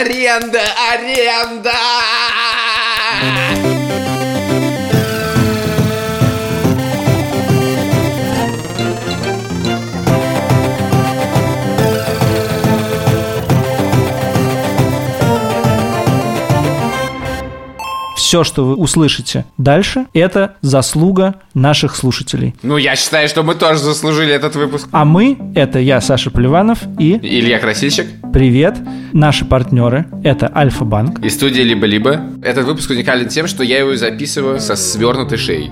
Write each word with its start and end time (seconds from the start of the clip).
аренда, 0.00 0.62
аренда! 0.90 1.74
Все, 18.34 18.42
что 18.42 18.64
вы 18.64 18.74
услышите 18.74 19.44
дальше, 19.58 20.06
это 20.12 20.56
заслуга 20.60 21.36
наших 21.54 21.94
слушателей. 21.94 22.56
Ну, 22.64 22.76
я 22.78 22.96
считаю, 22.96 23.28
что 23.28 23.44
мы 23.44 23.54
тоже 23.54 23.78
заслужили 23.78 24.32
этот 24.32 24.56
выпуск. 24.56 24.88
А 24.90 25.04
мы— 25.04 25.38
это 25.54 25.78
я, 25.78 26.00
Саша 26.00 26.32
Поливанов, 26.32 26.80
и... 26.98 27.12
Илья 27.22 27.60
Красильщик. 27.60 28.08
Привет. 28.32 28.76
Наши 29.12 29.44
партнеры— 29.44 30.06
это 30.24 30.50
Альфа-Банк. 30.52 31.24
И 31.24 31.30
студия 31.30 31.62
«Либо-либо». 31.62 32.22
Этот 32.42 32.64
выпуск 32.64 32.90
уникален 32.90 33.28
тем, 33.28 33.46
что 33.46 33.62
я 33.62 33.78
его 33.78 33.94
записываю 33.94 34.58
со 34.58 34.74
свернутой 34.74 35.38
шеей. 35.38 35.70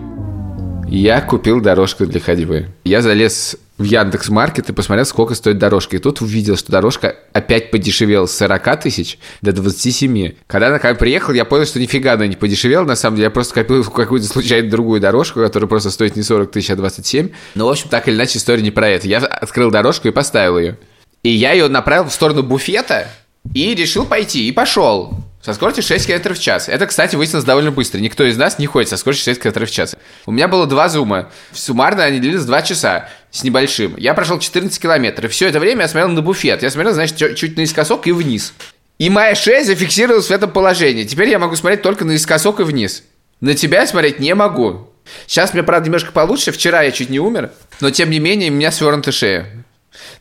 Я 0.86 1.20
купил 1.20 1.60
дорожку 1.60 2.06
для 2.06 2.20
ходьбы. 2.20 2.68
Я 2.84 3.02
залез 3.02 3.56
в 3.78 3.84
Яндекс 3.84 4.28
Маркет 4.28 4.68
и 4.68 4.72
посмотрел, 4.72 5.06
сколько 5.06 5.34
стоит 5.34 5.58
дорожка. 5.58 5.96
И 5.96 5.98
тут 5.98 6.20
увидел, 6.20 6.56
что 6.56 6.70
дорожка 6.72 7.16
опять 7.32 7.70
подешевела 7.70 8.26
с 8.26 8.36
40 8.36 8.80
тысяч 8.80 9.18
до 9.40 9.52
27. 9.52 10.34
Когда 10.46 10.68
она 10.68 10.78
ко 10.78 10.94
приехал, 10.94 11.32
я 11.32 11.44
понял, 11.44 11.66
что 11.66 11.80
нифига 11.80 12.12
она 12.12 12.26
не 12.26 12.36
подешевела. 12.36 12.84
На 12.84 12.96
самом 12.96 13.16
деле, 13.16 13.24
я 13.24 13.30
просто 13.30 13.54
купил 13.54 13.84
какую-то 13.84 14.26
случайно 14.26 14.70
другую 14.70 15.00
дорожку, 15.00 15.40
которая 15.40 15.68
просто 15.68 15.90
стоит 15.90 16.16
не 16.16 16.22
40 16.22 16.50
тысяч, 16.50 16.70
а 16.70 16.76
27. 16.76 17.30
Но, 17.54 17.66
в 17.66 17.70
общем, 17.70 17.88
так 17.88 18.08
или 18.08 18.14
иначе, 18.14 18.38
история 18.38 18.62
не 18.62 18.70
про 18.70 18.88
это. 18.88 19.08
Я 19.08 19.18
открыл 19.18 19.70
дорожку 19.70 20.08
и 20.08 20.12
поставил 20.12 20.58
ее. 20.58 20.78
И 21.22 21.30
я 21.30 21.52
ее 21.52 21.68
направил 21.68 22.04
в 22.04 22.12
сторону 22.12 22.42
буфета 22.42 23.08
и 23.54 23.74
решил 23.74 24.04
пойти. 24.04 24.48
И 24.48 24.52
пошел. 24.52 25.24
Со 25.42 25.54
скоростью 25.54 25.82
6 25.82 26.06
км 26.06 26.34
в 26.34 26.38
час. 26.38 26.68
Это, 26.68 26.86
кстати, 26.86 27.16
выяснилось 27.16 27.44
довольно 27.44 27.72
быстро. 27.72 27.98
Никто 27.98 28.22
из 28.22 28.36
нас 28.36 28.60
не 28.60 28.66
ходит 28.66 28.88
со 28.88 28.96
скоростью 28.96 29.32
6 29.32 29.42
км 29.42 29.66
в 29.66 29.70
час. 29.72 29.96
У 30.24 30.30
меня 30.30 30.46
было 30.46 30.68
два 30.68 30.88
зума. 30.88 31.30
Суммарно 31.52 32.04
они 32.04 32.20
длились 32.20 32.44
2 32.44 32.62
часа 32.62 33.08
с 33.32 33.42
небольшим. 33.42 33.96
Я 33.96 34.14
прошел 34.14 34.38
14 34.38 34.80
километров. 34.80 35.32
Все 35.32 35.48
это 35.48 35.58
время 35.58 35.82
я 35.82 35.88
смотрел 35.88 36.10
на 36.10 36.22
буфет. 36.22 36.62
Я 36.62 36.70
смотрел, 36.70 36.94
значит, 36.94 37.36
чуть 37.36 37.56
наискосок 37.56 38.06
и 38.06 38.12
вниз. 38.12 38.54
И 38.98 39.10
моя 39.10 39.34
шея 39.34 39.64
зафиксировалась 39.64 40.28
в 40.28 40.30
этом 40.30 40.48
положении. 40.48 41.02
Теперь 41.02 41.28
я 41.28 41.40
могу 41.40 41.56
смотреть 41.56 41.82
только 41.82 42.04
наискосок 42.04 42.60
и 42.60 42.62
вниз. 42.62 43.02
На 43.40 43.54
тебя 43.54 43.84
смотреть 43.88 44.20
не 44.20 44.36
могу. 44.36 44.90
Сейчас 45.26 45.54
мне, 45.54 45.64
правда, 45.64 45.86
немножко 45.86 46.12
получше. 46.12 46.52
Вчера 46.52 46.82
я 46.82 46.92
чуть 46.92 47.10
не 47.10 47.18
умер. 47.18 47.50
Но, 47.80 47.90
тем 47.90 48.10
не 48.10 48.20
менее, 48.20 48.52
у 48.52 48.54
меня 48.54 48.70
свернута 48.70 49.10
шея. 49.10 49.48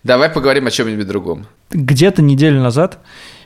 Давай 0.03 0.29
поговорим 0.29 0.65
о 0.65 0.71
чем-нибудь 0.71 1.07
другом. 1.07 1.45
Где-то 1.69 2.23
неделю 2.23 2.59
назад 2.59 2.97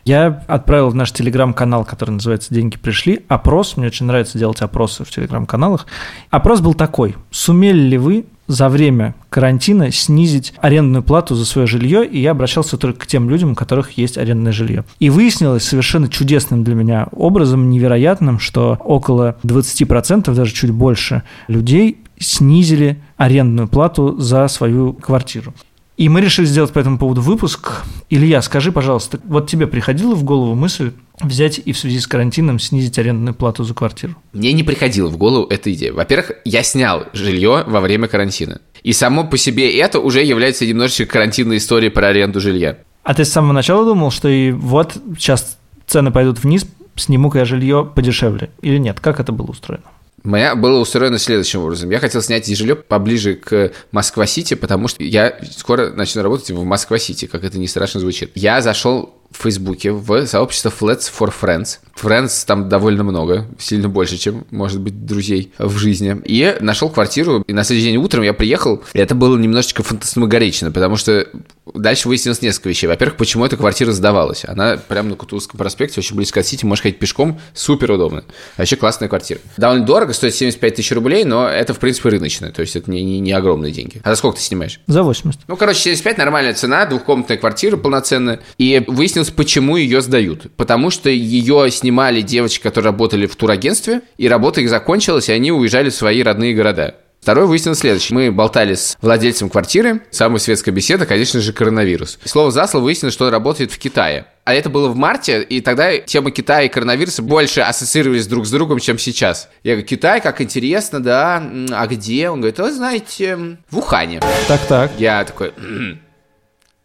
я 0.06 0.44
отправил 0.48 0.90
в 0.90 0.96
наш 0.96 1.12
телеграм-канал, 1.12 1.84
который 1.84 2.12
называется 2.12 2.54
«Деньги 2.54 2.78
пришли», 2.78 3.26
опрос. 3.28 3.76
Мне 3.76 3.88
очень 3.88 4.06
нравится 4.06 4.38
делать 4.38 4.62
опросы 4.62 5.04
в 5.04 5.10
телеграм-каналах. 5.10 5.88
Опрос 6.30 6.62
был 6.62 6.76
такой. 6.76 7.16
Сумели 7.32 7.80
ли 7.80 7.98
вы 7.98 8.26
за 8.48 8.70
время 8.70 9.16
карантина 9.30 9.92
снизить 9.92 10.54
арендную 10.62 11.02
плату 11.02 11.34
за 11.34 11.46
свое 11.46 11.66
жилье, 11.66 12.06
и 12.06 12.20
я 12.20 12.32
обращался 12.32 12.78
только 12.78 13.00
к 13.00 13.08
тем 13.08 13.32
людям, 13.32 13.54
у 13.54 13.56
которых 13.56 13.98
есть 13.98 14.20
арендное 14.20 14.52
жилье. 14.52 14.86
И 15.00 15.10
выяснилось 15.10 15.64
совершенно 15.64 16.08
чудесным 16.08 16.64
для 16.64 16.76
меня 16.76 17.08
образом, 17.12 17.72
невероятным, 17.72 18.38
что 18.40 18.78
около 18.82 19.38
20%, 19.44 20.34
даже 20.36 20.54
чуть 20.54 20.70
больше 20.72 21.24
людей 21.48 21.98
снизили 22.20 23.02
арендную 23.18 23.68
плату 23.68 24.20
за 24.20 24.48
свою 24.48 24.94
квартиру. 24.94 25.54
И 25.98 26.10
мы 26.10 26.20
решили 26.20 26.46
сделать 26.46 26.74
по 26.74 26.80
этому 26.80 26.98
поводу 26.98 27.22
выпуск. 27.22 27.84
Илья, 28.10 28.42
скажи, 28.42 28.72
пожалуйста, 28.72 29.20
вот 29.26 29.50
тебе 29.50 29.66
приходила 29.66 30.14
в 30.14 30.24
голову 30.24 30.54
мысль 30.54 30.92
взять 31.22 31.62
и 31.64 31.72
в 31.72 31.78
связи 31.78 32.00
с 32.00 32.08
карантином 32.08 32.60
снизить 32.60 33.00
арендную 33.00 33.34
плату 33.34 33.64
за 33.64 33.74
квартиру? 33.74 34.16
Мне 34.34 34.52
не 34.52 34.64
приходила 34.64 35.08
в 35.08 35.16
голову 35.16 35.48
эта 35.48 35.72
идея. 35.74 35.94
Во-первых, 35.94 36.34
я 36.44 36.64
снял 36.64 37.06
жилье 37.14 37.64
во 37.66 37.80
время 37.80 38.10
карантина. 38.10 38.60
И 38.84 38.92
само 38.92 39.24
по 39.24 39.38
себе 39.38 39.78
это 39.78 40.00
уже 40.00 40.22
является 40.22 40.66
немножечко 40.66 41.06
карантинной 41.06 41.58
историей 41.58 41.90
про 41.90 42.08
аренду 42.08 42.42
жилья. 42.42 42.78
А 43.04 43.14
ты 43.14 43.24
с 43.24 43.32
самого 43.32 43.54
начала 43.54 43.86
думал, 43.86 44.12
что 44.12 44.28
и 44.28 44.52
вот 44.52 44.98
сейчас 45.18 45.58
цены 45.88 46.12
пойдут 46.12 46.44
вниз, 46.44 46.68
сниму-ка 46.96 47.40
я 47.40 47.46
жилье 47.46 47.90
подешевле? 47.96 48.50
Или 48.62 48.80
нет? 48.80 49.00
Как 49.00 49.22
это 49.22 49.32
было 49.32 49.48
устроено? 49.48 49.86
Моя 50.26 50.56
было 50.56 50.80
устроено 50.80 51.20
следующим 51.20 51.62
образом. 51.62 51.92
Я 51.92 52.00
хотел 52.00 52.22
снять 52.22 52.48
жилье 52.48 52.76
поближе 52.76 53.36
к 53.36 53.72
Москва-Сити, 53.92 54.56
потому 54.56 54.88
что 54.88 55.04
я 55.04 55.38
скоро 55.56 55.92
начну 55.92 56.24
работать 56.24 56.50
в 56.50 56.64
Москва-Сити, 56.64 57.26
как 57.28 57.44
это 57.44 57.60
не 57.60 57.68
страшно 57.68 58.00
звучит. 58.00 58.32
Я 58.34 58.62
зашел 58.62 59.14
в 59.38 59.44
Фейсбуке 59.44 59.92
в 59.92 60.26
сообщество 60.26 60.70
Flats 60.70 61.12
for 61.18 61.34
Friends. 61.42 61.80
Friends 61.96 62.46
там 62.46 62.68
довольно 62.68 63.04
много, 63.04 63.48
сильно 63.58 63.88
больше, 63.88 64.18
чем, 64.18 64.46
может 64.52 64.82
быть, 64.82 65.06
друзей 65.06 65.54
в 65.58 65.78
жизни. 65.78 66.18
И 66.26 66.58
нашел 66.60 66.90
квартиру, 66.90 67.44
и 67.48 67.54
на 67.54 67.64
следующий 67.64 67.92
день 67.92 67.98
утром 67.98 68.24
я 68.24 68.34
приехал, 68.34 68.84
и 68.94 69.00
это 69.00 69.16
было 69.16 69.38
немножечко 69.38 69.82
фантасмагорично, 69.82 70.72
потому 70.72 70.98
что 70.98 71.28
дальше 71.74 72.08
выяснилось 72.08 72.42
несколько 72.42 72.70
вещей. 72.70 72.88
Во-первых, 72.88 73.18
почему 73.18 73.46
эта 73.46 73.56
квартира 73.58 73.92
сдавалась. 73.92 74.44
Она 74.46 74.78
прямо 74.78 75.10
на 75.10 75.16
Кутузском 75.16 75.58
проспекте, 75.58 76.02
очень 76.02 76.16
близко 76.16 76.42
от 76.42 76.46
Сити, 76.46 76.66
можешь 76.66 76.84
ходить 76.84 77.00
пешком, 77.00 77.40
супер 77.54 77.92
удобно. 77.92 78.24
Вообще 78.58 78.76
классная 78.76 79.08
квартира. 79.08 79.40
Довольно 79.58 79.86
дорого, 79.86 80.14
стоит 80.14 80.36
75 80.36 80.76
тысяч 80.76 80.92
рублей, 80.92 81.24
но 81.24 81.48
это, 81.48 81.74
в 81.74 81.80
принципе, 81.80 82.10
рыночная, 82.10 82.52
то 82.52 82.62
есть 82.62 82.76
это 82.76 82.92
не, 82.92 83.04
не, 83.04 83.20
не 83.20 83.32
огромные 83.32 83.72
деньги. 83.72 84.02
А 84.04 84.10
за 84.10 84.16
сколько 84.18 84.38
ты 84.38 84.44
снимаешь? 84.44 84.82
За 84.88 85.02
80. 85.04 85.42
Ну, 85.48 85.56
короче, 85.56 85.80
75 85.80 86.18
нормальная 86.18 86.54
цена, 86.54 86.86
двухкомнатная 86.86 87.38
квартира 87.38 87.78
полноценная. 87.78 88.42
И 88.58 88.84
выяснилось, 88.88 89.25
почему 89.32 89.78
ее 89.78 90.02
сдают. 90.02 90.48
Потому 90.56 90.90
что 90.90 91.10
ее 91.10 91.70
снимали 91.72 92.22
девочки, 92.22 92.62
которые 92.62 92.92
работали 92.92 93.28
в 93.28 93.36
турагентстве, 93.36 94.02
и 94.18 94.28
работа 94.28 94.62
их 94.62 94.70
закончилась, 94.70 95.30
и 95.30 95.34
они 95.34 95.52
уезжали 95.52 95.90
в 95.90 95.96
свои 95.96 96.22
родные 96.24 96.54
города. 96.54 96.96
Второе 97.26 97.48
выяснилось 97.48 97.80
следующее. 97.80 98.16
Мы 98.16 98.32
болтали 98.32 98.76
с 98.76 98.98
владельцем 99.02 99.50
квартиры. 99.50 100.02
Самая 100.12 100.38
светская 100.38 100.72
беседа, 100.72 101.08
конечно 101.08 101.42
же, 101.42 101.54
коронавирус. 101.54 102.20
И 102.24 102.28
слово 102.28 102.52
за 102.52 102.68
слово 102.68 102.84
выяснилось, 102.84 103.16
что 103.16 103.26
он 103.26 103.32
работает 103.32 103.72
в 103.72 103.80
Китае. 103.80 104.28
А 104.44 104.54
это 104.54 104.70
было 104.70 104.90
в 104.90 104.96
марте, 104.96 105.42
и 105.42 105.60
тогда 105.60 105.98
тема 105.98 106.30
Китая 106.30 106.62
и 106.66 106.70
коронавируса 106.70 107.24
больше 107.24 107.62
ассоциировались 107.62 108.28
друг 108.28 108.46
с 108.46 108.52
другом, 108.52 108.78
чем 108.78 109.00
сейчас. 109.00 109.50
Я 109.64 109.72
говорю, 109.72 109.88
Китай, 109.88 110.22
как 110.22 110.40
интересно, 110.40 111.02
да, 111.02 111.44
а 111.72 111.88
где? 111.88 112.30
Он 112.30 112.42
говорит, 112.42 112.60
вы 112.60 112.72
знаете, 112.72 113.58
в 113.72 113.80
Ухане. 113.80 114.22
Так-так. 114.48 114.92
Я 115.00 115.26
такой, 115.26 115.52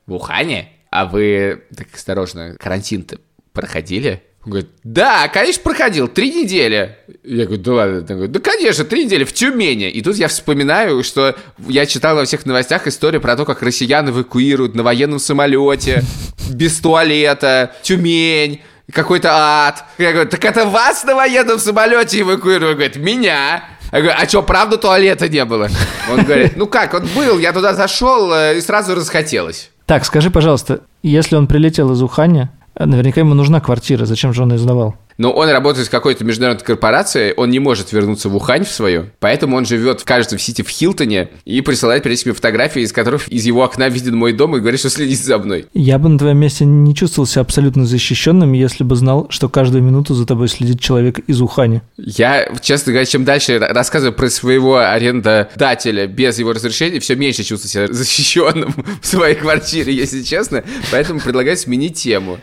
в 0.06 0.14
Ухане? 0.14 0.70
А 0.90 1.06
вы, 1.06 1.62
так 1.76 1.86
осторожно, 1.94 2.56
карантин-то 2.58 3.18
проходили? 3.52 4.22
Он 4.44 4.52
говорит, 4.52 4.70
да, 4.84 5.28
конечно, 5.28 5.62
проходил, 5.62 6.08
три 6.08 6.32
недели. 6.32 6.96
Я 7.22 7.44
говорю, 7.44 7.62
да 7.62 7.72
ладно. 7.72 7.98
Он 7.98 8.04
говорит, 8.06 8.32
да, 8.32 8.40
конечно, 8.40 8.84
три 8.84 9.04
недели 9.04 9.24
в 9.24 9.32
Тюмени. 9.34 9.90
И 9.90 10.00
тут 10.00 10.16
я 10.16 10.28
вспоминаю, 10.28 11.02
что 11.04 11.36
я 11.68 11.84
читал 11.84 12.16
во 12.16 12.24
всех 12.24 12.46
новостях 12.46 12.86
историю 12.86 13.20
про 13.20 13.36
то, 13.36 13.44
как 13.44 13.62
россиян 13.62 14.08
эвакуируют 14.08 14.74
на 14.74 14.82
военном 14.82 15.18
самолете, 15.18 16.02
без 16.50 16.78
туалета, 16.78 17.76
Тюмень, 17.82 18.62
какой-то 18.90 19.28
ад. 19.30 19.84
Я 19.98 20.12
говорю, 20.12 20.30
так 20.30 20.42
это 20.44 20.64
вас 20.64 21.04
на 21.04 21.14
военном 21.14 21.58
самолете 21.58 22.22
эвакуируют? 22.22 22.72
Он 22.72 22.74
говорит, 22.76 22.96
меня. 22.96 23.62
Я 23.92 24.00
говорю, 24.00 24.16
а 24.18 24.26
что, 24.26 24.42
правда 24.42 24.78
туалета 24.78 25.28
не 25.28 25.44
было? 25.44 25.68
Он 26.10 26.24
говорит, 26.24 26.56
ну 26.56 26.66
как, 26.66 26.94
он 26.94 27.06
был, 27.14 27.38
я 27.38 27.52
туда 27.52 27.74
зашел 27.74 28.32
э, 28.32 28.56
и 28.56 28.60
сразу 28.60 28.94
расхотелось. 28.94 29.70
Так, 29.90 30.04
скажи, 30.04 30.30
пожалуйста, 30.30 30.82
если 31.02 31.34
он 31.34 31.48
прилетел 31.48 31.90
из 31.90 32.00
Уханя, 32.00 32.52
наверняка 32.78 33.22
ему 33.22 33.34
нужна 33.34 33.60
квартира, 33.60 34.06
зачем 34.06 34.32
же 34.32 34.44
он 34.44 34.52
ее 34.52 34.58
сдавал? 34.58 34.94
Но 35.20 35.32
он 35.32 35.50
работает 35.50 35.88
в 35.88 35.90
какой-то 35.90 36.24
международной 36.24 36.64
корпорации, 36.64 37.34
он 37.36 37.50
не 37.50 37.58
может 37.58 37.92
вернуться 37.92 38.30
в 38.30 38.36
Ухань 38.36 38.64
в 38.64 38.70
свою, 38.70 39.10
поэтому 39.18 39.54
он 39.54 39.66
живет, 39.66 40.02
кажется, 40.02 40.38
в 40.38 40.42
Сити 40.42 40.62
в 40.62 40.68
Хилтоне 40.70 41.28
и 41.44 41.60
присылает 41.60 42.04
себе 42.18 42.32
фотографии, 42.32 42.80
из 42.80 42.90
которых 42.90 43.28
из 43.28 43.44
его 43.44 43.62
окна 43.62 43.90
виден 43.90 44.16
мой 44.16 44.32
дом 44.32 44.56
и 44.56 44.60
говорит, 44.60 44.80
что 44.80 44.88
следит 44.88 45.18
за 45.18 45.36
мной. 45.36 45.66
Я 45.74 45.98
бы 45.98 46.08
на 46.08 46.18
твоем 46.18 46.38
месте 46.38 46.64
не 46.64 46.94
чувствовал 46.94 47.26
себя 47.26 47.42
абсолютно 47.42 47.84
защищенным, 47.84 48.54
если 48.54 48.82
бы 48.82 48.96
знал, 48.96 49.26
что 49.28 49.50
каждую 49.50 49.84
минуту 49.84 50.14
за 50.14 50.24
тобой 50.24 50.48
следит 50.48 50.80
человек 50.80 51.18
из 51.18 51.42
Ухани. 51.42 51.82
Я, 51.98 52.50
честно 52.62 52.92
говоря, 52.92 53.04
чем 53.04 53.26
дальше 53.26 53.58
рассказываю 53.58 54.16
про 54.16 54.30
своего 54.30 54.78
арендодателя 54.78 56.06
без 56.06 56.38
его 56.38 56.54
разрешения, 56.54 56.98
все 56.98 57.14
меньше 57.14 57.44
чувствую 57.44 57.70
себя 57.70 57.86
защищенным 57.94 58.74
в 59.02 59.06
своей 59.06 59.34
квартире, 59.34 59.94
если 59.94 60.22
честно, 60.22 60.64
поэтому 60.90 61.20
предлагаю 61.20 61.58
сменить 61.58 61.98
тему. 61.98 62.38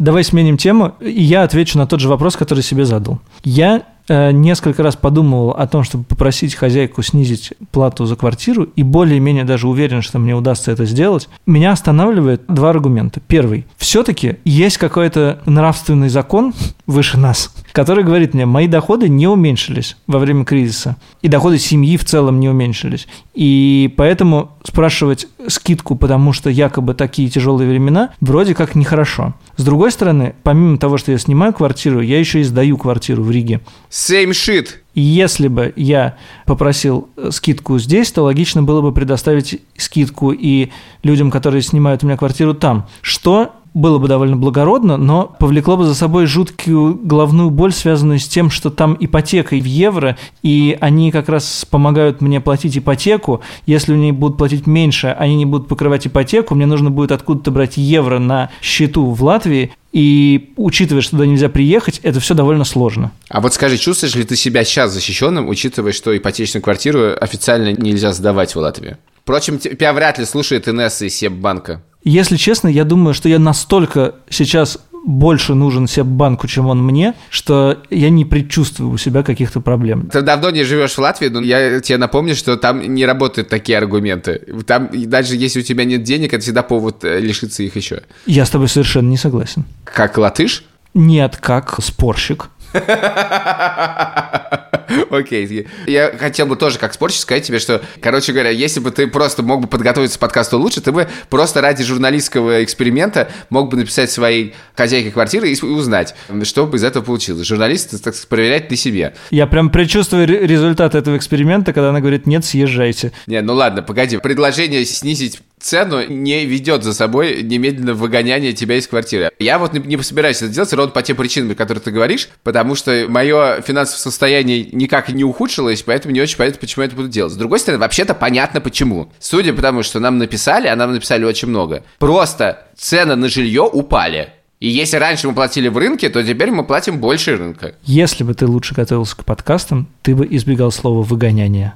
Давай 0.00 0.24
сменим 0.24 0.56
тему, 0.56 0.94
и 1.00 1.22
я 1.22 1.42
отвечу 1.42 1.76
на 1.76 1.86
тот 1.86 2.00
же 2.00 2.08
вопрос, 2.08 2.34
который 2.34 2.62
себе 2.62 2.86
задал. 2.86 3.18
Я 3.44 3.82
э, 4.08 4.32
несколько 4.32 4.82
раз 4.82 4.96
подумывал 4.96 5.50
о 5.50 5.66
том, 5.66 5.84
чтобы 5.84 6.04
попросить 6.04 6.54
хозяйку 6.54 7.02
снизить 7.02 7.52
плату 7.70 8.06
за 8.06 8.16
квартиру, 8.16 8.64
и 8.64 8.82
более-менее 8.82 9.44
даже 9.44 9.68
уверен, 9.68 10.00
что 10.00 10.18
мне 10.18 10.34
удастся 10.34 10.72
это 10.72 10.86
сделать. 10.86 11.28
Меня 11.44 11.72
останавливает 11.72 12.44
два 12.48 12.70
аргумента. 12.70 13.20
Первый. 13.26 13.66
Все-таки 13.76 14.36
есть 14.46 14.78
какой-то 14.78 15.40
нравственный 15.44 16.08
закон 16.08 16.54
выше 16.86 17.18
нас, 17.18 17.54
который 17.72 18.04
говорит 18.04 18.34
мне, 18.34 18.46
мои 18.46 18.66
доходы 18.66 19.08
не 19.08 19.26
уменьшились 19.26 19.96
во 20.06 20.18
время 20.18 20.44
кризиса, 20.44 20.96
и 21.22 21.28
доходы 21.28 21.58
семьи 21.58 21.96
в 21.96 22.04
целом 22.04 22.40
не 22.40 22.48
уменьшились. 22.48 23.06
И 23.34 23.92
поэтому 23.96 24.52
спрашивать 24.64 25.28
скидку, 25.48 25.96
потому 25.96 26.32
что 26.32 26.50
якобы 26.50 26.94
такие 26.94 27.28
тяжелые 27.28 27.68
времена, 27.68 28.10
вроде 28.20 28.54
как 28.54 28.74
нехорошо. 28.74 29.34
С 29.56 29.64
другой 29.64 29.92
стороны, 29.92 30.34
помимо 30.42 30.78
того, 30.78 30.98
что 30.98 31.12
я 31.12 31.18
снимаю 31.18 31.52
квартиру, 31.52 32.00
я 32.00 32.18
еще 32.18 32.40
и 32.40 32.44
сдаю 32.44 32.76
квартиру 32.76 33.22
в 33.22 33.30
Риге. 33.30 33.60
Same 33.90 34.30
shit. 34.30 34.68
И 34.94 35.00
если 35.00 35.48
бы 35.48 35.72
я 35.76 36.16
попросил 36.46 37.08
э, 37.16 37.30
скидку 37.30 37.78
здесь, 37.78 38.10
то 38.12 38.22
логично 38.22 38.62
было 38.62 38.80
бы 38.80 38.92
предоставить 38.92 39.60
скидку 39.76 40.32
и 40.32 40.70
людям, 41.02 41.30
которые 41.30 41.62
снимают 41.62 42.02
у 42.02 42.06
меня 42.06 42.16
квартиру 42.16 42.54
там. 42.54 42.86
Что 43.00 43.52
было 43.74 43.98
бы 43.98 44.08
довольно 44.08 44.36
благородно, 44.36 44.96
но 44.96 45.24
повлекло 45.38 45.76
бы 45.76 45.84
за 45.84 45.94
собой 45.94 46.26
жуткую 46.26 46.98
головную 47.02 47.50
боль, 47.50 47.72
связанную 47.72 48.18
с 48.18 48.26
тем, 48.26 48.50
что 48.50 48.70
там 48.70 48.96
ипотека 48.98 49.54
в 49.54 49.64
евро, 49.64 50.16
и 50.42 50.76
они 50.80 51.10
как 51.12 51.28
раз 51.28 51.66
помогают 51.70 52.20
мне 52.20 52.40
платить 52.40 52.76
ипотеку. 52.76 53.42
Если 53.66 53.94
они 53.94 54.12
будут 54.12 54.38
платить 54.38 54.66
меньше, 54.66 55.14
они 55.18 55.36
не 55.36 55.46
будут 55.46 55.68
покрывать 55.68 56.06
ипотеку, 56.06 56.54
мне 56.54 56.66
нужно 56.66 56.90
будет 56.90 57.12
откуда-то 57.12 57.50
брать 57.50 57.76
евро 57.76 58.18
на 58.18 58.50
счету 58.60 59.06
в 59.06 59.22
Латвии, 59.22 59.72
и 59.92 60.52
учитывая, 60.56 61.02
что 61.02 61.12
туда 61.12 61.26
нельзя 61.26 61.48
приехать, 61.48 62.00
это 62.02 62.20
все 62.20 62.34
довольно 62.34 62.64
сложно. 62.64 63.12
А 63.28 63.40
вот 63.40 63.54
скажи, 63.54 63.76
чувствуешь 63.76 64.14
ли 64.14 64.24
ты 64.24 64.36
себя 64.36 64.64
сейчас 64.64 64.92
защищенным, 64.92 65.48
учитывая, 65.48 65.92
что 65.92 66.16
ипотечную 66.16 66.62
квартиру 66.62 67.16
официально 67.20 67.72
нельзя 67.72 68.12
сдавать 68.12 68.54
в 68.54 68.58
Латвии? 68.58 68.96
Впрочем, 69.22 69.58
тебя 69.58 69.92
вряд 69.92 70.18
ли 70.18 70.24
слушает 70.24 70.68
Инесса 70.68 71.06
из 71.06 71.14
Себбанка. 71.14 71.82
Если 72.02 72.36
честно, 72.36 72.68
я 72.68 72.84
думаю, 72.84 73.14
что 73.14 73.28
я 73.28 73.38
настолько 73.38 74.14
сейчас 74.30 74.78
больше 75.04 75.54
нужен 75.54 75.86
Себбанку, 75.86 76.46
чем 76.46 76.66
он 76.66 76.82
мне, 76.82 77.14
что 77.30 77.82
я 77.90 78.10
не 78.10 78.24
предчувствую 78.24 78.90
у 78.90 78.98
себя 78.98 79.22
каких-то 79.22 79.60
проблем. 79.60 80.08
Ты 80.12 80.22
давно 80.22 80.50
не 80.50 80.64
живешь 80.64 80.94
в 80.94 80.98
Латвии, 80.98 81.28
но 81.28 81.40
я 81.40 81.80
тебе 81.80 81.98
напомню, 81.98 82.34
что 82.34 82.56
там 82.56 82.80
не 82.80 83.06
работают 83.06 83.48
такие 83.48 83.78
аргументы. 83.78 84.42
Там 84.66 84.90
даже 84.92 85.36
если 85.36 85.60
у 85.60 85.62
тебя 85.62 85.84
нет 85.84 86.02
денег, 86.02 86.34
это 86.34 86.42
всегда 86.42 86.62
повод 86.62 87.04
э, 87.04 87.20
лишиться 87.20 87.62
их 87.62 87.76
еще. 87.76 88.02
Я 88.26 88.44
с 88.44 88.50
тобой 88.50 88.68
совершенно 88.68 89.08
не 89.08 89.16
согласен. 89.16 89.64
Как 89.84 90.18
латыш? 90.18 90.64
Нет, 90.94 91.36
как 91.36 91.82
спорщик. 91.82 92.50
Окей. 95.10 95.66
Я 95.86 96.16
хотел 96.16 96.46
бы 96.46 96.56
тоже, 96.56 96.78
как 96.78 96.94
спорщик, 96.94 97.20
сказать 97.20 97.44
тебе, 97.44 97.58
что, 97.58 97.82
короче 98.00 98.32
говоря, 98.32 98.50
если 98.50 98.80
бы 98.80 98.90
ты 98.90 99.06
просто 99.06 99.42
мог 99.42 99.62
бы 99.62 99.68
подготовиться 99.68 100.18
к 100.18 100.20
подкасту 100.20 100.58
лучше, 100.58 100.80
ты 100.80 100.92
бы 100.92 101.08
просто 101.28 101.60
ради 101.60 101.84
журналистского 101.84 102.64
эксперимента 102.64 103.30
мог 103.50 103.70
бы 103.70 103.76
написать 103.76 104.10
своей 104.10 104.54
хозяйке 104.74 105.10
квартиры 105.10 105.50
и 105.50 105.64
узнать, 105.64 106.14
что 106.42 106.66
бы 106.66 106.76
из 106.76 106.84
этого 106.84 107.04
получилось. 107.04 107.46
Журналист, 107.46 107.90
так 107.90 108.14
сказать, 108.14 108.28
проверять 108.28 108.70
на 108.70 108.76
себе. 108.76 109.14
Я 109.30 109.46
прям 109.46 109.70
предчувствую 109.70 110.26
результат 110.26 110.94
этого 110.94 111.16
эксперимента, 111.16 111.72
когда 111.72 111.90
она 111.90 112.00
говорит, 112.00 112.26
нет, 112.26 112.44
съезжайте. 112.44 113.12
Не, 113.26 113.40
ну 113.42 113.54
ладно, 113.54 113.82
погоди. 113.82 114.18
Предложение 114.18 114.84
снизить 114.84 115.40
цену 115.60 116.04
не 116.08 116.44
ведет 116.44 116.82
за 116.82 116.94
собой 116.94 117.42
немедленно 117.42 117.94
выгоняние 117.94 118.52
тебя 118.52 118.76
из 118.76 118.86
квартиры. 118.86 119.30
Я 119.38 119.58
вот 119.58 119.72
не, 119.72 120.02
собираюсь 120.02 120.38
это 120.38 120.48
делать 120.48 120.72
ровно 120.72 120.92
по 120.92 121.02
тем 121.02 121.16
причинам, 121.16 121.54
которые 121.54 121.82
ты 121.82 121.90
говоришь, 121.90 122.28
потому 122.42 122.74
что 122.74 123.06
мое 123.08 123.60
финансовое 123.60 124.00
состояние 124.00 124.68
никак 124.72 125.08
не 125.10 125.24
ухудшилось, 125.24 125.82
поэтому 125.82 126.14
не 126.14 126.20
очень 126.20 126.36
понятно, 126.36 126.60
почему 126.60 126.82
я 126.82 126.86
это 126.88 126.96
буду 126.96 127.08
делать. 127.08 127.32
С 127.32 127.36
другой 127.36 127.58
стороны, 127.58 127.80
вообще-то 127.80 128.14
понятно 128.14 128.60
почему. 128.60 129.12
Судя 129.18 129.52
по 129.52 129.62
тому, 129.62 129.82
что 129.82 130.00
нам 130.00 130.18
написали, 130.18 130.66
а 130.66 130.76
нам 130.76 130.92
написали 130.92 131.24
очень 131.24 131.48
много, 131.48 131.84
просто 131.98 132.66
цены 132.76 133.16
на 133.16 133.28
жилье 133.28 133.62
упали. 133.62 134.30
И 134.60 134.68
если 134.68 134.98
раньше 134.98 135.26
мы 135.26 135.34
платили 135.34 135.68
в 135.68 135.78
рынке, 135.78 136.10
то 136.10 136.22
теперь 136.22 136.50
мы 136.50 136.64
платим 136.64 136.98
больше 136.98 137.36
рынка. 137.36 137.74
Если 137.84 138.24
бы 138.24 138.34
ты 138.34 138.46
лучше 138.46 138.74
готовился 138.74 139.16
к 139.16 139.24
подкастам, 139.24 139.88
ты 140.02 140.14
бы 140.14 140.26
избегал 140.30 140.70
слова 140.70 141.02
«выгоняние». 141.02 141.74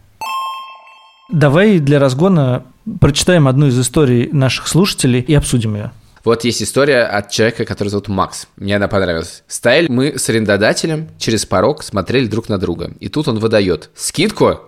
Давай 1.31 1.79
для 1.79 1.99
разгона 1.99 2.67
прочитаем 3.01 3.49
одну 3.49 3.69
из 3.69 3.81
историй 3.81 4.29
наших 4.31 4.69
слушателей 4.69 5.21
и 5.21 5.35
обсудим 5.35 5.75
ее. 5.75 5.91
Вот 6.23 6.45
есть 6.45 6.63
история 6.63 7.03
от 7.03 7.31
человека, 7.31 7.65
который 7.65 7.89
зовут 7.89 8.09
Макс. 8.09 8.47
Мне 8.57 8.77
она 8.77 8.89
понравилась. 8.89 9.43
Стояли 9.47 9.89
мы 9.91 10.19
с 10.19 10.29
арендодателем 10.29 11.09
через 11.19 11.45
порог, 11.45 11.83
смотрели 11.83 12.27
друг 12.27 12.49
на 12.49 12.59
друга. 12.59 12.93
И 13.01 13.09
тут 13.09 13.29
он 13.29 13.39
выдает. 13.39 13.91
Скидку? 13.95 14.61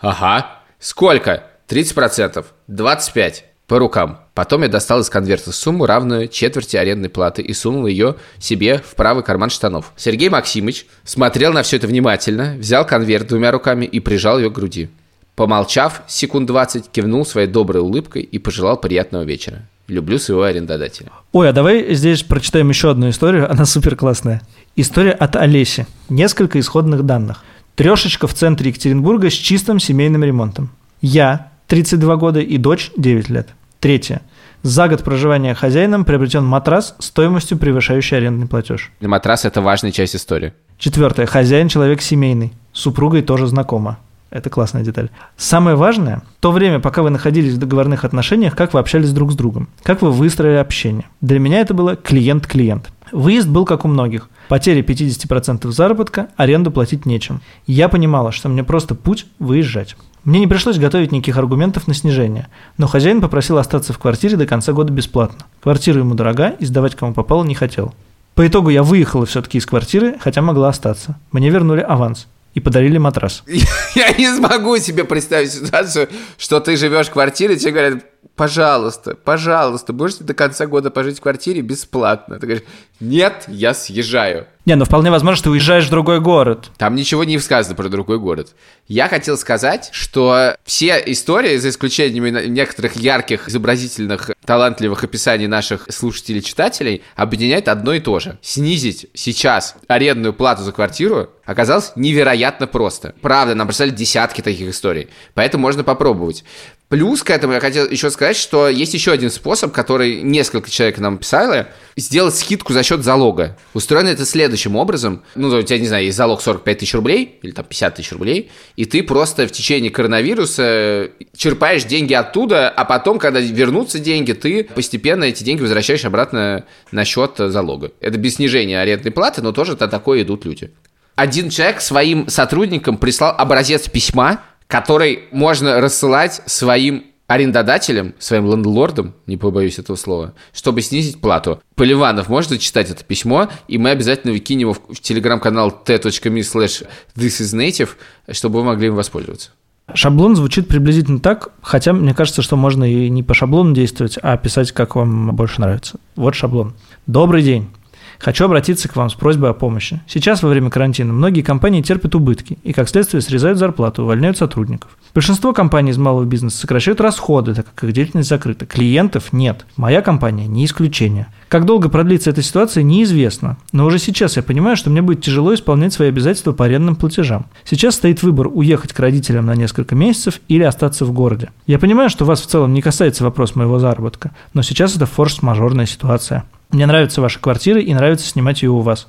Ага. 0.00 0.60
Сколько? 0.78 1.44
30%. 1.68 2.44
25%. 2.68 3.34
По 3.66 3.78
рукам. 3.78 4.20
Потом 4.34 4.62
я 4.62 4.68
достал 4.68 5.00
из 5.00 5.08
конверта 5.08 5.50
сумму, 5.50 5.86
равную 5.86 6.28
четверти 6.28 6.76
арендной 6.76 7.08
платы, 7.08 7.40
и 7.40 7.54
сунул 7.54 7.86
ее 7.86 8.16
себе 8.38 8.78
в 8.78 8.94
правый 8.94 9.24
карман 9.24 9.48
штанов. 9.48 9.92
Сергей 9.96 10.28
Максимович 10.28 10.86
смотрел 11.02 11.52
на 11.52 11.62
все 11.62 11.78
это 11.78 11.86
внимательно, 11.86 12.56
взял 12.58 12.86
конверт 12.86 13.28
двумя 13.28 13.52
руками 13.52 13.86
и 13.86 14.00
прижал 14.00 14.38
ее 14.38 14.50
к 14.50 14.54
груди. 14.54 14.90
Помолчав 15.36 16.02
секунд 16.06 16.46
20, 16.46 16.90
кивнул 16.90 17.26
своей 17.26 17.48
доброй 17.48 17.82
улыбкой 17.82 18.22
и 18.22 18.38
пожелал 18.38 18.76
приятного 18.76 19.24
вечера. 19.24 19.62
Люблю 19.88 20.18
своего 20.18 20.44
арендодателя. 20.44 21.10
Ой, 21.32 21.48
а 21.48 21.52
давай 21.52 21.92
здесь 21.94 22.22
прочитаем 22.22 22.68
еще 22.68 22.90
одну 22.90 23.10
историю, 23.10 23.50
она 23.50 23.66
супер 23.66 23.96
классная. 23.96 24.42
История 24.76 25.10
от 25.10 25.36
Олеси. 25.36 25.86
Несколько 26.08 26.60
исходных 26.60 27.04
данных. 27.04 27.42
Трешечка 27.74 28.26
в 28.28 28.34
центре 28.34 28.70
Екатеринбурга 28.70 29.28
с 29.28 29.34
чистым 29.34 29.80
семейным 29.80 30.22
ремонтом. 30.22 30.70
Я, 31.00 31.50
32 31.66 32.16
года, 32.16 32.40
и 32.40 32.56
дочь, 32.56 32.92
9 32.96 33.28
лет. 33.28 33.48
Третье. 33.80 34.22
За 34.62 34.88
год 34.88 35.02
проживания 35.02 35.54
хозяином 35.54 36.04
приобретен 36.04 36.44
матрас 36.44 36.94
стоимостью 36.98 37.58
превышающей 37.58 38.16
арендный 38.16 38.46
платеж. 38.46 38.92
Матрас– 39.00 39.44
это 39.46 39.60
важная 39.60 39.90
часть 39.90 40.16
истории. 40.16 40.54
Четвертое. 40.78 41.26
Хозяин– 41.26 41.68
человек 41.68 42.00
семейный. 42.00 42.54
С 42.72 42.80
супругой 42.80 43.22
тоже 43.22 43.46
знакома. 43.46 43.98
Это 44.34 44.50
классная 44.50 44.82
деталь. 44.82 45.10
Самое 45.36 45.76
важное, 45.76 46.22
то 46.40 46.50
время, 46.50 46.80
пока 46.80 47.02
вы 47.02 47.10
находились 47.10 47.52
в 47.52 47.58
договорных 47.58 48.04
отношениях, 48.04 48.56
как 48.56 48.74
вы 48.74 48.80
общались 48.80 49.12
друг 49.12 49.30
с 49.30 49.36
другом, 49.36 49.68
как 49.84 50.02
вы 50.02 50.10
выстроили 50.10 50.56
общение. 50.56 51.04
Для 51.20 51.38
меня 51.38 51.60
это 51.60 51.72
было 51.72 51.94
клиент-клиент. 51.94 52.90
Выезд 53.12 53.46
был 53.46 53.64
как 53.64 53.84
у 53.84 53.88
многих. 53.88 54.28
Потеря 54.48 54.82
50% 54.82 55.70
заработка, 55.70 56.30
аренду 56.36 56.72
платить 56.72 57.06
нечем. 57.06 57.42
Я 57.68 57.88
понимала, 57.88 58.32
что 58.32 58.48
мне 58.48 58.64
просто 58.64 58.96
путь 58.96 59.26
выезжать. 59.38 59.94
Мне 60.24 60.40
не 60.40 60.48
пришлось 60.48 60.78
готовить 60.78 61.12
никаких 61.12 61.36
аргументов 61.36 61.86
на 61.86 61.94
снижение, 61.94 62.48
но 62.76 62.88
хозяин 62.88 63.20
попросил 63.20 63.58
остаться 63.58 63.92
в 63.92 63.98
квартире 64.00 64.36
до 64.36 64.48
конца 64.48 64.72
года 64.72 64.92
бесплатно. 64.92 65.46
Квартира 65.62 66.00
ему 66.00 66.16
дорога, 66.16 66.48
и 66.58 66.64
сдавать 66.64 66.96
кому 66.96 67.14
попало 67.14 67.44
не 67.44 67.54
хотел. 67.54 67.94
По 68.34 68.44
итогу 68.44 68.70
я 68.70 68.82
выехала 68.82 69.26
все-таки 69.26 69.58
из 69.58 69.66
квартиры, 69.66 70.16
хотя 70.18 70.42
могла 70.42 70.70
остаться. 70.70 71.20
Мне 71.30 71.50
вернули 71.50 71.82
аванс 71.82 72.26
и 72.54 72.60
подарили 72.60 72.98
матрас. 72.98 73.42
Я 73.94 74.12
не 74.12 74.34
смогу 74.34 74.78
себе 74.78 75.04
представить 75.04 75.52
ситуацию, 75.52 76.08
что 76.38 76.60
ты 76.60 76.76
живешь 76.76 77.08
в 77.08 77.12
квартире, 77.12 77.56
тебе 77.56 77.72
говорят, 77.72 78.04
пожалуйста, 78.36 79.14
пожалуйста, 79.16 79.92
можете 79.92 80.24
до 80.24 80.34
конца 80.34 80.66
года 80.66 80.90
пожить 80.90 81.18
в 81.18 81.22
квартире 81.22 81.60
бесплатно. 81.60 82.38
Ты 82.38 82.46
говоришь, 82.46 82.64
нет, 83.00 83.44
я 83.48 83.74
съезжаю. 83.74 84.46
Не, 84.66 84.76
ну 84.76 84.86
вполне 84.86 85.10
возможно, 85.10 85.36
что 85.36 85.44
ты 85.44 85.50
уезжаешь 85.50 85.84
в 85.84 85.90
другой 85.90 86.20
город. 86.20 86.70
Там 86.78 86.94
ничего 86.94 87.24
не 87.24 87.38
сказано 87.38 87.74
про 87.74 87.90
другой 87.90 88.18
город. 88.18 88.54
Я 88.88 89.08
хотел 89.08 89.36
сказать, 89.36 89.90
что 89.92 90.56
все 90.64 91.02
истории, 91.04 91.58
за 91.58 91.68
исключением 91.68 92.24
некоторых 92.54 92.96
ярких, 92.96 93.48
изобразительных, 93.48 94.30
талантливых 94.46 95.04
описаний 95.04 95.48
наших 95.48 95.86
слушателей-читателей, 95.90 97.02
объединяет 97.14 97.68
одно 97.68 97.92
и 97.92 98.00
то 98.00 98.18
же. 98.20 98.38
Снизить 98.40 99.06
сейчас 99.12 99.76
арендную 99.86 100.32
плату 100.32 100.62
за 100.62 100.72
квартиру 100.72 101.28
оказалось 101.44 101.92
невероятно 101.94 102.66
просто. 102.66 103.14
Правда, 103.20 103.54
нам 103.54 103.66
прислали 103.66 103.90
десятки 103.90 104.40
таких 104.40 104.70
историй. 104.70 105.08
Поэтому 105.34 105.60
можно 105.62 105.84
попробовать. 105.84 106.42
Плюс 106.88 107.22
к 107.22 107.30
этому 107.30 107.54
я 107.54 107.60
хотел 107.60 107.88
еще 107.88 108.10
сказать, 108.10 108.36
что 108.36 108.68
есть 108.68 108.94
еще 108.94 109.12
один 109.12 109.30
способ, 109.30 109.72
который 109.72 110.22
несколько 110.22 110.70
человек 110.70 110.98
нам 110.98 111.18
писали, 111.18 111.66
сделать 111.96 112.36
скидку 112.36 112.72
за 112.72 112.82
счет 112.82 113.02
залога. 113.02 113.56
Устроено 113.72 114.08
это 114.08 114.24
следующим 114.54 114.76
образом. 114.76 115.22
Ну, 115.34 115.48
у 115.48 115.62
тебя, 115.62 115.78
не 115.78 115.86
знаю, 115.86 116.04
есть 116.04 116.16
залог 116.16 116.40
45 116.40 116.78
тысяч 116.78 116.94
рублей 116.94 117.38
или 117.42 117.50
там 117.52 117.64
50 117.64 117.94
тысяч 117.96 118.12
рублей, 118.12 118.50
и 118.76 118.84
ты 118.84 119.02
просто 119.02 119.46
в 119.46 119.52
течение 119.52 119.90
коронавируса 119.90 121.10
черпаешь 121.36 121.84
деньги 121.84 122.14
оттуда, 122.14 122.68
а 122.68 122.84
потом, 122.84 123.18
когда 123.18 123.40
вернутся 123.40 123.98
деньги, 123.98 124.32
ты 124.32 124.64
постепенно 124.64 125.24
эти 125.24 125.42
деньги 125.42 125.62
возвращаешь 125.62 126.04
обратно 126.04 126.64
на 126.92 127.04
счет 127.04 127.32
залога. 127.36 127.92
Это 128.00 128.18
без 128.18 128.36
снижения 128.36 128.80
арендной 128.80 129.12
платы, 129.12 129.42
но 129.42 129.52
тоже 129.52 129.76
на 129.78 129.88
такое 129.88 130.22
идут 130.22 130.44
люди. 130.44 130.70
Один 131.16 131.50
человек 131.50 131.80
своим 131.80 132.28
сотрудникам 132.28 132.96
прислал 132.96 133.34
образец 133.36 133.88
письма, 133.88 134.40
который 134.66 135.24
можно 135.30 135.80
рассылать 135.80 136.42
своим 136.46 137.04
арендодателям, 137.26 138.14
своим 138.18 138.50
лендлордам, 138.50 139.14
не 139.26 139.36
побоюсь 139.36 139.78
этого 139.78 139.96
слова, 139.96 140.34
чтобы 140.52 140.82
снизить 140.82 141.20
плату. 141.20 141.60
Поливанов, 141.74 142.28
можно 142.28 142.58
читать 142.58 142.90
это 142.90 143.04
письмо, 143.04 143.48
и 143.68 143.78
мы 143.78 143.90
обязательно 143.90 144.32
выкинем 144.32 144.68
его 144.68 144.74
в 144.74 145.00
телеграм-канал 145.00 145.70
t.me 145.84 146.40
slash 146.40 146.86
thisisnative, 147.16 147.90
чтобы 148.30 148.60
вы 148.60 148.64
могли 148.64 148.88
им 148.88 148.94
воспользоваться. 148.94 149.50
Шаблон 149.92 150.34
звучит 150.34 150.66
приблизительно 150.66 151.20
так, 151.20 151.50
хотя 151.60 151.92
мне 151.92 152.14
кажется, 152.14 152.40
что 152.40 152.56
можно 152.56 152.90
и 152.90 153.10
не 153.10 153.22
по 153.22 153.34
шаблону 153.34 153.74
действовать, 153.74 154.18
а 154.22 154.36
писать, 154.38 154.72
как 154.72 154.96
вам 154.96 155.34
больше 155.36 155.60
нравится. 155.60 155.98
Вот 156.16 156.34
шаблон. 156.34 156.74
Добрый 157.06 157.42
день. 157.42 157.68
Хочу 158.18 158.44
обратиться 158.44 158.88
к 158.88 158.96
вам 158.96 159.10
с 159.10 159.14
просьбой 159.14 159.50
о 159.50 159.54
помощи. 159.54 160.00
Сейчас, 160.06 160.42
во 160.42 160.48
время 160.48 160.70
карантина, 160.70 161.12
многие 161.12 161.42
компании 161.42 161.82
терпят 161.82 162.14
убытки 162.14 162.58
и, 162.62 162.72
как 162.72 162.88
следствие, 162.88 163.20
срезают 163.20 163.58
зарплату, 163.58 164.02
увольняют 164.02 164.38
сотрудников. 164.38 164.96
Большинство 165.14 165.52
компаний 165.52 165.92
из 165.92 165.98
малого 165.98 166.24
бизнеса 166.24 166.58
сокращают 166.58 167.00
расходы, 167.00 167.54
так 167.54 167.66
как 167.72 167.84
их 167.84 167.92
деятельность 167.92 168.28
закрыта. 168.28 168.66
Клиентов 168.66 169.32
нет. 169.32 169.64
Моя 169.76 170.02
компания 170.02 170.48
не 170.48 170.64
исключение. 170.64 171.28
Как 171.48 171.66
долго 171.66 171.88
продлится 171.88 172.30
эта 172.30 172.42
ситуация, 172.42 172.82
неизвестно. 172.82 173.56
Но 173.70 173.86
уже 173.86 174.00
сейчас 174.00 174.36
я 174.36 174.42
понимаю, 174.42 174.76
что 174.76 174.90
мне 174.90 175.02
будет 175.02 175.22
тяжело 175.22 175.54
исполнять 175.54 175.92
свои 175.92 176.08
обязательства 176.08 176.52
по 176.52 176.64
арендным 176.64 176.96
платежам. 176.96 177.46
Сейчас 177.64 177.94
стоит 177.94 178.24
выбор 178.24 178.48
уехать 178.52 178.92
к 178.92 178.98
родителям 178.98 179.46
на 179.46 179.54
несколько 179.54 179.94
месяцев 179.94 180.40
или 180.48 180.64
остаться 180.64 181.04
в 181.04 181.12
городе. 181.12 181.50
Я 181.68 181.78
понимаю, 181.78 182.10
что 182.10 182.24
вас 182.24 182.42
в 182.42 182.46
целом 182.46 182.72
не 182.72 182.82
касается 182.82 183.22
вопрос 183.22 183.54
моего 183.54 183.78
заработка, 183.78 184.32
но 184.52 184.62
сейчас 184.62 184.96
это 184.96 185.06
форс-мажорная 185.06 185.86
ситуация. 185.86 186.44
Мне 186.74 186.86
нравятся 186.86 187.20
ваши 187.20 187.38
квартиры 187.38 187.80
и 187.82 187.94
нравится 187.94 188.26
снимать 188.26 188.62
ее 188.62 188.70
у 188.70 188.80
вас. 188.80 189.06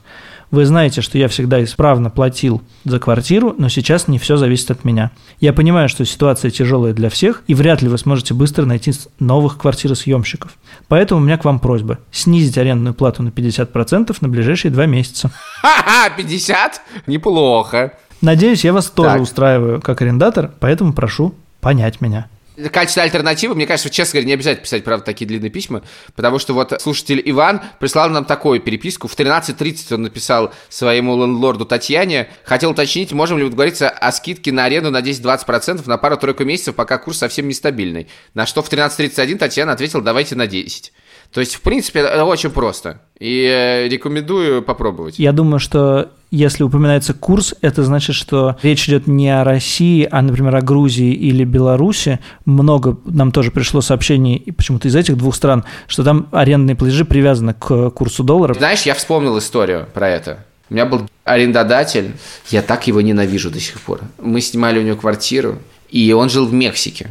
Вы 0.52 0.68
знаете, 0.68 1.02
что 1.02 1.18
я 1.18 1.28
всегда 1.28 1.64
исправно 1.64 2.12
платил 2.12 2.62
за 2.84 3.00
квартиру, 3.00 3.56
но 3.58 3.70
сейчас 3.70 4.08
не 4.08 4.20
все 4.20 4.38
зависит 4.38 4.70
от 4.70 4.86
меня. 4.86 5.10
Я 5.40 5.52
понимаю, 5.52 5.90
что 5.90 6.06
ситуация 6.06 6.52
тяжелая 6.52 6.94
для 6.94 7.10
всех, 7.10 7.42
и 7.48 7.56
вряд 7.56 7.82
ли 7.82 7.90
вы 7.90 7.98
сможете 7.98 8.36
быстро 8.36 8.66
найти 8.66 8.94
новых 9.18 9.58
квартиросъемщиков. 9.58 10.52
Поэтому 10.88 11.22
у 11.22 11.24
меня 11.24 11.40
к 11.40 11.46
вам 11.46 11.60
просьба– 11.60 11.98
снизить 12.12 12.56
арендную 12.60 12.94
плату 12.94 13.24
на 13.24 13.30
50% 13.30 14.16
на 14.22 14.30
ближайшие 14.30 14.70
два 14.70 14.86
месяца. 14.86 15.32
Ха-ха, 15.64 16.12
50? 16.16 16.82
Неплохо. 17.08 17.94
Надеюсь, 18.22 18.64
я 18.64 18.74
вас 18.74 18.92
тоже 18.92 19.14
так. 19.14 19.22
устраиваю 19.22 19.82
как 19.82 20.04
арендатор, 20.04 20.52
поэтому 20.60 20.94
прошу 20.94 21.34
понять 21.62 22.00
меня 22.00 22.28
в 22.58 22.70
качестве 22.70 23.04
альтернативы, 23.04 23.56
мне 23.56 23.68
кажется, 23.68 23.90
честно 23.90 24.14
говоря, 24.14 24.28
не 24.28 24.34
обязательно 24.34 24.64
писать, 24.64 24.84
правда, 24.84 25.06
такие 25.06 25.28
длинные 25.28 25.50
письма, 25.50 25.84
потому 26.16 26.40
что 26.40 26.54
вот 26.54 26.74
слушатель 26.82 27.22
Иван 27.26 27.62
прислал 27.80 28.10
нам 28.10 28.26
такую 28.26 28.60
переписку. 28.62 29.08
В 29.08 29.18
13.30 29.18 29.94
он 29.94 30.04
написал 30.04 30.54
своему 30.70 31.16
лендлорду 31.22 31.66
Татьяне, 31.66 32.30
хотел 32.44 32.72
уточнить, 32.72 33.12
можем 33.12 33.38
ли 33.38 33.46
договориться 33.50 33.90
о 33.90 34.12
скидке 34.12 34.52
на 34.52 34.66
аренду 34.66 34.92
на 34.92 35.02
10-20% 35.02 35.84
на 35.86 35.98
пару-тройку 35.98 36.44
месяцев, 36.44 36.76
пока 36.76 36.98
курс 36.98 37.18
совсем 37.18 37.48
нестабильный. 37.48 38.08
На 38.34 38.46
что 38.46 38.62
в 38.62 38.72
13.31 38.72 39.38
Татьяна 39.38 39.74
ответила, 39.74 40.02
давайте 40.02 40.36
на 40.36 40.48
10. 40.48 40.94
То 41.36 41.42
есть, 41.42 41.56
в 41.56 41.62
принципе, 41.62 42.00
это 42.00 42.24
очень 42.24 42.50
просто. 42.50 43.02
И 43.20 43.44
э, 43.44 43.90
рекомендую 43.90 44.62
попробовать. 44.62 45.20
Я 45.20 45.34
думаю, 45.34 45.60
что 45.60 46.14
если 46.32 46.64
упоминается 46.64 47.14
курс, 47.14 47.54
это 47.60 47.84
значит, 47.84 48.16
что 48.16 48.56
речь 48.64 48.88
идет 48.88 49.06
не 49.06 49.30
о 49.30 49.44
России, 49.44 50.08
а, 50.10 50.22
например, 50.22 50.56
о 50.56 50.62
Грузии 50.62 51.12
или 51.12 51.44
Беларуси. 51.44 52.22
Много 52.46 52.98
нам 53.04 53.34
тоже 53.34 53.52
пришло 53.52 53.82
сообщений, 53.82 54.38
и 54.38 54.52
почему-то 54.52 54.88
из 54.88 54.96
этих 54.96 55.18
двух 55.18 55.36
стран, 55.36 55.66
что 55.88 56.06
там 56.06 56.30
арендные 56.32 56.78
платежи 56.78 57.04
привязаны 57.04 57.54
к 57.54 57.90
курсу 57.90 58.24
доллара. 58.24 58.54
Знаешь, 58.54 58.84
я 58.84 58.94
вспомнил 58.94 59.38
историю 59.38 59.90
про 59.94 60.08
это. 60.08 60.46
У 60.70 60.74
меня 60.74 60.86
был 60.86 61.02
арендодатель, 61.26 62.14
я 62.50 62.62
так 62.62 62.88
его 62.88 63.02
ненавижу 63.02 63.52
до 63.52 63.60
сих 63.60 63.82
пор. 63.82 64.00
Мы 64.22 64.40
снимали 64.40 64.80
у 64.80 64.84
него 64.84 64.96
квартиру, 64.96 65.60
и 65.90 66.14
он 66.14 66.30
жил 66.30 66.46
в 66.46 66.54
Мексике. 66.54 67.10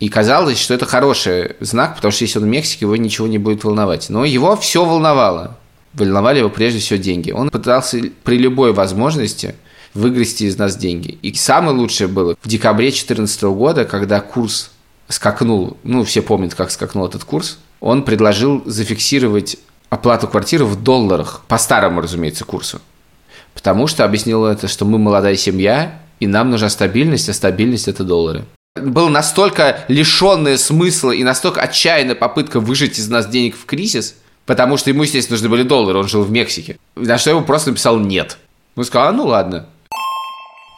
И 0.00 0.08
казалось, 0.08 0.58
что 0.58 0.74
это 0.74 0.86
хороший 0.86 1.56
знак, 1.60 1.96
потому 1.96 2.12
что 2.12 2.24
если 2.24 2.38
он 2.38 2.44
в 2.44 2.48
Мексике, 2.48 2.84
его 2.84 2.96
ничего 2.96 3.26
не 3.26 3.38
будет 3.38 3.64
волновать. 3.64 4.10
Но 4.10 4.24
его 4.24 4.56
все 4.56 4.84
волновало. 4.84 5.56
Волновали 5.92 6.40
его 6.40 6.50
прежде 6.50 6.80
всего 6.80 6.98
деньги. 6.98 7.30
Он 7.30 7.50
пытался 7.50 8.00
при 8.24 8.38
любой 8.38 8.72
возможности 8.72 9.54
выгрести 9.94 10.44
из 10.44 10.58
нас 10.58 10.76
деньги. 10.76 11.18
И 11.22 11.32
самое 11.34 11.76
лучшее 11.76 12.08
было 12.08 12.34
в 12.42 12.48
декабре 12.48 12.88
2014 12.88 13.42
года, 13.44 13.84
когда 13.84 14.20
курс 14.20 14.72
скакнул, 15.08 15.76
ну, 15.84 16.02
все 16.02 16.22
помнят, 16.22 16.54
как 16.54 16.72
скакнул 16.72 17.06
этот 17.06 17.22
курс, 17.24 17.58
он 17.80 18.02
предложил 18.02 18.62
зафиксировать 18.66 19.56
оплату 19.90 20.26
квартиры 20.26 20.64
в 20.64 20.82
долларах, 20.82 21.42
по 21.46 21.58
старому, 21.58 22.00
разумеется, 22.00 22.44
курсу. 22.44 22.80
Потому 23.52 23.86
что 23.86 24.04
объяснил 24.04 24.44
это, 24.46 24.66
что 24.66 24.84
мы 24.84 24.98
молодая 24.98 25.36
семья, 25.36 26.00
и 26.18 26.26
нам 26.26 26.50
нужна 26.50 26.70
стабильность, 26.70 27.28
а 27.28 27.32
стабильность– 27.32 27.86
это 27.88 28.02
доллары 28.02 28.44
была 28.82 29.08
настолько 29.08 29.84
лишенная 29.86 30.56
смысла 30.56 31.12
и 31.12 31.22
настолько 31.22 31.60
отчаянная 31.60 32.16
попытка 32.16 32.58
выжить 32.58 32.98
из 32.98 33.08
нас 33.08 33.28
денег 33.28 33.56
в 33.56 33.66
кризис, 33.66 34.16
потому 34.46 34.76
что 34.76 34.90
ему, 34.90 35.04
естественно, 35.04 35.36
нужны 35.36 35.48
были 35.48 35.62
доллары, 35.62 35.98
он 35.98 36.08
жил 36.08 36.24
в 36.24 36.30
Мексике, 36.32 36.78
на 36.96 37.16
что 37.16 37.30
я 37.30 37.36
ему 37.36 37.46
просто 37.46 37.70
написал 37.70 38.00
«нет». 38.00 38.38
Он 38.74 38.84
сказал, 38.84 39.08
а 39.08 39.12
ну 39.12 39.26
ладно. 39.26 39.66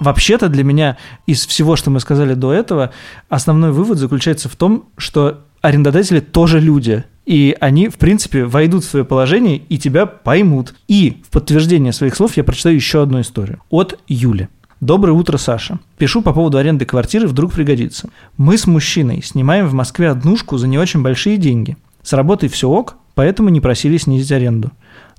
Вообще-то 0.01 0.51
для 0.51 0.63
меня 0.63 0.99
из 1.27 1.47
всего, 1.47 1.77
что 1.77 1.89
мы 1.89 2.01
сказали 2.01 2.35
до 2.35 2.53
этого, 2.53 2.93
основной 3.31 3.73
вывод 3.73 3.97
заключается 3.97 4.51
в 4.51 4.57
том, 4.57 4.91
что 4.99 5.45
арендодатели 5.63 6.21
тоже 6.21 6.61
люди. 6.61 7.05
И 7.25 7.57
они, 7.59 7.89
в 7.89 7.95
принципе, 7.95 8.45
войдут 8.45 8.85
в 8.85 8.91
свое 8.91 9.07
положение 9.07 9.57
и 9.57 9.79
тебя 9.79 10.05
поймут. 10.05 10.75
И 10.87 11.23
в 11.27 11.31
подтверждение 11.31 11.95
своих 11.95 12.15
слов 12.15 12.37
я 12.37 12.45
прочитаю 12.45 12.77
еще 12.77 13.03
одну 13.03 13.23
историю 13.23 13.63
от 13.71 13.99
Юли. 14.07 14.49
Доброе 14.87 15.15
утро, 15.15 15.37
Саша. 15.37 15.81
Пишу 15.99 16.23
по 16.23 16.33
поводу 16.33 16.59
аренды 16.59 16.85
квартиры, 16.85 17.27
вдруг 17.27 17.53
пригодится. 17.53 18.09
Мы 18.37 18.57
с 18.57 18.69
мужчиной 18.69 19.21
снимаем 19.21 19.67
в 19.67 19.73
Москве 19.73 20.11
однушку 20.11 20.59
за 20.59 20.69
не 20.69 20.79
очень 20.79 21.03
большие 21.03 21.39
деньги. 21.39 21.77
С 22.05 22.13
работой 22.13 22.49
все 22.49 22.69
ок, 22.69 22.95
поэтому 23.17 23.49
не 23.49 23.61
просили 23.61 23.97
снизить 23.97 24.31
аренду. 24.31 24.71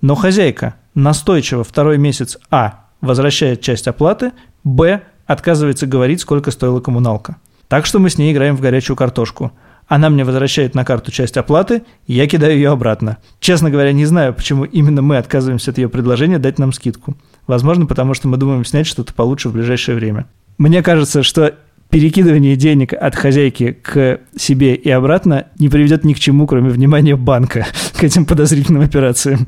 Но 0.02 0.16
хозяйка 0.16 0.76
настойчиво 0.96 1.66
второй 1.66 1.98
месяц 1.98 2.38
А 2.50 2.86
возвращает 3.02 3.60
часть 3.60 3.90
оплаты, 3.90 4.32
Б 4.64 5.02
отказывается 5.26 5.86
говорить, 5.86 6.22
сколько 6.22 6.52
стоила 6.52 6.80
коммуналка. 6.80 7.36
Так 7.68 7.86
что 7.86 8.00
мы 8.00 8.10
с 8.10 8.18
ней 8.18 8.32
играем 8.32 8.56
в 8.56 8.62
горячую 8.62 8.96
картошку. 8.96 9.52
Она 9.90 10.10
мне 10.10 10.24
возвращает 10.24 10.76
на 10.76 10.86
карту 10.86 11.12
часть 11.12 11.36
оплаты, 11.36 11.84
и 12.06 12.14
я 12.14 12.26
кидаю 12.28 12.56
ее 12.56 12.70
обратно. 12.70 13.18
Честно 13.42 13.70
говоря, 13.70 13.92
не 13.92 14.06
знаю, 14.06 14.34
почему 14.34 14.64
именно 14.64 15.02
мы 15.02 15.18
отказываемся 15.18 15.72
от 15.72 15.78
ее 15.78 15.90
предложения 15.90 16.40
дать 16.40 16.58
нам 16.58 16.72
скидку. 16.72 17.18
Возможно, 17.48 17.86
потому 17.86 18.14
что 18.14 18.28
мы 18.28 18.38
думаем 18.38 18.64
снять 18.66 18.88
что-то 18.88 19.14
получше 19.14 19.50
в 19.50 19.54
ближайшее 19.54 19.96
время. 19.96 20.28
Мне 20.58 20.84
кажется, 20.84 21.24
что 21.24 21.56
перекидывание 21.90 22.56
денег 22.56 22.94
от 22.94 23.16
хозяйки 23.16 23.72
к 23.72 24.20
себе 24.36 24.76
и 24.76 24.90
обратно 24.90 25.48
не 25.58 25.70
приведет 25.70 26.04
ни 26.04 26.14
к 26.14 26.20
чему, 26.20 26.46
кроме 26.46 26.70
внимания 26.70 27.16
банка 27.16 27.66
к 27.98 28.04
этим 28.04 28.26
подозрительным 28.26 28.84
операциям. 28.84 29.48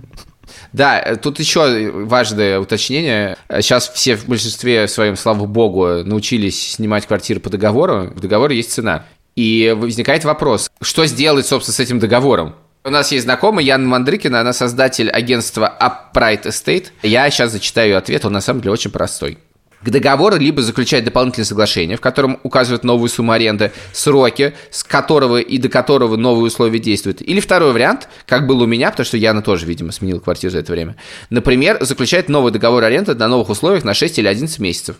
Да, 0.73 1.15
тут 1.21 1.39
еще 1.39 1.91
важное 1.91 2.59
уточнение. 2.59 3.37
Сейчас 3.49 3.89
все 3.89 4.15
в 4.15 4.27
большинстве 4.27 4.87
своем, 4.87 5.15
слава 5.15 5.45
богу, 5.45 6.03
научились 6.03 6.73
снимать 6.73 7.05
квартиры 7.05 7.39
по 7.39 7.49
договору. 7.49 8.11
В 8.15 8.19
договоре 8.19 8.55
есть 8.55 8.71
цена. 8.71 9.05
И 9.35 9.75
возникает 9.77 10.25
вопрос, 10.25 10.69
что 10.81 11.05
сделать, 11.05 11.45
собственно, 11.45 11.75
с 11.75 11.79
этим 11.79 11.99
договором? 11.99 12.55
У 12.89 12.91
нас 12.91 13.11
есть 13.11 13.25
знакомый 13.25 13.63
Ян 13.65 13.85
Мандрыкина, 13.85 14.41
она 14.41 14.51
создатель 14.51 15.11
агентства 15.11 15.71
Upright 15.79 16.45
Estate. 16.45 16.87
Я 17.03 17.29
сейчас 17.29 17.51
зачитаю 17.51 17.95
ответ, 17.95 18.25
он 18.25 18.33
на 18.33 18.41
самом 18.41 18.61
деле 18.61 18.71
очень 18.71 18.89
простой. 18.89 19.37
К 19.83 19.91
договору 19.91 20.37
либо 20.37 20.63
заключать 20.63 21.03
дополнительное 21.03 21.45
соглашение, 21.45 21.97
в 21.97 22.01
котором 22.01 22.39
указывают 22.41 22.83
новую 22.83 23.07
сумму 23.09 23.33
аренды, 23.33 23.71
сроки, 23.93 24.55
с 24.71 24.83
которого 24.83 25.37
и 25.39 25.59
до 25.59 25.69
которого 25.69 26.15
новые 26.15 26.45
условия 26.45 26.79
действуют. 26.79 27.21
Или 27.21 27.39
второй 27.41 27.73
вариант, 27.73 28.09
как 28.25 28.47
был 28.47 28.59
у 28.59 28.65
меня, 28.65 28.89
потому 28.89 29.05
что 29.05 29.17
Яна 29.17 29.43
тоже, 29.43 29.67
видимо, 29.67 29.91
сменил 29.91 30.19
квартиру 30.19 30.49
за 30.49 30.57
это 30.57 30.71
время. 30.71 30.95
Например, 31.29 31.77
заключать 31.81 32.27
новый 32.27 32.51
договор 32.51 32.83
аренды 32.83 33.13
на 33.13 33.27
новых 33.27 33.49
условиях 33.49 33.83
на 33.83 33.93
6 33.93 34.17
или 34.17 34.27
11 34.27 34.57
месяцев. 34.57 34.95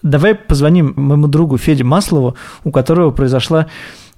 Давай 0.00 0.34
позвоним 0.34 0.94
моему 0.96 1.28
другу 1.28 1.58
Феде 1.58 1.84
Маслову, 1.84 2.36
у 2.64 2.70
которого 2.70 3.10
произошла 3.10 3.68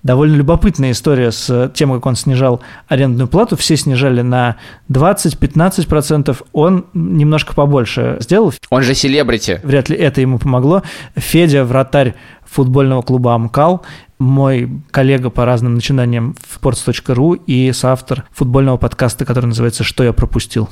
довольно 0.07 0.37
любопытная 0.37 0.93
история 0.93 1.33
с 1.33 1.71
тем, 1.75 1.93
как 1.93 2.07
он 2.07 2.17
снижал 2.17 2.63
арендную 2.89 3.29
плату. 3.29 3.57
Все 3.57 3.77
снижали 3.77 4.23
на 4.23 4.57
20-15%, 4.89 6.37
он 6.53 6.87
немножко 6.95 7.55
побольше 7.55 8.17
сделал. 8.21 8.55
Он 8.71 8.83
же 8.83 8.95
селебрити. 8.95 9.61
Вряд 9.65 9.89
ли 9.89 9.97
это 9.97 10.21
ему 10.21 10.39
помогло. 10.39 10.83
Федя, 11.17 11.65
вратарь 11.65 12.15
футбольного 12.45 13.03
клуба 13.03 13.35
«Амкал», 13.35 13.85
мой 14.19 14.71
коллега 14.93 15.29
по 15.29 15.45
разным 15.45 15.75
начинаниям 15.75 16.37
в 16.49 16.59
sports.ru 16.59 17.39
и 17.47 17.73
соавтор 17.73 18.25
футбольного 18.33 18.79
подкаста, 18.79 19.27
который 19.27 19.47
называется 19.47 19.85
«Что 19.85 20.05
я 20.05 20.15
пропустил». 20.15 20.71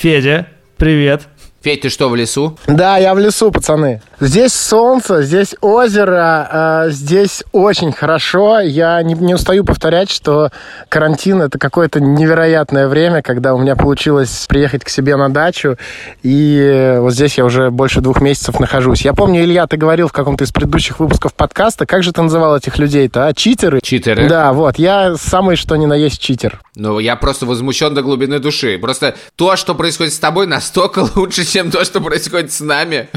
Федя, 0.00 0.48
привет. 0.76 1.28
Федь, 1.62 1.82
ты 1.82 1.90
что, 1.90 2.08
в 2.08 2.16
лесу? 2.16 2.56
Да, 2.66 2.96
я 2.96 3.14
в 3.14 3.18
лесу, 3.18 3.50
пацаны. 3.50 4.00
Здесь 4.18 4.54
солнце, 4.54 5.22
здесь 5.22 5.54
озеро, 5.60 6.86
э, 6.86 6.90
здесь 6.90 7.42
очень 7.52 7.92
хорошо. 7.92 8.60
Я 8.60 9.02
не, 9.02 9.12
не 9.14 9.34
устаю 9.34 9.62
повторять, 9.64 10.10
что 10.10 10.50
карантин 10.88 11.42
это 11.42 11.58
какое-то 11.58 12.00
невероятное 12.00 12.88
время, 12.88 13.20
когда 13.20 13.54
у 13.54 13.58
меня 13.58 13.76
получилось 13.76 14.46
приехать 14.48 14.84
к 14.84 14.88
себе 14.88 15.16
на 15.16 15.28
дачу, 15.28 15.76
и 16.22 16.96
вот 16.98 17.12
здесь 17.12 17.36
я 17.36 17.44
уже 17.44 17.70
больше 17.70 18.00
двух 18.00 18.22
месяцев 18.22 18.58
нахожусь. 18.58 19.02
Я 19.02 19.12
помню, 19.12 19.42
Илья, 19.42 19.66
ты 19.66 19.76
говорил 19.76 20.08
в 20.08 20.12
каком-то 20.12 20.44
из 20.44 20.52
предыдущих 20.52 20.98
выпусков 20.98 21.34
подкаста, 21.34 21.84
как 21.84 22.02
же 22.02 22.12
ты 22.12 22.22
называл 22.22 22.56
этих 22.56 22.78
людей-то, 22.78 23.26
а? 23.26 23.34
Читеры? 23.34 23.80
Читеры. 23.82 24.28
Да, 24.28 24.54
вот, 24.54 24.78
я 24.78 25.14
самый 25.16 25.56
что 25.56 25.76
ни 25.76 25.84
на 25.84 25.94
есть 25.94 26.20
читер. 26.20 26.60
Ну, 26.74 26.98
я 26.98 27.16
просто 27.16 27.44
возмущен 27.44 27.94
до 27.94 28.02
глубины 28.02 28.38
души. 28.38 28.78
Просто 28.78 29.14
то, 29.36 29.56
что 29.56 29.74
происходит 29.74 30.14
с 30.14 30.18
тобой, 30.18 30.46
настолько 30.46 31.06
лучше, 31.14 31.44
чем 31.50 31.70
то, 31.70 31.84
что 31.84 32.00
происходит 32.00 32.52
с 32.52 32.60
нами. 32.60 33.08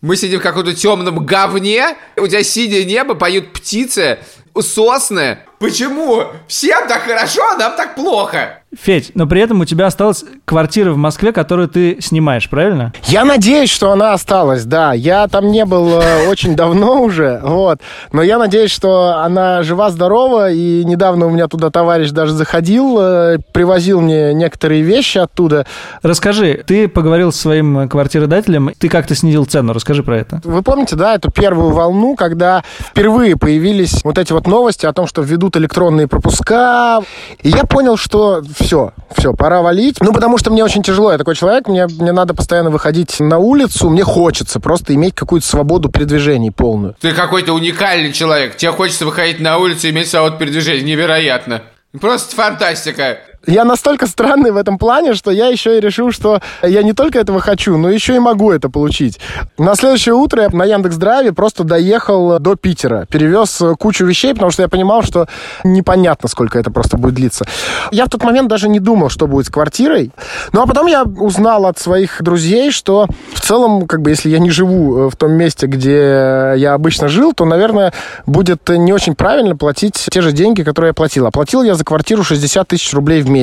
Мы 0.00 0.16
сидим 0.16 0.38
в 0.38 0.42
каком-то 0.42 0.74
темном 0.74 1.26
говне, 1.26 1.96
у 2.16 2.26
тебя 2.26 2.42
синее 2.44 2.84
небо, 2.84 3.14
поют 3.14 3.52
птицы, 3.52 4.18
сосны, 4.60 5.40
Почему? 5.58 6.22
Всем 6.46 6.86
так 6.86 7.02
хорошо, 7.02 7.42
а 7.54 7.56
нам 7.56 7.76
так 7.76 7.96
плохо. 7.96 8.62
Федь, 8.76 9.12
но 9.14 9.26
при 9.26 9.40
этом 9.40 9.60
у 9.60 9.64
тебя 9.64 9.86
осталась 9.86 10.26
квартира 10.44 10.92
в 10.92 10.98
Москве, 10.98 11.32
которую 11.32 11.68
ты 11.68 12.02
снимаешь, 12.02 12.50
правильно? 12.50 12.92
Я 13.04 13.24
надеюсь, 13.24 13.70
что 13.70 13.92
она 13.92 14.12
осталась, 14.12 14.64
да. 14.66 14.92
Я 14.92 15.26
там 15.26 15.50
не 15.50 15.64
был 15.64 16.00
э, 16.00 16.28
очень 16.30 16.54
давно 16.54 17.02
уже, 17.02 17.40
вот. 17.42 17.80
Но 18.12 18.20
я 18.20 18.38
надеюсь, 18.38 18.70
что 18.70 19.22
она 19.22 19.62
жива-здорова, 19.62 20.50
и 20.50 20.84
недавно 20.84 21.26
у 21.26 21.30
меня 21.30 21.48
туда 21.48 21.70
товарищ 21.70 22.10
даже 22.10 22.34
заходил, 22.34 22.98
э, 23.00 23.38
привозил 23.52 24.02
мне 24.02 24.34
некоторые 24.34 24.82
вещи 24.82 25.16
оттуда. 25.16 25.64
Расскажи, 26.02 26.62
ты 26.66 26.88
поговорил 26.88 27.32
с 27.32 27.40
своим 27.40 27.88
квартиродателем, 27.88 28.72
ты 28.78 28.90
как-то 28.90 29.14
снизил 29.14 29.46
цену, 29.46 29.72
расскажи 29.72 30.02
про 30.02 30.18
это. 30.18 30.42
Вы 30.44 30.62
помните, 30.62 30.94
да, 30.94 31.14
эту 31.14 31.30
первую 31.30 31.70
волну, 31.70 32.16
когда 32.16 32.62
впервые 32.78 33.38
появились 33.38 34.04
вот 34.04 34.18
эти 34.18 34.34
вот 34.34 34.46
новости 34.46 34.84
о 34.84 34.92
том, 34.92 35.06
что 35.06 35.22
введут 35.48 35.56
электронные 35.56 36.06
пропуска, 36.08 37.00
и 37.42 37.48
я 37.48 37.64
понял, 37.64 37.96
что 37.96 38.42
все, 38.58 38.92
все, 39.16 39.34
пора 39.34 39.62
валить. 39.62 39.96
Ну, 40.00 40.12
потому 40.12 40.38
что 40.38 40.50
мне 40.50 40.64
очень 40.64 40.82
тяжело, 40.82 41.12
я 41.12 41.18
такой 41.18 41.34
человек, 41.34 41.68
мне, 41.68 41.86
мне 41.86 42.12
надо 42.12 42.34
постоянно 42.34 42.70
выходить 42.70 43.20
на 43.20 43.38
улицу, 43.38 43.90
мне 43.90 44.04
хочется 44.04 44.60
просто 44.60 44.94
иметь 44.94 45.14
какую-то 45.14 45.46
свободу 45.46 45.88
передвижений 45.88 46.50
полную. 46.50 46.94
Ты 47.00 47.12
какой-то 47.12 47.52
уникальный 47.52 48.12
человек, 48.12 48.56
тебе 48.56 48.72
хочется 48.72 49.06
выходить 49.06 49.40
на 49.40 49.58
улицу 49.58 49.88
и 49.88 49.90
иметь 49.90 50.08
свободу 50.08 50.36
передвижения, 50.36 50.82
невероятно. 50.82 51.62
Просто 52.00 52.36
фантастика. 52.36 53.18
Я 53.48 53.64
настолько 53.64 54.06
странный 54.06 54.50
в 54.50 54.58
этом 54.58 54.76
плане, 54.76 55.14
что 55.14 55.30
я 55.30 55.46
еще 55.46 55.78
и 55.78 55.80
решил, 55.80 56.12
что 56.12 56.42
я 56.62 56.82
не 56.82 56.92
только 56.92 57.18
этого 57.18 57.40
хочу, 57.40 57.78
но 57.78 57.88
еще 57.88 58.14
и 58.14 58.18
могу 58.18 58.52
это 58.52 58.68
получить. 58.68 59.18
На 59.56 59.74
следующее 59.74 60.14
утро 60.14 60.42
я 60.42 60.50
на 60.50 60.66
Яндекс.Драйве 60.66 61.32
просто 61.32 61.64
доехал 61.64 62.38
до 62.40 62.56
Питера. 62.56 63.06
Перевез 63.06 63.62
кучу 63.78 64.04
вещей, 64.04 64.34
потому 64.34 64.50
что 64.50 64.60
я 64.60 64.68
понимал, 64.68 65.02
что 65.02 65.28
непонятно, 65.64 66.28
сколько 66.28 66.58
это 66.58 66.70
просто 66.70 66.98
будет 66.98 67.14
длиться. 67.14 67.46
Я 67.90 68.04
в 68.04 68.10
тот 68.10 68.22
момент 68.22 68.48
даже 68.48 68.68
не 68.68 68.80
думал, 68.80 69.08
что 69.08 69.26
будет 69.26 69.46
с 69.46 69.50
квартирой. 69.50 70.12
Ну, 70.52 70.60
а 70.60 70.66
потом 70.66 70.86
я 70.86 71.04
узнал 71.04 71.64
от 71.64 71.78
своих 71.78 72.22
друзей, 72.22 72.70
что 72.70 73.06
в 73.32 73.40
целом, 73.40 73.86
как 73.86 74.02
бы, 74.02 74.10
если 74.10 74.28
я 74.28 74.40
не 74.40 74.50
живу 74.50 75.06
э, 75.06 75.10
в 75.10 75.16
том 75.16 75.32
месте, 75.32 75.66
где 75.66 76.52
я 76.56 76.74
обычно 76.74 77.08
жил, 77.08 77.32
то, 77.32 77.46
наверное, 77.46 77.94
будет 78.26 78.68
не 78.68 78.92
очень 78.92 79.14
правильно 79.14 79.56
платить 79.56 79.94
те 79.94 80.20
же 80.20 80.32
деньги, 80.32 80.62
которые 80.62 80.90
я 80.90 80.94
платил. 80.94 81.24
А 81.24 81.30
платил 81.30 81.62
я 81.62 81.76
за 81.76 81.84
квартиру 81.84 82.22
60 82.22 82.68
тысяч 82.68 82.92
рублей 82.92 83.22
в 83.22 83.30
месяц. 83.30 83.37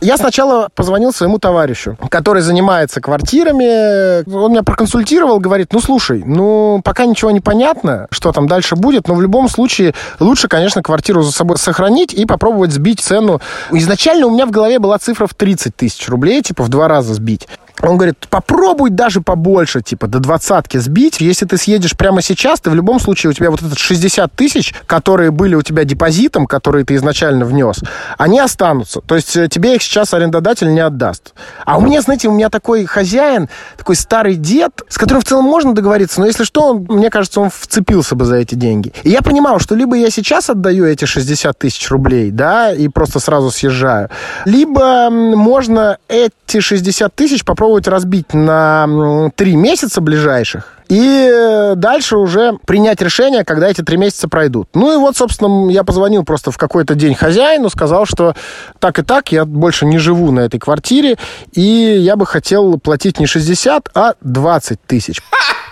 Я 0.00 0.16
сначала 0.16 0.68
позвонил 0.74 1.12
своему 1.12 1.38
товарищу, 1.38 1.96
который 2.10 2.42
занимается 2.42 3.00
квартирами. 3.00 4.28
Он 4.30 4.52
меня 4.52 4.62
проконсультировал, 4.62 5.40
говорит, 5.40 5.72
ну, 5.72 5.80
слушай, 5.80 6.22
ну, 6.24 6.80
пока 6.84 7.06
ничего 7.06 7.30
не 7.30 7.40
понятно, 7.40 8.06
что 8.10 8.32
там 8.32 8.46
дальше 8.46 8.76
будет, 8.76 9.08
но 9.08 9.14
в 9.14 9.22
любом 9.22 9.48
случае 9.48 9.94
лучше, 10.20 10.48
конечно, 10.48 10.82
квартиру 10.82 11.22
за 11.22 11.32
собой 11.32 11.58
сохранить 11.58 12.12
и 12.12 12.26
попробовать 12.26 12.72
сбить 12.72 13.00
цену. 13.00 13.40
Изначально 13.72 14.26
у 14.26 14.30
меня 14.30 14.46
в 14.46 14.50
голове 14.50 14.78
была 14.78 14.98
цифра 14.98 15.26
в 15.26 15.34
30 15.34 15.74
тысяч 15.74 16.08
рублей, 16.08 16.42
типа 16.42 16.62
в 16.62 16.68
два 16.68 16.88
раза 16.88 17.14
сбить. 17.14 17.48
Он 17.82 17.96
говорит, 17.96 18.26
попробуй 18.28 18.90
даже 18.90 19.20
побольше, 19.20 19.82
типа 19.82 20.06
до 20.06 20.18
двадцатки 20.18 20.78
сбить. 20.78 21.20
Если 21.20 21.46
ты 21.46 21.56
съедешь 21.56 21.96
прямо 21.96 22.22
сейчас, 22.22 22.60
ты 22.60 22.70
в 22.70 22.74
любом 22.74 23.00
случае 23.00 23.30
у 23.30 23.32
тебя 23.32 23.50
вот 23.50 23.62
этот 23.62 23.78
60 23.78 24.32
тысяч, 24.32 24.74
которые 24.86 25.30
были 25.30 25.54
у 25.54 25.62
тебя 25.62 25.84
депозитом, 25.84 26.46
которые 26.46 26.84
ты 26.84 26.96
изначально 26.96 27.44
внес, 27.44 27.80
они 28.16 28.40
останутся. 28.40 29.00
То 29.00 29.14
есть 29.14 29.36
э, 29.36 29.48
тебе 29.48 29.76
их 29.76 29.82
сейчас 29.82 30.14
арендодатель 30.14 30.72
не 30.72 30.80
отдаст. 30.80 31.34
А 31.64 31.78
у 31.78 31.80
меня, 31.80 32.00
знаете, 32.00 32.28
у 32.28 32.32
меня 32.32 32.50
такой 32.50 32.84
хозяин, 32.84 33.48
такой 33.76 33.96
старый 33.96 34.34
дед, 34.34 34.82
с 34.88 34.98
которым 34.98 35.22
в 35.22 35.24
целом 35.24 35.44
можно 35.44 35.74
договориться, 35.74 36.20
но 36.20 36.26
если 36.26 36.44
что, 36.44 36.70
он, 36.70 36.86
мне 36.88 37.10
кажется, 37.10 37.40
он 37.40 37.50
вцепился 37.50 38.14
бы 38.14 38.24
за 38.24 38.36
эти 38.36 38.54
деньги. 38.54 38.92
И 39.04 39.10
я 39.10 39.22
понимал, 39.22 39.60
что 39.60 39.74
либо 39.74 39.96
я 39.96 40.10
сейчас 40.10 40.50
отдаю 40.50 40.84
эти 40.84 41.04
60 41.04 41.56
тысяч 41.58 41.90
рублей, 41.90 42.30
да, 42.30 42.72
и 42.72 42.88
просто 42.88 43.20
сразу 43.20 43.50
съезжаю, 43.50 44.10
либо 44.44 45.10
можно 45.10 45.98
эти 46.08 46.60
60 46.60 47.14
тысяч 47.14 47.44
попробовать 47.44 47.67
попробовать 47.68 47.88
разбить 47.88 48.32
на 48.32 49.30
три 49.36 49.54
месяца 49.54 50.00
ближайших, 50.00 50.78
и 50.88 51.72
дальше 51.76 52.16
уже 52.16 52.54
принять 52.66 53.02
решение, 53.02 53.44
когда 53.44 53.68
эти 53.68 53.82
три 53.82 53.98
месяца 53.98 54.26
пройдут. 54.26 54.70
Ну 54.72 54.94
и 54.94 54.96
вот, 54.96 55.18
собственно, 55.18 55.70
я 55.70 55.84
позвонил 55.84 56.24
просто 56.24 56.50
в 56.50 56.56
какой-то 56.56 56.94
день 56.94 57.14
хозяину, 57.14 57.68
сказал, 57.68 58.06
что 58.06 58.34
так 58.78 58.98
и 58.98 59.02
так, 59.02 59.32
я 59.32 59.44
больше 59.44 59.84
не 59.84 59.98
живу 59.98 60.30
на 60.30 60.40
этой 60.40 60.58
квартире, 60.58 61.18
и 61.52 61.60
я 61.60 62.16
бы 62.16 62.24
хотел 62.24 62.78
платить 62.78 63.20
не 63.20 63.26
60, 63.26 63.90
а 63.94 64.14
20 64.22 64.82
тысяч. 64.86 65.20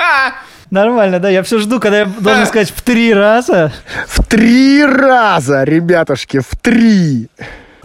Нормально, 0.70 1.18
да? 1.18 1.30
Я 1.30 1.42
все 1.42 1.58
жду, 1.58 1.80
когда 1.80 2.00
я 2.00 2.04
должен 2.04 2.44
сказать 2.44 2.70
в 2.76 2.82
три 2.82 3.14
раза. 3.14 3.72
В 4.06 4.22
три 4.22 4.84
раза, 4.84 5.64
ребятушки, 5.64 6.40
в 6.40 6.56
три. 6.60 7.30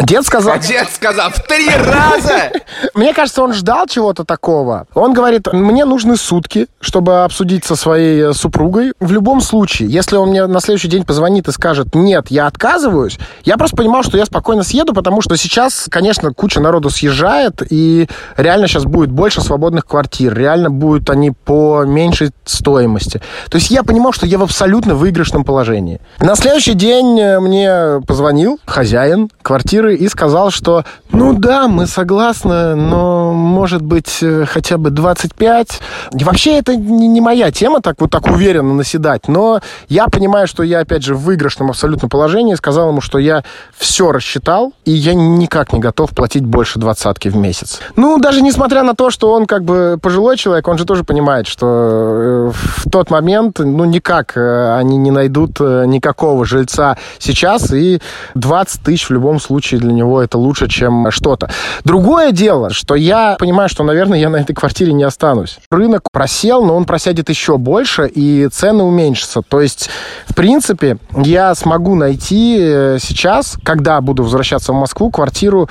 Дед 0.02 0.26
сказал... 0.26 0.54
А 0.54 0.60
дед 0.60 0.90
сказал 0.92 1.30
в 1.30 1.40
три 1.48 1.70
раза! 1.70 2.52
Мне 2.96 3.14
кажется, 3.14 3.44
он 3.44 3.54
ждал 3.54 3.86
чего-то 3.88 4.24
такого. 4.24 4.88
Он 4.94 5.14
говорит, 5.14 5.52
мне 5.54 5.86
нужны 5.86 6.18
сутки, 6.18 6.68
чтобы 6.80 7.24
обсудить 7.24 7.66
со 7.66 7.76
своей 7.76 8.30
э, 8.30 8.34
супругой. 8.34 8.94
В 9.00 9.12
любом 9.12 9.42
случае, 9.42 9.90
если 9.90 10.16
он 10.16 10.30
мне 10.30 10.46
на 10.48 10.60
следующий 10.60 10.88
день 10.88 11.04
позвонит 11.04 11.48
и 11.48 11.52
скажет, 11.52 11.94
нет, 11.94 12.28
я 12.30 12.48
отказываюсь, 12.48 13.18
я 13.44 13.58
просто 13.58 13.78
понимал, 13.78 14.04
что 14.04 14.18
я 14.18 14.26
спокойно 14.26 14.64
съеду, 14.64 14.94
потому 14.94 15.22
что 15.22 15.38
сейчас, 15.38 15.88
конечно, 15.90 16.34
куча 16.34 16.60
народу 16.60 16.90
съезжает, 16.90 17.62
и 17.70 18.08
реально 18.38 18.68
сейчас 18.68 18.86
будет 18.86 19.12
больше 19.12 19.42
свободных 19.42 19.86
квартир, 19.86 20.34
реально 20.34 20.70
будут 20.70 21.10
они 21.10 21.32
по 21.32 21.84
меньшей 21.84 22.32
стоимости. 22.46 23.22
То 23.50 23.58
есть 23.58 23.70
я 23.72 23.84
понимал, 23.84 24.14
что 24.14 24.26
я 24.26 24.38
в 24.38 24.44
абсолютно 24.44 24.96
выигрышном 24.96 25.44
положении. 25.44 26.02
На 26.20 26.36
следующий 26.36 26.74
день 26.74 27.20
э, 27.20 27.40
мне 27.40 28.02
позвонил 28.08 28.60
хозяин 28.66 29.30
квартиры 29.42 29.91
и 29.96 30.08
сказал, 30.08 30.52
что 30.52 30.84
ну 31.12 31.34
да, 31.34 31.68
мы 31.68 31.88
согласны, 31.88 32.76
но 32.76 33.34
может 33.34 33.82
быть 33.82 34.20
э, 34.22 34.46
хотя 34.46 34.78
бы 34.78 34.90
25. 34.90 35.82
И 36.14 36.24
вообще 36.24 36.58
это 36.58 36.76
не 36.76 37.22
моя 37.22 37.52
тема 37.52 37.82
так 37.82 37.96
вот 38.00 38.12
так 38.12 38.28
уверенно 38.28 38.74
наседать, 38.74 39.28
но 39.28 39.62
я 39.90 40.08
понимаю, 40.08 40.48
что 40.48 40.64
я 40.64 40.80
опять 40.80 41.04
же 41.04 41.16
в 41.16 41.22
выигрышном 41.22 41.70
абсолютно 41.70 42.08
положении, 42.08 42.56
сказал 42.56 42.90
ему, 42.90 43.02
что 43.02 43.20
я 43.20 43.44
все 43.78 44.12
рассчитал, 44.12 44.74
и 44.86 44.92
я 44.92 45.14
никак 45.14 45.74
не 45.74 45.80
готов 45.80 46.12
платить 46.12 46.46
больше 46.46 46.80
двадцатки 46.80 47.28
в 47.28 47.36
месяц. 47.36 47.80
Ну, 47.96 48.18
даже 48.18 48.42
несмотря 48.42 48.84
на 48.84 48.96
то, 48.96 49.10
что 49.10 49.32
он 49.32 49.46
как 49.46 49.64
бы 49.64 49.98
пожилой 50.02 50.38
человек, 50.38 50.68
он 50.68 50.78
же 50.78 50.86
тоже 50.86 51.04
понимает, 51.04 51.48
что 51.48 51.66
э, 51.68 52.52
в 52.54 52.90
тот 52.90 53.10
момент, 53.10 53.60
ну, 53.60 53.86
никак 53.86 54.38
э, 54.38 54.76
они 54.78 54.98
не 54.98 55.12
найдут 55.12 55.60
никакого 55.60 56.46
жильца 56.46 56.98
сейчас, 57.20 57.72
и 57.74 58.02
20 58.36 58.82
тысяч 58.82 59.10
в 59.10 59.14
любом 59.14 59.40
случае 59.40 59.71
для 59.78 59.92
него 59.92 60.22
это 60.22 60.38
лучше, 60.38 60.68
чем 60.68 61.12
что-то. 61.12 61.50
Другое 61.84 62.32
дело, 62.32 62.72
что 62.72 62.96
я 62.96 63.36
понимаю, 63.40 63.70
что, 63.70 63.84
наверное, 63.84 64.20
я 64.20 64.30
на 64.30 64.38
этой 64.38 64.54
квартире 64.54 64.94
не 64.94 65.04
останусь. 65.04 65.60
Рынок 65.70 66.04
просел, 66.12 66.64
но 66.66 66.76
он 66.76 66.86
просядет 66.86 67.30
еще 67.30 67.58
больше, 67.58 68.08
и 68.08 68.48
цены 68.52 68.84
уменьшатся. 68.84 69.42
То 69.42 69.62
есть, 69.62 69.90
в 70.28 70.36
принципе, 70.36 70.98
я 71.16 71.56
смогу 71.56 71.96
найти 71.96 72.58
э, 72.60 72.98
сейчас, 73.02 73.58
когда 73.64 74.00
буду 74.02 74.24
возвращаться 74.24 74.74
в 74.74 74.76
Москву, 74.76 75.12
квартиру 75.12 75.70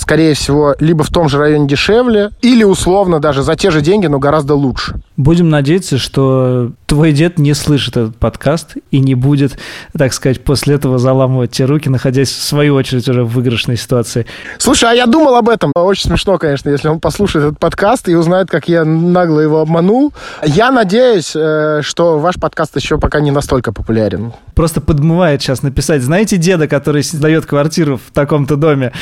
скорее 0.00 0.34
всего, 0.34 0.74
либо 0.80 1.04
в 1.04 1.10
том 1.10 1.28
же 1.28 1.38
районе 1.38 1.68
дешевле, 1.68 2.30
или 2.40 2.64
условно 2.64 3.20
даже 3.20 3.42
за 3.42 3.54
те 3.54 3.70
же 3.70 3.82
деньги, 3.82 4.06
но 4.06 4.18
гораздо 4.18 4.54
лучше. 4.54 4.94
Будем 5.16 5.50
надеяться, 5.50 5.98
что 5.98 6.72
твой 6.86 7.12
дед 7.12 7.38
не 7.38 7.52
слышит 7.54 7.96
этот 7.96 8.16
подкаст 8.16 8.76
и 8.90 8.98
не 9.00 9.14
будет, 9.14 9.58
так 9.96 10.12
сказать, 10.14 10.42
после 10.42 10.76
этого 10.76 10.98
заламывать 10.98 11.50
те 11.50 11.66
руки, 11.66 11.90
находясь 11.90 12.30
в 12.30 12.42
свою 12.42 12.74
очередь 12.74 13.06
уже 13.08 13.24
в 13.24 13.28
выигрышной 13.28 13.76
ситуации. 13.76 14.26
Слушай, 14.58 14.90
а 14.90 14.94
я 14.94 15.06
думал 15.06 15.36
об 15.36 15.48
этом. 15.48 15.72
Очень 15.74 16.08
смешно, 16.08 16.38
конечно, 16.38 16.70
если 16.70 16.88
он 16.88 16.98
послушает 16.98 17.46
этот 17.46 17.58
подкаст 17.58 18.08
и 18.08 18.14
узнает, 18.14 18.48
как 18.48 18.68
я 18.68 18.84
нагло 18.84 19.40
его 19.40 19.60
обманул. 19.60 20.14
Я 20.42 20.70
надеюсь, 20.70 21.32
э, 21.36 21.80
что 21.82 22.18
ваш 22.18 22.36
подкаст 22.36 22.76
еще 22.76 22.98
пока 22.98 23.20
не 23.20 23.30
настолько 23.30 23.72
популярен. 23.72 24.32
Просто 24.54 24.80
подмывает 24.80 25.42
сейчас 25.42 25.62
написать, 25.62 26.02
знаете 26.02 26.38
деда, 26.38 26.66
который 26.66 27.02
сдает 27.02 27.44
квартиру 27.44 27.98
в 27.98 28.12
таком-то 28.12 28.56
доме? 28.56 28.92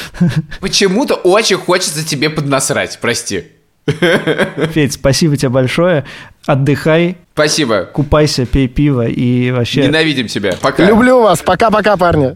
Почему-то 0.88 1.16
очень 1.16 1.56
хочется 1.58 2.02
тебе 2.02 2.30
поднасрать, 2.30 2.98
прости. 2.98 3.48
Федь, 3.86 4.94
спасибо 4.94 5.36
тебе 5.36 5.50
большое. 5.50 6.06
Отдыхай. 6.46 7.18
Спасибо. 7.34 7.82
Купайся, 7.84 8.46
пей 8.46 8.68
пиво 8.68 9.06
и 9.06 9.50
вообще... 9.50 9.82
Ненавидим 9.82 10.28
тебя. 10.28 10.54
Пока. 10.62 10.86
Люблю 10.86 11.20
вас. 11.20 11.42
Пока-пока, 11.42 11.98
парни. 11.98 12.34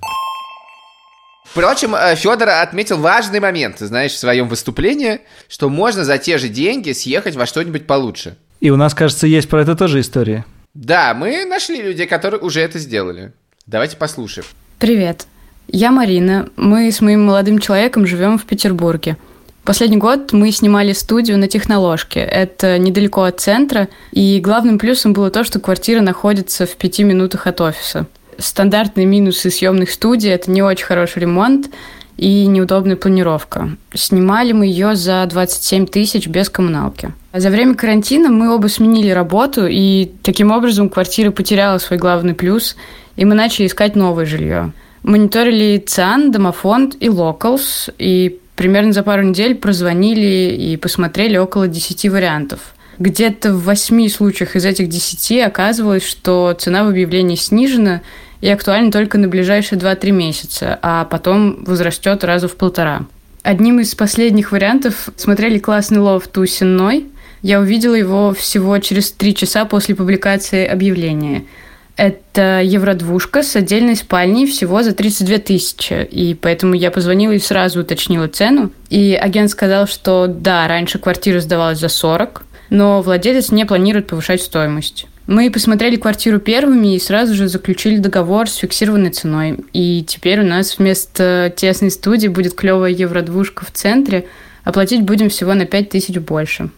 Впрочем, 1.44 1.94
э, 1.94 2.14
Федор 2.14 2.50
отметил 2.50 2.98
важный 2.98 3.40
момент, 3.40 3.78
знаешь, 3.78 4.12
в 4.12 4.18
своем 4.18 4.48
выступлении, 4.48 5.20
что 5.48 5.70
можно 5.70 6.04
за 6.04 6.18
те 6.18 6.36
же 6.36 6.48
деньги 6.48 6.92
съехать 6.92 7.36
во 7.36 7.46
что-нибудь 7.46 7.86
получше. 7.86 8.36
И 8.60 8.68
у 8.68 8.76
нас, 8.76 8.92
кажется, 8.92 9.26
есть 9.26 9.48
про 9.48 9.62
это 9.62 9.74
тоже 9.74 10.00
история. 10.00 10.44
Да, 10.74 11.14
мы 11.14 11.46
нашли 11.46 11.80
людей, 11.80 12.06
которые 12.06 12.40
уже 12.40 12.60
это 12.60 12.78
сделали. 12.78 13.32
Давайте 13.66 13.96
послушаем. 13.96 14.46
Привет. 14.78 15.26
Я 15.68 15.90
Марина. 15.90 16.48
Мы 16.56 16.90
с 16.90 17.00
моим 17.00 17.26
молодым 17.26 17.58
человеком 17.58 18.06
живем 18.06 18.38
в 18.38 18.44
Петербурге. 18.44 19.16
Последний 19.64 19.96
год 19.96 20.32
мы 20.32 20.50
снимали 20.50 20.92
студию 20.92 21.38
на 21.38 21.46
Техноложке. 21.46 22.20
Это 22.20 22.78
недалеко 22.78 23.22
от 23.22 23.40
центра. 23.40 23.88
И 24.10 24.40
главным 24.40 24.78
плюсом 24.78 25.12
было 25.12 25.30
то, 25.30 25.44
что 25.44 25.60
квартира 25.60 26.00
находится 26.00 26.66
в 26.66 26.76
пяти 26.76 27.04
минутах 27.04 27.46
от 27.46 27.60
офиса. 27.60 28.06
Стандартные 28.38 29.06
минусы 29.06 29.50
съемных 29.50 29.90
студий– 29.90 30.30
это 30.32 30.50
не 30.50 30.62
очень 30.62 30.84
хороший 30.84 31.20
ремонт 31.20 31.70
и 32.16 32.46
неудобная 32.46 32.96
планировка. 32.96 33.70
Снимали 33.94 34.52
мы 34.52 34.66
ее 34.66 34.96
за 34.96 35.24
27 35.28 35.86
тысяч 35.86 36.26
без 36.26 36.48
коммуналки. 36.48 37.12
За 37.32 37.48
время 37.48 37.74
карантина 37.74 38.30
мы 38.30 38.54
оба 38.54 38.66
сменили 38.66 39.10
работу, 39.10 39.66
и 39.66 40.10
таким 40.22 40.50
образом 40.50 40.88
квартира 40.88 41.30
потеряла 41.30 41.78
свой 41.78 41.98
главный 41.98 42.34
плюс, 42.34 42.76
и 43.16 43.24
мы 43.24 43.34
начали 43.34 43.66
искать 43.66 43.96
новое 43.96 44.26
жилье. 44.26 44.72
Мониторили 45.02 45.78
ЦИАН, 45.78 46.30
Домофонд 46.30 46.96
и 47.00 47.06
Locals, 47.06 47.92
и 47.98 48.38
примерно 48.54 48.92
за 48.92 49.02
пару 49.02 49.22
недель 49.22 49.56
прозвонили 49.56 50.54
и 50.54 50.76
посмотрели 50.76 51.36
около 51.36 51.66
10 51.66 52.08
вариантов. 52.08 52.60
Где-то 52.98 53.52
в 53.52 53.64
восьми 53.64 54.08
случаях 54.08 54.54
из 54.54 54.64
этих 54.64 54.88
десяти 54.88 55.40
оказывалось, 55.40 56.06
что 56.06 56.54
цена 56.56 56.84
в 56.84 56.88
объявлении 56.88 57.34
снижена 57.34 58.02
и 58.40 58.48
актуальна 58.48 58.92
только 58.92 59.18
на 59.18 59.26
ближайшие 59.26 59.78
2-3 59.78 60.10
месяца, 60.12 60.78
а 60.82 61.04
потом 61.04 61.64
возрастет 61.64 62.22
раза 62.22 62.46
в 62.46 62.54
полтора. 62.54 63.06
Одним 63.42 63.80
из 63.80 63.94
последних 63.96 64.52
вариантов 64.52 65.08
смотрели 65.16 65.58
классный 65.58 65.98
лофт 65.98 66.36
у 66.38 66.46
Сенной. 66.46 67.06
Я 67.40 67.58
увидела 67.58 67.96
его 67.96 68.32
всего 68.34 68.78
через 68.78 69.10
три 69.10 69.34
часа 69.34 69.64
после 69.64 69.96
публикации 69.96 70.64
объявления– 70.64 71.44
это 71.96 72.62
евродвушка 72.62 73.42
с 73.42 73.54
отдельной 73.56 73.96
спальней 73.96 74.46
всего 74.46 74.82
за 74.82 74.92
32 74.92 75.38
тысячи. 75.38 76.06
И 76.10 76.34
поэтому 76.34 76.74
я 76.74 76.90
позвонила 76.90 77.32
и 77.32 77.38
сразу 77.38 77.80
уточнила 77.80 78.28
цену. 78.28 78.70
И 78.88 79.14
агент 79.14 79.50
сказал, 79.50 79.86
что 79.86 80.26
да, 80.26 80.66
раньше 80.68 80.98
квартира 80.98 81.40
сдавалась 81.40 81.78
за 81.78 81.88
40, 81.88 82.44
но 82.70 83.02
владелец 83.02 83.50
не 83.50 83.66
планирует 83.66 84.06
повышать 84.06 84.42
стоимость. 84.42 85.06
Мы 85.26 85.50
посмотрели 85.50 85.96
квартиру 85.96 86.40
первыми 86.40 86.96
и 86.96 86.98
сразу 86.98 87.34
же 87.34 87.46
заключили 87.46 87.98
договор 87.98 88.48
с 88.48 88.56
фиксированной 88.56 89.10
ценой. 89.10 89.58
И 89.72 90.04
теперь 90.06 90.40
у 90.40 90.44
нас 90.44 90.78
вместо 90.78 91.52
тесной 91.54 91.90
студии 91.90 92.28
будет 92.28 92.54
клевая 92.54 92.90
евродвушка 92.90 93.64
в 93.64 93.70
центре. 93.70 94.26
Оплатить 94.64 95.02
будем 95.02 95.28
всего 95.28 95.54
на 95.54 95.64
5 95.64 95.90
тысяч 95.90 96.18
больше. 96.18 96.70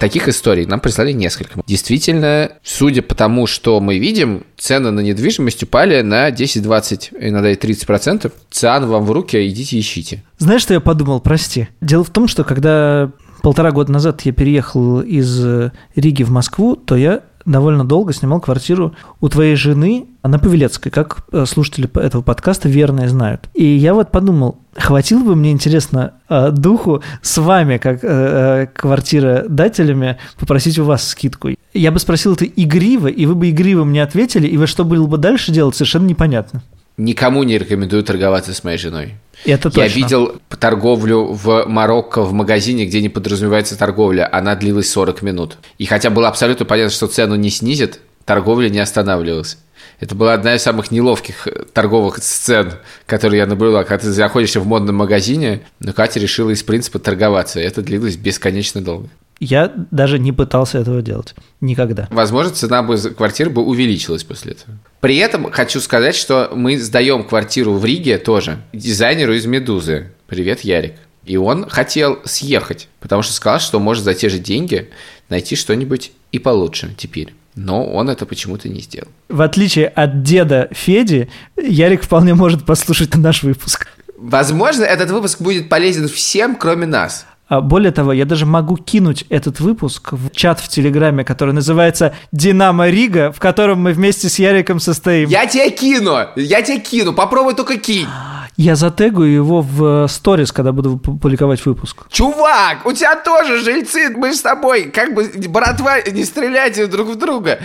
Таких 0.00 0.28
историй 0.28 0.66
нам 0.66 0.80
прислали 0.80 1.12
несколько. 1.12 1.60
Действительно, 1.66 2.52
судя 2.62 3.02
по 3.02 3.14
тому, 3.14 3.46
что 3.46 3.80
мы 3.80 3.98
видим, 3.98 4.44
цены 4.56 4.90
на 4.90 5.00
недвижимость 5.00 5.62
упали 5.62 6.02
на 6.02 6.30
10-20, 6.30 7.16
иногда 7.20 7.50
и 7.50 7.54
30%. 7.54 8.32
Циан 8.50 8.86
вам 8.86 9.04
в 9.04 9.12
руки, 9.12 9.48
идите 9.48 9.78
ищите. 9.78 10.24
Знаешь, 10.38 10.62
что 10.62 10.74
я 10.74 10.80
подумал? 10.80 11.20
Прости. 11.20 11.68
Дело 11.80 12.02
в 12.04 12.10
том, 12.10 12.26
что 12.26 12.44
когда 12.44 13.10
полтора 13.42 13.70
года 13.70 13.92
назад 13.92 14.22
я 14.22 14.32
переехал 14.32 15.00
из 15.00 15.70
Риги 15.94 16.24
в 16.24 16.30
Москву, 16.30 16.74
то 16.74 16.96
я 16.96 17.22
довольно 17.46 17.84
долго 17.84 18.12
снимал 18.12 18.40
квартиру 18.40 18.94
у 19.20 19.28
твоей 19.28 19.56
жены 19.56 20.06
на 20.22 20.38
Павелецкой, 20.38 20.92
как 20.92 21.24
э, 21.32 21.46
слушатели 21.46 21.88
этого 21.98 22.22
подкаста 22.22 22.68
верно 22.68 23.08
знают. 23.08 23.48
И 23.54 23.64
я 23.64 23.94
вот 23.94 24.10
подумал, 24.10 24.58
хватило 24.74 25.20
бы 25.20 25.36
мне, 25.36 25.52
интересно, 25.52 26.14
э, 26.28 26.50
духу 26.50 27.02
с 27.22 27.38
вами, 27.38 27.78
как 27.78 28.00
э, 28.02 28.68
квартиродателями, 28.74 30.18
попросить 30.38 30.78
у 30.78 30.84
вас 30.84 31.08
скидку. 31.08 31.50
Я 31.72 31.92
бы 31.92 31.98
спросил 32.00 32.34
это 32.34 32.44
игриво, 32.44 33.06
и 33.06 33.24
вы 33.26 33.34
бы 33.34 33.50
игриво 33.50 33.84
мне 33.84 34.02
ответили, 34.02 34.46
и 34.46 34.56
вы 34.56 34.66
что 34.66 34.84
было 34.84 35.06
бы 35.06 35.16
дальше 35.16 35.52
делать, 35.52 35.76
совершенно 35.76 36.06
непонятно. 36.06 36.62
Никому 36.96 37.42
не 37.42 37.58
рекомендую 37.58 38.02
торговаться 38.02 38.54
с 38.54 38.64
моей 38.64 38.78
женой. 38.78 39.14
Это 39.44 39.70
точно. 39.70 39.82
Я 39.82 39.88
видел 39.88 40.40
торговлю 40.58 41.26
в 41.26 41.66
Марокко 41.66 42.22
в 42.22 42.32
магазине, 42.32 42.86
где 42.86 43.02
не 43.02 43.10
подразумевается 43.10 43.76
торговля. 43.76 44.28
Она 44.32 44.54
длилась 44.54 44.90
40 44.90 45.22
минут. 45.22 45.58
И 45.76 45.84
хотя 45.84 46.08
было 46.08 46.28
абсолютно 46.28 46.64
понятно, 46.64 46.90
что 46.90 47.06
цену 47.06 47.34
не 47.34 47.50
снизит, 47.50 48.00
торговля 48.24 48.70
не 48.70 48.78
останавливалась. 48.78 49.58
Это 50.00 50.14
была 50.14 50.34
одна 50.34 50.54
из 50.54 50.62
самых 50.62 50.90
неловких 50.90 51.46
э, 51.46 51.64
торговых 51.72 52.18
сцен, 52.22 52.74
которые 53.06 53.38
я 53.38 53.46
наблюдал. 53.46 53.84
Когда 53.84 54.04
ты 54.04 54.10
заходишься 54.10 54.60
в 54.60 54.66
модном 54.66 54.96
магазине, 54.96 55.62
но 55.80 55.92
Катя 55.92 56.20
решила 56.20 56.50
из 56.50 56.62
принципа 56.62 56.98
торговаться. 56.98 57.60
И 57.60 57.64
это 57.64 57.82
длилось 57.82 58.16
бесконечно 58.16 58.82
долго. 58.82 59.08
Я 59.38 59.72
даже 59.90 60.18
не 60.18 60.32
пытался 60.32 60.78
этого 60.78 61.02
делать. 61.02 61.34
Никогда. 61.60 62.08
Возможно, 62.10 62.52
цена 62.52 62.82
бы 62.82 62.96
квартиры 62.96 63.50
бы 63.50 63.62
увеличилась 63.62 64.24
после 64.24 64.52
этого. 64.52 64.78
При 65.00 65.16
этом 65.16 65.50
хочу 65.50 65.80
сказать, 65.80 66.14
что 66.14 66.50
мы 66.54 66.78
сдаем 66.78 67.22
квартиру 67.22 67.74
в 67.74 67.84
Риге 67.84 68.18
тоже 68.18 68.58
дизайнеру 68.72 69.34
из 69.34 69.46
«Медузы». 69.46 70.12
Привет, 70.26 70.60
Ярик. 70.60 70.94
И 71.24 71.36
он 71.36 71.68
хотел 71.68 72.20
съехать, 72.24 72.88
потому 73.00 73.22
что 73.22 73.32
сказал, 73.32 73.60
что 73.60 73.78
может 73.78 74.04
за 74.04 74.14
те 74.14 74.28
же 74.28 74.38
деньги 74.38 74.90
найти 75.28 75.56
что-нибудь 75.56 76.12
и 76.32 76.38
получше 76.38 76.94
теперь. 76.96 77.34
Но 77.56 77.84
он 77.84 78.10
это 78.10 78.26
почему-то 78.26 78.68
не 78.68 78.80
сделал. 78.80 79.08
В 79.28 79.40
отличие 79.42 79.88
от 79.88 80.22
деда 80.22 80.68
Феди, 80.72 81.28
Ярик 81.56 82.02
вполне 82.02 82.34
может 82.34 82.64
послушать 82.64 83.14
наш 83.16 83.42
выпуск. 83.42 83.88
Возможно, 84.16 84.84
этот 84.84 85.10
выпуск 85.10 85.40
будет 85.40 85.68
полезен 85.68 86.08
всем, 86.08 86.56
кроме 86.56 86.86
нас. 86.86 87.26
А 87.48 87.60
более 87.60 87.92
того, 87.92 88.12
я 88.12 88.24
даже 88.24 88.44
могу 88.44 88.76
кинуть 88.76 89.24
этот 89.28 89.60
выпуск 89.60 90.12
в 90.12 90.30
чат 90.30 90.58
в 90.58 90.68
Телеграме, 90.68 91.24
который 91.24 91.54
называется 91.54 92.14
«Динамо 92.32 92.88
Рига», 92.88 93.30
в 93.30 93.38
котором 93.38 93.82
мы 93.82 93.92
вместе 93.92 94.28
с 94.28 94.40
Яриком 94.40 94.80
состоим. 94.80 95.28
Я 95.28 95.46
тебе 95.46 95.70
кину! 95.70 96.16
Я 96.34 96.62
тебе 96.62 96.80
кину! 96.80 97.12
Попробуй 97.12 97.54
только 97.54 97.78
кинь! 97.78 98.08
Я 98.56 98.74
затегаю 98.74 99.30
его 99.30 99.60
в 99.60 100.08
сторис, 100.08 100.50
когда 100.50 100.72
буду 100.72 100.96
публиковать 100.96 101.64
выпуск. 101.64 102.06
Чувак, 102.10 102.84
у 102.86 102.92
тебя 102.92 103.14
тоже 103.14 103.62
жильцы, 103.62 104.10
мы 104.16 104.34
с 104.34 104.40
тобой, 104.40 104.84
как 104.84 105.14
бы, 105.14 105.30
братва, 105.48 106.00
не 106.00 106.24
стреляйте 106.24 106.86
друг 106.86 107.08
в 107.10 107.16
друга. 107.16 107.60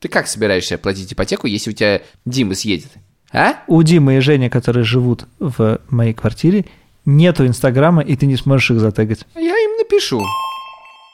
Ты 0.00 0.08
как 0.08 0.26
собираешься 0.26 0.76
платить 0.76 1.12
ипотеку, 1.12 1.46
если 1.46 1.70
у 1.70 1.72
тебя 1.72 2.02
Дима 2.26 2.54
съедет? 2.54 2.90
А? 3.32 3.54
У 3.68 3.82
Димы 3.82 4.16
и 4.16 4.20
Жени, 4.20 4.50
которые 4.50 4.84
живут 4.84 5.26
в 5.38 5.80
моей 5.88 6.12
квартире, 6.12 6.66
нету 7.04 7.46
Инстаграма, 7.46 8.02
и 8.02 8.16
ты 8.16 8.26
не 8.26 8.36
сможешь 8.36 8.70
их 8.70 8.80
затегать. 8.80 9.20
Я 9.34 9.56
им 9.56 9.78
напишу. 9.78 10.24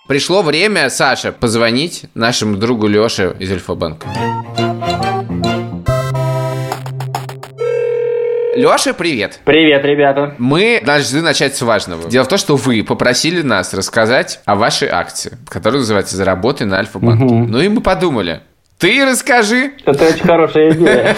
Пришло 0.09 0.43
время, 0.43 0.91
Саша, 0.91 1.33
позвонить 1.33 2.07
нашему 2.15 2.57
другу 2.57 2.89
Лёше 2.89 3.37
из 3.39 3.51
Альфа-банка. 3.53 4.09
Лёша, 8.57 8.93
привет. 8.93 9.41
Привет, 9.45 9.85
ребята. 9.85 10.35
Мы 10.39 10.83
должны 10.85 11.23
начать 11.23 11.57
с 11.57 11.63
важного. 11.63 12.11
Дело 12.11 12.25
в 12.25 12.29
том, 12.29 12.39
что 12.39 12.57
вы 12.57 12.83
попросили 12.83 13.43
нас 13.43 13.73
рассказать 13.73 14.41
о 14.45 14.57
вашей 14.57 14.89
акции, 14.89 15.39
которая 15.49 15.79
называется 15.81 16.17
«Заработай 16.17 16.67
на 16.67 16.79
Альфа-банке». 16.79 17.25
Угу. 17.25 17.35
Ну 17.47 17.61
и 17.61 17.69
мы 17.69 17.81
подумали, 17.81 18.43
ты 18.81 19.05
расскажи. 19.05 19.73
Это 19.85 20.07
очень 20.07 20.27
хорошая 20.27 20.71
идея. 20.71 21.15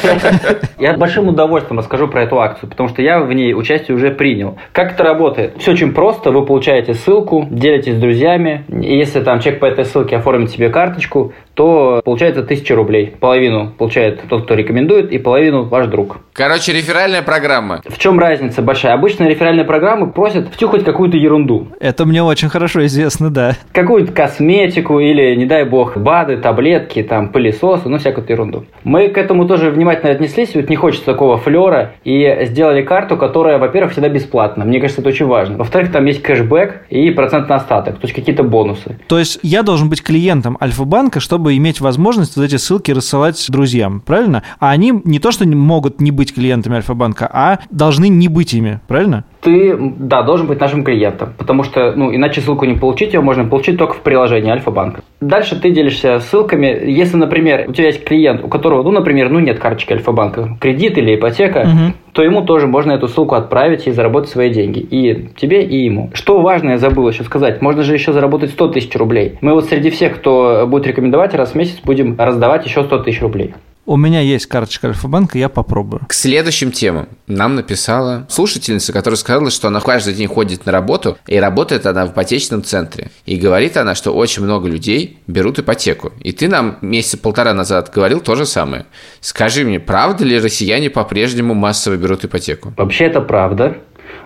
Я 0.78 0.94
большим 0.94 1.28
удовольствием 1.28 1.78
расскажу 1.78 2.08
про 2.08 2.24
эту 2.24 2.40
акцию, 2.40 2.68
потому 2.68 2.88
что 2.88 3.02
я 3.02 3.20
в 3.20 3.32
ней 3.32 3.54
участие 3.54 3.96
уже 3.96 4.10
принял. 4.10 4.58
Как 4.72 4.92
это 4.92 5.04
работает? 5.04 5.54
Все 5.58 5.72
очень 5.72 5.92
просто. 5.92 6.32
Вы 6.32 6.44
получаете 6.44 6.94
ссылку, 6.94 7.46
делитесь 7.48 7.94
с 7.94 7.98
друзьями. 7.98 8.64
И 8.68 8.98
если 8.98 9.20
там 9.20 9.38
человек 9.40 9.60
по 9.60 9.66
этой 9.66 9.84
ссылке 9.84 10.16
оформит 10.16 10.50
себе 10.50 10.70
карточку, 10.70 11.32
то 11.54 12.00
получается 12.04 12.40
1000 12.40 12.74
рублей. 12.74 13.14
Половину 13.20 13.70
получает 13.70 14.22
тот, 14.28 14.44
кто 14.44 14.54
рекомендует, 14.54 15.12
и 15.12 15.18
половину 15.18 15.64
ваш 15.64 15.86
друг. 15.86 16.18
Короче, 16.32 16.72
реферальная 16.72 17.22
программа. 17.22 17.82
В 17.86 17.98
чем 17.98 18.18
разница 18.18 18.62
большая? 18.62 18.94
Обычно 18.94 19.24
реферальные 19.28 19.64
программы 19.64 20.10
просят 20.10 20.48
втюхать 20.48 20.82
какую-то 20.82 21.16
ерунду. 21.16 21.68
Это 21.78 22.06
мне 22.06 22.22
очень 22.22 22.48
хорошо 22.48 22.84
известно, 22.86 23.30
да. 23.30 23.52
Какую-то 23.72 24.12
косметику 24.12 24.98
или, 24.98 25.36
не 25.36 25.44
дай 25.44 25.64
бог, 25.64 25.96
БАДы, 25.96 26.38
таблетки, 26.38 27.02
там, 27.02 27.28
пылесосы, 27.28 27.51
ну, 27.88 27.98
всякую 27.98 28.26
ерунду. 28.28 28.64
Мы 28.84 29.08
к 29.08 29.18
этому 29.18 29.46
тоже 29.46 29.70
внимательно 29.70 30.12
отнеслись, 30.12 30.54
ведь 30.54 30.70
не 30.70 30.76
хочется 30.76 31.06
такого 31.06 31.38
флера, 31.38 31.92
и 32.04 32.44
сделали 32.46 32.82
карту, 32.82 33.16
которая, 33.16 33.58
во-первых, 33.58 33.92
всегда 33.92 34.08
бесплатна. 34.08 34.64
Мне 34.64 34.80
кажется, 34.80 35.00
это 35.00 35.10
очень 35.10 35.26
важно. 35.26 35.58
Во-вторых, 35.58 35.92
там 35.92 36.04
есть 36.06 36.22
кэшбэк 36.22 36.86
и 36.90 37.10
процент 37.10 37.48
на 37.48 37.56
остаток, 37.56 37.96
то 37.96 38.04
есть 38.04 38.14
какие-то 38.14 38.42
бонусы. 38.42 38.98
То 39.06 39.18
есть 39.18 39.38
я 39.42 39.62
должен 39.62 39.88
быть 39.88 40.02
клиентом 40.02 40.56
Альфа-банка, 40.60 41.20
чтобы 41.20 41.56
иметь 41.56 41.80
возможность 41.80 42.36
вот 42.36 42.44
эти 42.44 42.56
ссылки 42.56 42.90
рассылать 42.90 43.44
друзьям, 43.48 44.00
правильно? 44.00 44.42
А 44.58 44.70
они 44.70 44.92
не 45.04 45.18
то, 45.18 45.32
что 45.32 45.46
могут 45.46 46.00
не 46.00 46.10
быть 46.10 46.34
клиентами 46.34 46.76
Альфа-банка, 46.76 47.28
а 47.32 47.58
должны 47.70 48.08
не 48.08 48.28
быть 48.28 48.54
ими, 48.54 48.80
правильно? 48.86 49.24
Ты, 49.42 49.76
да, 49.76 50.22
должен 50.22 50.46
быть 50.46 50.60
нашим 50.60 50.84
клиентом, 50.84 51.34
потому 51.36 51.64
что, 51.64 51.92
ну, 51.96 52.14
иначе 52.14 52.40
ссылку 52.40 52.64
не 52.64 52.74
получить, 52.74 53.12
ее 53.12 53.20
можно 53.20 53.44
получить 53.44 53.76
только 53.76 53.94
в 53.94 54.00
приложении 54.00 54.50
Альфа-банка. 54.50 55.02
Дальше 55.20 55.60
ты 55.60 55.70
делишься 55.72 56.20
ссылками. 56.20 56.66
Если, 56.88 57.16
например, 57.16 57.66
у 57.68 57.72
тебя 57.72 57.86
есть 57.86 58.04
клиент, 58.04 58.44
у 58.44 58.48
которого, 58.48 58.84
ну, 58.84 58.92
например, 58.92 59.30
ну, 59.30 59.40
нет 59.40 59.58
карточки 59.58 59.94
Альфа-банка, 59.94 60.56
кредит 60.60 60.96
или 60.96 61.16
ипотека, 61.16 61.58
угу. 61.58 61.92
то 62.12 62.22
ему 62.22 62.42
тоже 62.42 62.68
можно 62.68 62.92
эту 62.92 63.08
ссылку 63.08 63.34
отправить 63.34 63.88
и 63.88 63.90
заработать 63.90 64.30
свои 64.30 64.50
деньги. 64.50 64.78
И 64.78 65.30
тебе, 65.36 65.64
и 65.64 65.86
ему. 65.86 66.10
Что 66.14 66.40
важно, 66.40 66.70
я 66.70 66.78
забыл 66.78 67.08
еще 67.08 67.24
сказать, 67.24 67.60
можно 67.60 67.82
же 67.82 67.94
еще 67.94 68.12
заработать 68.12 68.50
100 68.50 68.68
тысяч 68.68 68.94
рублей. 68.94 69.38
Мы 69.40 69.54
вот 69.54 69.64
среди 69.64 69.90
всех, 69.90 70.18
кто 70.18 70.68
будет 70.68 70.86
рекомендовать, 70.86 71.34
раз 71.34 71.50
в 71.50 71.54
месяц 71.56 71.80
будем 71.82 72.14
раздавать 72.16 72.64
еще 72.64 72.84
100 72.84 72.98
тысяч 72.98 73.20
рублей. 73.20 73.54
У 73.84 73.96
меня 73.96 74.20
есть 74.20 74.46
карточка 74.46 74.88
Альфа-банка, 74.88 75.38
я 75.38 75.48
попробую. 75.48 76.02
К 76.06 76.12
следующим 76.12 76.70
темам 76.70 77.08
нам 77.26 77.56
написала 77.56 78.26
слушательница, 78.28 78.92
которая 78.92 79.16
сказала, 79.16 79.50
что 79.50 79.68
она 79.68 79.80
каждый 79.80 80.14
день 80.14 80.28
ходит 80.28 80.66
на 80.66 80.72
работу, 80.72 81.18
и 81.26 81.36
работает 81.36 81.86
она 81.86 82.06
в 82.06 82.12
ипотечном 82.12 82.62
центре. 82.62 83.10
И 83.26 83.36
говорит 83.36 83.76
она, 83.76 83.94
что 83.94 84.12
очень 84.12 84.42
много 84.42 84.68
людей 84.68 85.18
берут 85.26 85.58
ипотеку. 85.58 86.12
И 86.20 86.32
ты 86.32 86.48
нам 86.48 86.78
месяца 86.80 87.18
полтора 87.18 87.54
назад 87.54 87.90
говорил 87.92 88.20
то 88.20 88.36
же 88.36 88.46
самое. 88.46 88.86
Скажи 89.20 89.64
мне, 89.64 89.80
правда 89.80 90.24
ли 90.24 90.38
россияне 90.38 90.90
по-прежнему 90.90 91.54
массово 91.54 91.96
берут 91.96 92.24
ипотеку? 92.24 92.72
Вообще 92.76 93.06
это 93.06 93.20
правда. 93.20 93.78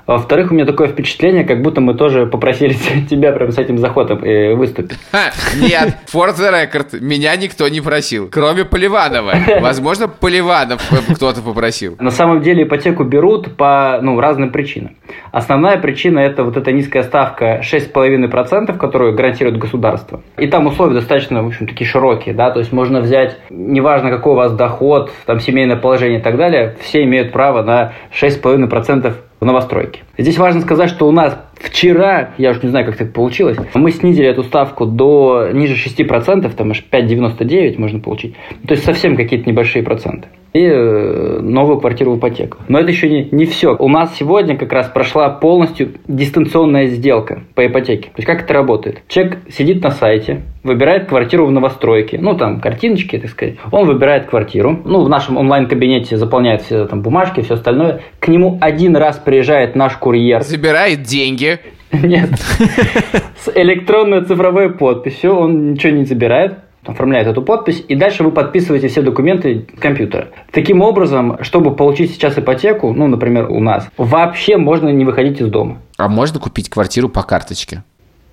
Во-вторых, 0.06 0.52
у 0.52 0.54
меня 0.54 0.64
такое 0.64 0.86
впечатление, 0.88 1.44
как 1.44 1.62
будто 1.62 1.80
мы 1.80 1.94
тоже 1.94 2.26
попросили 2.26 2.74
тебя 3.10 3.32
прям 3.32 3.50
с 3.50 3.58
этим 3.58 3.78
заходом 3.78 4.22
э, 4.22 4.54
выступить. 4.54 4.98
Ха, 5.10 5.32
нет, 5.60 5.96
for 6.12 6.28
the 6.28 6.52
record, 6.52 7.00
меня 7.00 7.34
никто 7.36 7.68
не 7.68 7.80
просил, 7.80 8.28
кроме 8.30 8.64
Поливанова. 8.64 9.34
Возможно, 9.60 10.06
Поливанов 10.06 10.80
кто-то 11.14 11.42
попросил. 11.42 11.96
На 11.98 12.10
самом 12.10 12.40
деле 12.42 12.62
ипотеку 12.62 13.02
берут 13.02 13.56
по 13.56 13.98
ну, 14.00 14.20
разным 14.20 14.50
причинам. 14.52 14.96
Основная 15.32 15.76
причина– 15.78 16.18
это 16.20 16.44
вот 16.44 16.56
эта 16.56 16.70
низкая 16.70 17.02
ставка 17.02 17.60
6,5%, 17.62 18.76
которую 18.78 19.14
гарантирует 19.16 19.58
государство. 19.58 20.22
И 20.38 20.46
там 20.46 20.66
условия 20.66 20.94
достаточно, 20.94 21.42
в 21.42 21.48
общем, 21.48 21.66
такие 21.66 21.88
широкие, 21.88 22.34
да, 22.34 22.50
то 22.50 22.60
есть 22.60 22.72
можно 22.72 23.00
взять, 23.00 23.38
неважно, 23.50 24.10
какой 24.10 24.32
у 24.32 24.36
вас 24.36 24.52
доход, 24.52 25.10
там, 25.26 25.40
семейное 25.40 25.76
положение 25.76 26.20
и 26.20 26.22
так 26.22 26.36
далее, 26.36 26.76
все 26.80 27.02
имеют 27.02 27.32
право 27.32 27.62
на 27.62 27.92
6,5% 28.12 29.12
в 29.40 29.44
новостройке. 29.44 30.00
Здесь 30.16 30.38
важно 30.38 30.60
сказать, 30.60 30.88
что 30.88 31.06
у 31.06 31.12
нас 31.12 31.38
вчера, 31.54 32.30
я 32.38 32.50
уже 32.50 32.60
не 32.62 32.68
знаю, 32.68 32.86
как 32.86 32.96
так 32.96 33.12
получилось, 33.12 33.58
мы 33.74 33.90
снизили 33.90 34.28
эту 34.28 34.42
ставку 34.42 34.86
до 34.86 35.50
ниже 35.52 35.74
6%, 35.74 36.50
там 36.54 36.70
аж 36.70 36.84
5,99 36.90 37.78
можно 37.78 38.00
получить. 38.00 38.34
То 38.66 38.72
есть 38.72 38.84
совсем 38.84 39.16
какие-то 39.16 39.48
небольшие 39.48 39.82
проценты 39.82 40.28
и 40.52 40.64
э, 40.64 41.40
новую 41.42 41.78
квартиру 41.80 42.12
в 42.12 42.18
ипотеку. 42.18 42.58
Но 42.68 42.78
это 42.78 42.90
еще 42.90 43.08
не, 43.08 43.28
не 43.30 43.44
все. 43.44 43.76
У 43.76 43.88
нас 43.88 44.16
сегодня 44.16 44.56
как 44.56 44.72
раз 44.72 44.88
прошла 44.88 45.28
полностью 45.28 45.94
дистанционная 46.08 46.86
сделка 46.86 47.40
по 47.54 47.66
ипотеке. 47.66 48.08
То 48.08 48.16
есть 48.16 48.26
как 48.26 48.42
это 48.42 48.54
работает? 48.54 49.02
Человек 49.08 49.38
сидит 49.50 49.82
на 49.82 49.90
сайте, 49.90 50.42
выбирает 50.62 51.08
квартиру 51.08 51.46
в 51.46 51.50
новостройке, 51.50 52.18
ну 52.20 52.36
там 52.36 52.60
картиночки, 52.60 53.18
так 53.18 53.30
сказать. 53.30 53.56
Он 53.70 53.86
выбирает 53.86 54.26
квартиру, 54.26 54.80
ну 54.84 55.04
в 55.04 55.08
нашем 55.08 55.36
онлайн-кабинете 55.36 56.16
заполняет 56.16 56.62
все 56.62 56.86
там 56.86 57.02
бумажки, 57.02 57.42
все 57.42 57.54
остальное. 57.54 58.00
К 58.18 58.28
нему 58.28 58.58
один 58.60 58.96
раз 58.96 59.18
приезжает 59.18 59.76
наш 59.76 59.96
курьер. 59.96 60.42
Забирает 60.42 61.02
деньги. 61.02 61.58
Нет. 61.92 62.30
С 63.44 63.52
электронной 63.54 64.24
цифровой 64.24 64.70
подписью 64.70 65.34
он 65.34 65.72
ничего 65.72 65.92
не 65.92 66.04
забирает 66.04 66.54
оформляет 66.86 67.26
эту 67.26 67.42
подпись, 67.42 67.84
и 67.86 67.94
дальше 67.94 68.24
вы 68.24 68.30
подписываете 68.30 68.88
все 68.88 69.02
документы 69.02 69.66
компьютера. 69.78 70.28
Таким 70.52 70.82
образом, 70.82 71.38
чтобы 71.42 71.74
получить 71.74 72.12
сейчас 72.12 72.38
ипотеку, 72.38 72.92
ну, 72.92 73.06
например, 73.06 73.50
у 73.50 73.60
нас, 73.60 73.88
вообще 73.96 74.56
можно 74.56 74.88
не 74.88 75.04
выходить 75.04 75.40
из 75.40 75.48
дома. 75.48 75.78
А 75.96 76.08
можно 76.08 76.40
купить 76.40 76.68
квартиру 76.68 77.08
по 77.08 77.22
карточке? 77.22 77.82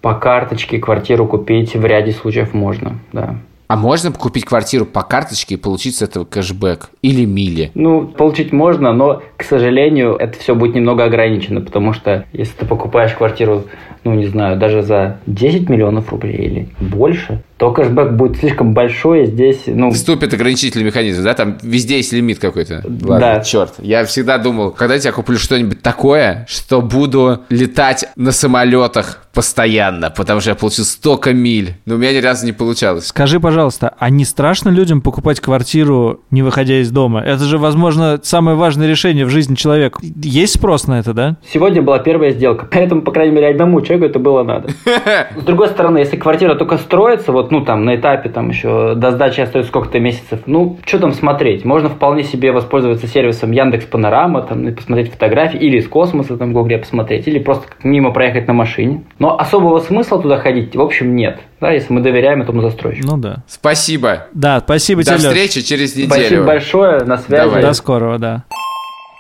По 0.02 0.16
карточке 0.16 0.80
квартиру 0.80 1.28
купить 1.28 1.76
в 1.76 1.86
ряде 1.86 2.12
случаев 2.12 2.54
можно, 2.54 3.00
да. 3.13 3.38
А 3.68 3.76
можно 3.76 4.12
купить 4.12 4.46
квартиру 4.46 4.86
по 4.86 5.02
карточке 5.02 5.56
и 5.56 5.58
получить 5.58 5.96
с 5.96 6.02
этого 6.02 6.26
кэшбэк 6.26 6.92
или 7.02 7.26
мили? 7.26 7.72
Ну, 7.74 8.06
получить 8.06 8.52
можно, 8.52 8.94
но, 8.94 9.24
к 9.38 9.44
сожалению, 9.44 10.16
это 10.16 10.38
все 10.38 10.54
будет 10.54 10.76
немного 10.76 11.06
ограничено, 11.06 11.62
потому 11.62 11.94
что 11.94 12.26
если 12.34 12.54
ты 12.58 12.66
покупаешь 12.68 13.13
квартиру, 13.13 13.63
ну, 14.04 14.13
не 14.13 14.28
знаю, 14.28 14.58
даже 14.58 14.84
за 14.84 15.18
10 15.26 15.70
миллионов 15.70 16.12
рублей 16.12 16.36
или 16.36 16.70
больше, 16.80 17.42
то 17.58 17.72
кэшбэк 17.72 18.13
будет 18.13 18.38
слишком 18.38 18.74
большой, 18.74 19.28
здесь, 19.28 19.63
ну... 19.68 19.92
Вступит 19.92 20.34
ограничительный 20.34 20.86
механизм, 20.86 21.24
да? 21.24 21.34
Там 21.34 21.58
везде 21.62 21.98
есть 21.98 22.12
лимит 22.13 22.39
какой-то. 22.39 22.84
Ладно, 22.84 23.20
да. 23.20 23.39
черт. 23.42 23.74
Я 23.80 24.06
всегда 24.06 24.38
думал, 24.38 24.72
когда 24.72 24.96
я 24.96 25.12
куплю 25.12 25.38
что-нибудь 25.38 25.82
такое, 25.82 26.46
что 26.50 26.82
буду 26.82 27.42
летать 27.50 28.06
на 28.16 28.32
самолетах 28.32 29.24
постоянно, 29.34 30.12
потому 30.12 30.42
что 30.42 30.52
я 30.52 30.56
получил 30.56 30.86
столько 30.86 31.34
миль. 31.34 31.76
Но 31.86 31.96
у 31.96 31.98
меня 31.98 32.13
ни 32.13 32.24
разу 32.24 32.46
не 32.46 32.52
получалось. 32.52 33.08
Скажи, 33.08 33.39
пожалуйста, 33.39 33.94
а 33.98 34.10
не 34.10 34.26
страшно 34.26 34.70
людям 34.70 35.02
покупать 35.02 35.39
квартиру, 35.39 36.22
не 36.30 36.44
выходя 36.44 36.80
из 36.80 36.92
дома? 36.92 37.22
Это 37.22 37.44
же, 37.46 37.58
возможно, 37.58 38.20
самое 38.22 38.56
важное 38.56 38.88
решение 38.88 39.26
в 39.26 39.30
жизни 39.30 39.56
человека. 39.56 40.00
Есть 40.02 40.56
спрос 40.56 40.88
на 40.88 41.00
это, 41.00 41.13
да? 41.13 41.38
Сегодня 41.52 41.82
была 41.82 42.00
первая 42.00 42.32
сделка, 42.32 42.68
поэтому, 42.72 43.02
по 43.02 43.12
крайней 43.12 43.34
мере, 43.34 43.50
одному 43.50 43.82
человеку 43.82 44.06
это 44.06 44.20
было 44.20 44.44
надо. 44.44 44.70
С 45.36 45.44
другой 45.44 45.70
стороны, 45.70 46.00
если 46.00 46.18
квартира 46.18 46.56
только 46.56 46.78
строится, 46.78 47.32
вот 47.32 47.42
ну, 47.51 47.63
там, 47.63 47.86
на 47.86 47.95
этапе, 47.95 48.29
там, 48.29 48.49
еще 48.49 48.95
до 48.95 49.12
сдачи 49.12 49.41
остается 49.41 49.69
сколько-то 49.69 49.99
месяцев, 49.99 50.39
ну, 50.45 50.77
что 50.86 50.99
там 50.99 51.13
смотреть? 51.13 51.65
Можно 51.65 51.89
вполне 51.89 52.23
себе 52.23 52.51
воспользоваться 52.51 53.08
сервисом 53.08 53.51
Яндекс 53.51 53.86
Панорама, 53.86 54.41
там, 54.41 54.67
и 54.67 54.71
посмотреть 54.71 55.12
фотографии, 55.12 55.58
или 55.58 55.77
из 55.77 55.88
космоса, 55.88 56.38
там, 56.38 56.51
в 56.51 56.53
Гугле 56.53 56.77
посмотреть, 56.77 57.27
или 57.27 57.39
просто 57.39 57.67
мимо 57.84 58.12
проехать 58.12 58.47
на 58.47 58.53
машине. 58.53 59.03
Но 59.19 59.38
особого 59.39 59.79
смысла 59.79 60.21
туда 60.21 60.38
ходить, 60.38 60.75
в 60.75 60.82
общем, 60.82 61.15
нет. 61.15 61.39
Да, 61.60 61.71
если 61.71 61.93
мы 61.93 62.01
доверяем 62.01 62.41
этому 62.41 62.62
застройщику. 62.62 63.08
Ну 63.08 63.17
да. 63.17 63.43
Спасибо. 63.47 64.27
Да, 64.34 64.60
спасибо 64.60 65.01
До 65.03 65.12
тебе. 65.12 65.23
До 65.23 65.29
встречи 65.29 65.62
через 65.62 65.95
неделю. 65.95 66.12
Спасибо 66.12 66.43
большое, 66.43 66.99
на 67.06 67.17
связи. 67.17 67.43
Давай. 67.43 67.62
До 67.62 67.73
скорого, 67.73 68.17
да. 68.17 68.43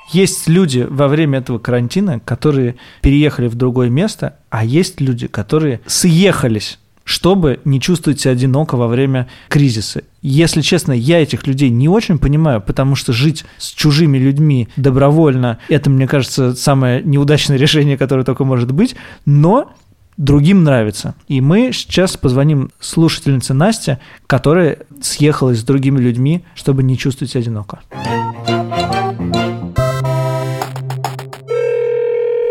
Есть 0.09 0.47
люди 0.47 0.85
во 0.89 1.07
время 1.07 1.39
этого 1.39 1.57
карантина, 1.57 2.19
которые 2.19 2.75
переехали 3.01 3.47
в 3.47 3.55
другое 3.55 3.89
место, 3.89 4.37
а 4.49 4.63
есть 4.63 5.01
люди, 5.01 5.27
которые 5.27 5.79
съехались 5.85 6.79
чтобы 7.03 7.59
не 7.65 7.79
чувствовать 7.81 8.19
себя 8.19 8.31
одиноко 8.31 8.75
во 8.75 8.87
время 8.87 9.27
кризиса. 9.49 10.03
Если 10.21 10.61
честно, 10.61 10.93
я 10.93 11.21
этих 11.21 11.45
людей 11.47 11.69
не 11.69 11.89
очень 11.89 12.17
понимаю, 12.17 12.61
потому 12.61 12.95
что 12.95 13.13
жить 13.13 13.45
с 13.57 13.69
чужими 13.71 14.17
людьми 14.17 14.69
добровольно, 14.77 15.59
это, 15.69 15.89
мне 15.89 16.07
кажется, 16.07 16.55
самое 16.55 17.01
неудачное 17.03 17.57
решение, 17.63 17.97
которое 17.97 18.23
только 18.23 18.45
может 18.45 18.71
быть, 18.71 18.95
но 19.25 19.71
другим 20.17 20.63
нравится. 20.63 21.15
И 21.27 21.41
мы 21.41 21.71
сейчас 21.73 22.17
позвоним 22.17 22.71
слушательнице 22.79 23.53
Насте, 23.53 23.99
которая 24.27 24.79
съехалась 25.01 25.59
с 25.59 25.63
другими 25.63 25.99
людьми, 25.99 26.45
чтобы 26.55 26.83
не 26.83 26.97
чувствовать 26.97 27.31
себя 27.31 27.41
одиноко. 27.41 27.79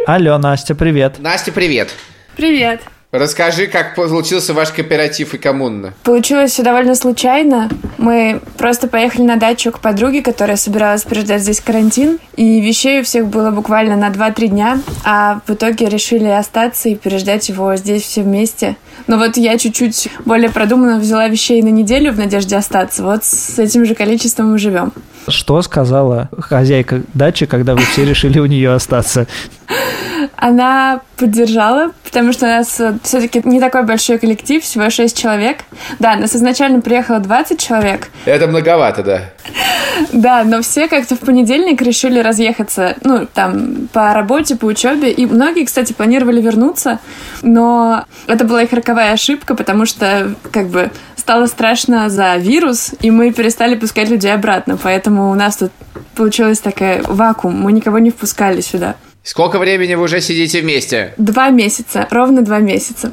Алло, 0.06 0.36
Настя, 0.38 0.74
привет. 0.74 1.20
Настя, 1.20 1.52
привет. 1.52 1.94
Привет. 2.36 2.82
Расскажи, 3.12 3.66
как 3.66 3.94
получился 3.94 4.55
ваш 4.55 4.70
кооператив 4.70 5.35
и 5.35 5.38
коммуна. 5.38 5.92
Получилось 6.03 6.53
все 6.53 6.62
довольно 6.62 6.94
случайно. 6.94 7.68
Мы 7.98 8.40
просто 8.57 8.88
поехали 8.88 9.25
на 9.25 9.37
дачу 9.37 9.70
к 9.70 9.81
подруге, 9.81 10.22
которая 10.22 10.57
собиралась 10.57 11.05
переждать 11.05 11.42
здесь 11.42 11.61
карантин. 11.61 12.18
И 12.37 12.62
вещей 12.62 13.01
у 13.01 13.05
всех 13.05 13.27
было 13.27 13.51
буквально 13.51 13.96
на 13.96 14.09
2-3 14.09 14.46
дня. 14.46 14.81
А 15.05 15.42
в 15.46 15.53
итоге 15.53 15.90
решили 15.90 16.29
остаться 16.29 16.88
и 16.88 16.94
переждать 16.94 17.51
его 17.51 17.77
здесь 17.77 18.03
все 18.03 18.22
вместе. 18.22 18.77
Но 19.07 19.18
вот 19.18 19.37
я 19.37 19.59
чуть-чуть 19.59 20.09
более 20.25 20.48
продуманно 20.48 20.98
взяла 20.98 21.29
вещей 21.29 21.61
на 21.61 21.68
неделю 21.68 22.12
в 22.12 22.18
надежде 22.18 22.57
остаться. 22.57 23.03
Вот 23.03 23.25
с 23.25 23.59
этим 23.59 23.85
же 23.85 23.94
количеством 23.94 24.53
мы 24.53 24.59
живем. 24.59 24.90
Что 25.29 25.61
сказала 25.61 26.31
хозяйка 26.38 27.03
дачи, 27.12 27.44
когда 27.44 27.75
вы 27.75 27.83
все 27.83 28.07
решили 28.07 28.38
у 28.38 28.46
нее 28.46 28.72
остаться? 28.72 29.27
Она 30.44 31.02
поддержала, 31.18 31.92
потому 32.02 32.33
что 32.33 32.46
у 32.46 32.48
нас 32.48 32.81
все-таки 33.05 33.42
не 33.44 33.61
такой 33.61 33.85
большой 33.85 34.18
коллектив, 34.18 34.61
всего 34.61 34.90
6 34.90 35.16
человек. 35.16 35.59
Да, 36.00 36.16
нас 36.16 36.35
изначально 36.35 36.81
приехало 36.81 37.20
20 37.20 37.61
человек. 37.61 38.09
Это 38.24 38.48
многовато, 38.48 39.05
да. 39.05 39.20
Да, 40.12 40.42
но 40.42 40.61
все 40.62 40.88
как-то 40.88 41.14
в 41.14 41.20
понедельник 41.20 41.81
решили 41.81 42.18
разъехаться, 42.18 42.96
ну, 43.05 43.28
там, 43.33 43.88
по 43.92 44.12
работе, 44.14 44.57
по 44.57 44.64
учебе. 44.64 45.12
И 45.12 45.26
многие, 45.26 45.64
кстати, 45.64 45.92
планировали 45.92 46.40
вернуться, 46.40 46.98
но 47.42 48.05
это 48.26 48.44
была 48.44 48.64
их 48.64 48.72
роковая 48.72 49.12
ошибка, 49.12 49.55
потому 49.55 49.87
что, 49.87 50.35
как 50.50 50.66
бы, 50.70 50.90
стало 51.14 51.46
страшно 51.46 52.11
за 52.11 52.35
вирус, 52.35 52.90
и 53.00 53.12
мы 53.12 53.31
перестали 53.33 53.76
пускать 53.76 54.09
людей 54.09 54.35
обратно. 54.35 54.76
Поэтому 54.76 55.31
у 55.31 55.35
нас 55.35 55.59
тут 55.59 55.70
получилось 56.16 56.59
такая 56.59 57.00
вакуум. 57.05 57.61
Мы 57.61 57.70
никого 57.70 58.00
не 58.00 58.11
впускали 58.11 58.61
сюда. 58.61 58.96
Сколько 59.24 59.58
времени 59.58 59.94
вы 59.94 60.04
уже 60.04 60.20
сидите 60.20 60.61
вместе? 60.61 61.14
Два 61.16 61.50
месяца, 61.50 62.08
ровно 62.11 62.42
два 62.42 62.58
месяца. 62.58 63.12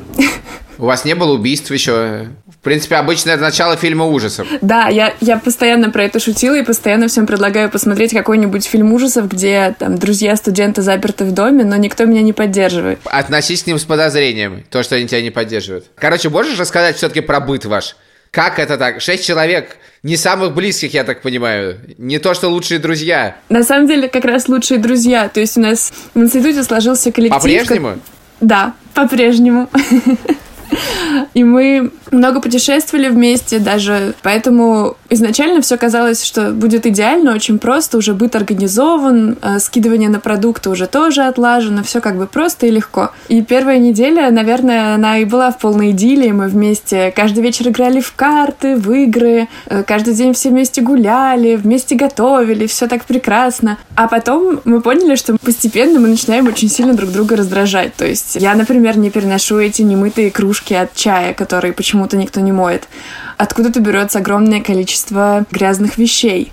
У 0.79 0.85
вас 0.85 1.05
не 1.05 1.13
было 1.13 1.33
убийств 1.33 1.71
еще? 1.71 2.29
В 2.47 2.63
принципе, 2.63 2.95
обычно 2.95 3.31
это 3.31 3.41
начало 3.41 3.75
фильма 3.77 4.05
ужасов. 4.05 4.47
Да, 4.61 4.87
я, 4.87 5.13
я 5.21 5.37
постоянно 5.37 5.91
про 5.91 6.05
это 6.05 6.19
шутила 6.19 6.55
и 6.57 6.63
постоянно 6.63 7.07
всем 7.07 7.27
предлагаю 7.27 7.69
посмотреть 7.69 8.11
какой-нибудь 8.11 8.65
фильм 8.65 8.91
ужасов, 8.93 9.29
где 9.29 9.75
там 9.77 9.97
друзья 9.97 10.35
студента 10.35 10.81
заперты 10.81 11.25
в 11.25 11.31
доме, 11.33 11.63
но 11.63 11.75
никто 11.75 12.05
меня 12.05 12.21
не 12.21 12.33
поддерживает. 12.33 12.99
Относись 13.05 13.63
к 13.63 13.67
ним 13.67 13.77
с 13.77 13.83
подозрением, 13.83 14.63
то, 14.69 14.83
что 14.83 14.95
они 14.95 15.07
тебя 15.07 15.21
не 15.21 15.31
поддерживают. 15.31 15.85
Короче, 15.95 16.29
можешь 16.29 16.57
рассказать 16.57 16.97
все-таки 16.97 17.21
про 17.21 17.39
быт 17.39 17.65
ваш? 17.65 17.95
Как 18.31 18.59
это 18.59 18.77
так? 18.77 19.01
Шесть 19.01 19.25
человек, 19.25 19.77
не 20.03 20.15
самых 20.15 20.53
близких, 20.53 20.93
я 20.93 21.03
так 21.03 21.21
понимаю. 21.21 21.79
Не 21.97 22.19
то, 22.19 22.33
что 22.33 22.49
лучшие 22.49 22.79
друзья. 22.79 23.35
На 23.49 23.63
самом 23.63 23.87
деле, 23.87 24.07
как 24.07 24.25
раз 24.25 24.47
лучшие 24.47 24.79
друзья. 24.79 25.29
То 25.29 25.39
есть 25.39 25.57
у 25.57 25.61
нас 25.61 25.91
в 26.13 26.19
институте 26.19 26.63
сложился 26.63 27.11
коллектив. 27.11 27.37
По-прежнему? 27.37 27.89
Как... 27.89 27.99
Да, 28.41 28.73
по-прежнему. 28.93 29.69
И 31.33 31.43
мы 31.43 31.91
много 32.11 32.41
путешествовали 32.41 33.09
вместе 33.09 33.59
даже, 33.59 34.13
поэтому 34.21 34.97
изначально 35.09 35.61
все 35.61 35.77
казалось, 35.77 36.23
что 36.23 36.51
будет 36.51 36.85
идеально, 36.85 37.33
очень 37.33 37.59
просто, 37.59 37.97
уже 37.97 38.13
быт 38.13 38.35
организован, 38.35 39.37
э, 39.41 39.59
скидывание 39.59 40.09
на 40.09 40.19
продукты 40.19 40.69
уже 40.69 40.87
тоже 40.87 41.23
отлажено, 41.23 41.83
все 41.83 42.01
как 42.01 42.17
бы 42.17 42.27
просто 42.27 42.67
и 42.67 42.71
легко. 42.71 43.11
И 43.27 43.41
первая 43.41 43.77
неделя, 43.77 44.29
наверное, 44.31 44.95
она 44.95 45.19
и 45.19 45.25
была 45.25 45.51
в 45.51 45.57
полной 45.57 45.91
идиллии, 45.91 46.31
мы 46.31 46.47
вместе 46.47 47.11
каждый 47.15 47.43
вечер 47.43 47.67
играли 47.69 47.99
в 47.99 48.13
карты, 48.13 48.75
в 48.75 48.91
игры, 48.91 49.47
э, 49.65 49.83
каждый 49.83 50.13
день 50.13 50.33
все 50.33 50.49
вместе 50.49 50.81
гуляли, 50.81 51.55
вместе 51.55 51.95
готовили, 51.95 52.67
все 52.67 52.87
так 52.87 53.05
прекрасно. 53.05 53.77
А 53.95 54.07
потом 54.07 54.61
мы 54.65 54.81
поняли, 54.81 55.15
что 55.15 55.37
постепенно 55.37 55.99
мы 55.99 56.07
начинаем 56.07 56.47
очень 56.47 56.69
сильно 56.69 56.93
друг 56.93 57.11
друга 57.11 57.35
раздражать. 57.35 57.95
То 57.95 58.05
есть 58.05 58.35
я, 58.35 58.55
например, 58.55 58.97
не 58.97 59.09
переношу 59.09 59.59
эти 59.59 59.81
немытые 59.81 60.31
кружки 60.31 60.73
от 60.73 60.93
чая, 60.93 61.33
которые 61.33 61.73
почему-то 61.99 62.17
никто 62.17 62.39
не 62.39 62.53
моет. 62.53 62.87
Откуда-то 63.37 63.81
берется 63.81 64.19
огромное 64.19 64.61
количество 64.61 65.45
грязных 65.51 65.97
вещей. 65.97 66.51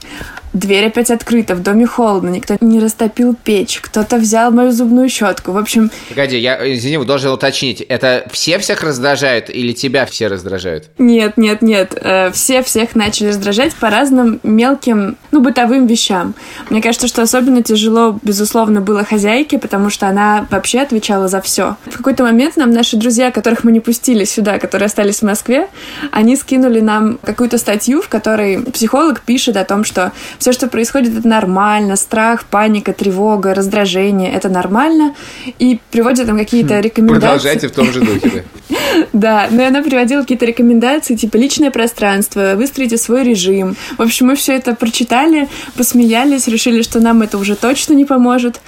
Дверь 0.57 0.87
опять 0.87 1.11
открыта, 1.11 1.55
в 1.55 1.62
доме 1.62 1.87
холодно, 1.87 2.31
никто 2.31 2.57
не 2.62 2.81
растопил 2.81 3.35
печь, 3.35 3.79
кто-то 3.83 4.16
взял 4.16 4.51
мою 4.51 4.73
зубную 4.73 5.11
щетку. 5.11 5.53
В 5.53 5.59
общем... 5.59 5.90
Погоди, 6.09 6.38
я, 6.38 6.57
извини, 6.75 7.05
должен 7.05 7.31
уточнить, 7.31 7.83
это 7.83 8.27
все 8.33 8.59
всех 8.59 8.83
раздражают 8.83 9.51
или 9.51 9.73
тебя 9.73 10.07
все 10.07 10.29
раздражают? 10.29 10.87
Нет, 10.97 11.37
нет, 11.37 11.61
нет, 11.61 11.92
э, 12.01 12.31
все 12.31 12.62
всех 12.62 12.95
начали 12.95 13.29
раздражать 13.29 13.75
по 13.75 13.90
разным 13.90 14.40
мелким, 14.45 15.19
ну, 15.31 15.42
бытовым 15.42 15.87
вещам. 15.87 16.35
Мне 16.71 16.81
кажется, 16.81 17.07
что 17.07 17.21
особенно 17.21 17.62
тяжело, 17.62 18.19
безусловно, 18.23 18.81
было 18.81 19.05
хозяйке, 19.05 19.59
потому 19.59 19.90
что 19.90 20.09
она 20.09 20.47
вообще 20.51 20.81
отвечала 20.81 21.29
за 21.29 21.42
все. 21.42 21.77
В 21.85 21.99
какой-то 21.99 22.23
момент 22.23 22.57
нам 22.57 22.71
наши 22.71 22.97
друзья, 22.97 23.31
которых 23.31 23.62
мы 23.62 23.73
не 23.73 23.81
пустили 23.81 24.25
сюда, 24.25 24.59
которые 24.59 24.87
остались 24.87 25.19
в 25.19 25.27
Москве, 25.27 25.69
они 26.12 26.35
скинули 26.35 26.81
нам 26.81 27.19
какую-то 27.23 27.59
статью, 27.59 28.01
в 28.01 28.09
которой 28.09 28.62
психолог 28.73 29.21
пишет 29.21 29.59
о 29.59 29.64
том, 29.66 29.85
что 29.85 30.12
все, 30.47 30.53
что 30.53 30.69
происходит, 30.69 31.19
это 31.19 31.27
нормально. 31.27 31.97
Страх, 31.97 32.45
паника, 32.45 32.93
тревога, 32.93 33.53
раздражение— 33.53 34.33
это 34.33 34.49
нормально. 34.49 35.13
И 35.59 35.81
приводит 35.91 36.29
там 36.29 36.39
какие-то 36.39 36.77
хм, 36.79 36.83
рекомендации. 36.83 37.21
Продолжайте 37.21 37.69
в 37.69 37.73
том 37.73 37.93
же 37.93 38.01
духе, 38.01 38.45
да. 38.69 38.77
Да, 39.13 39.49
но 39.51 39.67
она 39.67 39.83
приводила 39.83 40.21
какие-то 40.21 40.47
рекомендации, 40.47 41.17
типа 41.17 41.37
личное 41.37 41.73
пространство, 41.73 42.55
выстроите 42.55 42.97
свой 42.97 43.25
режим. 43.25 43.77
В 43.99 44.03
общем, 44.03 44.27
мы 44.29 44.37
все 44.37 44.55
это 44.55 44.77
прочитали, 44.77 45.49
посмеялись, 45.77 46.47
решили, 46.47 46.83
что 46.83 47.01
нам 47.01 47.23
это 47.23 47.39
уже 47.39 47.57
точно 47.57 47.95
не 47.95 48.05
поможет, 48.05 48.61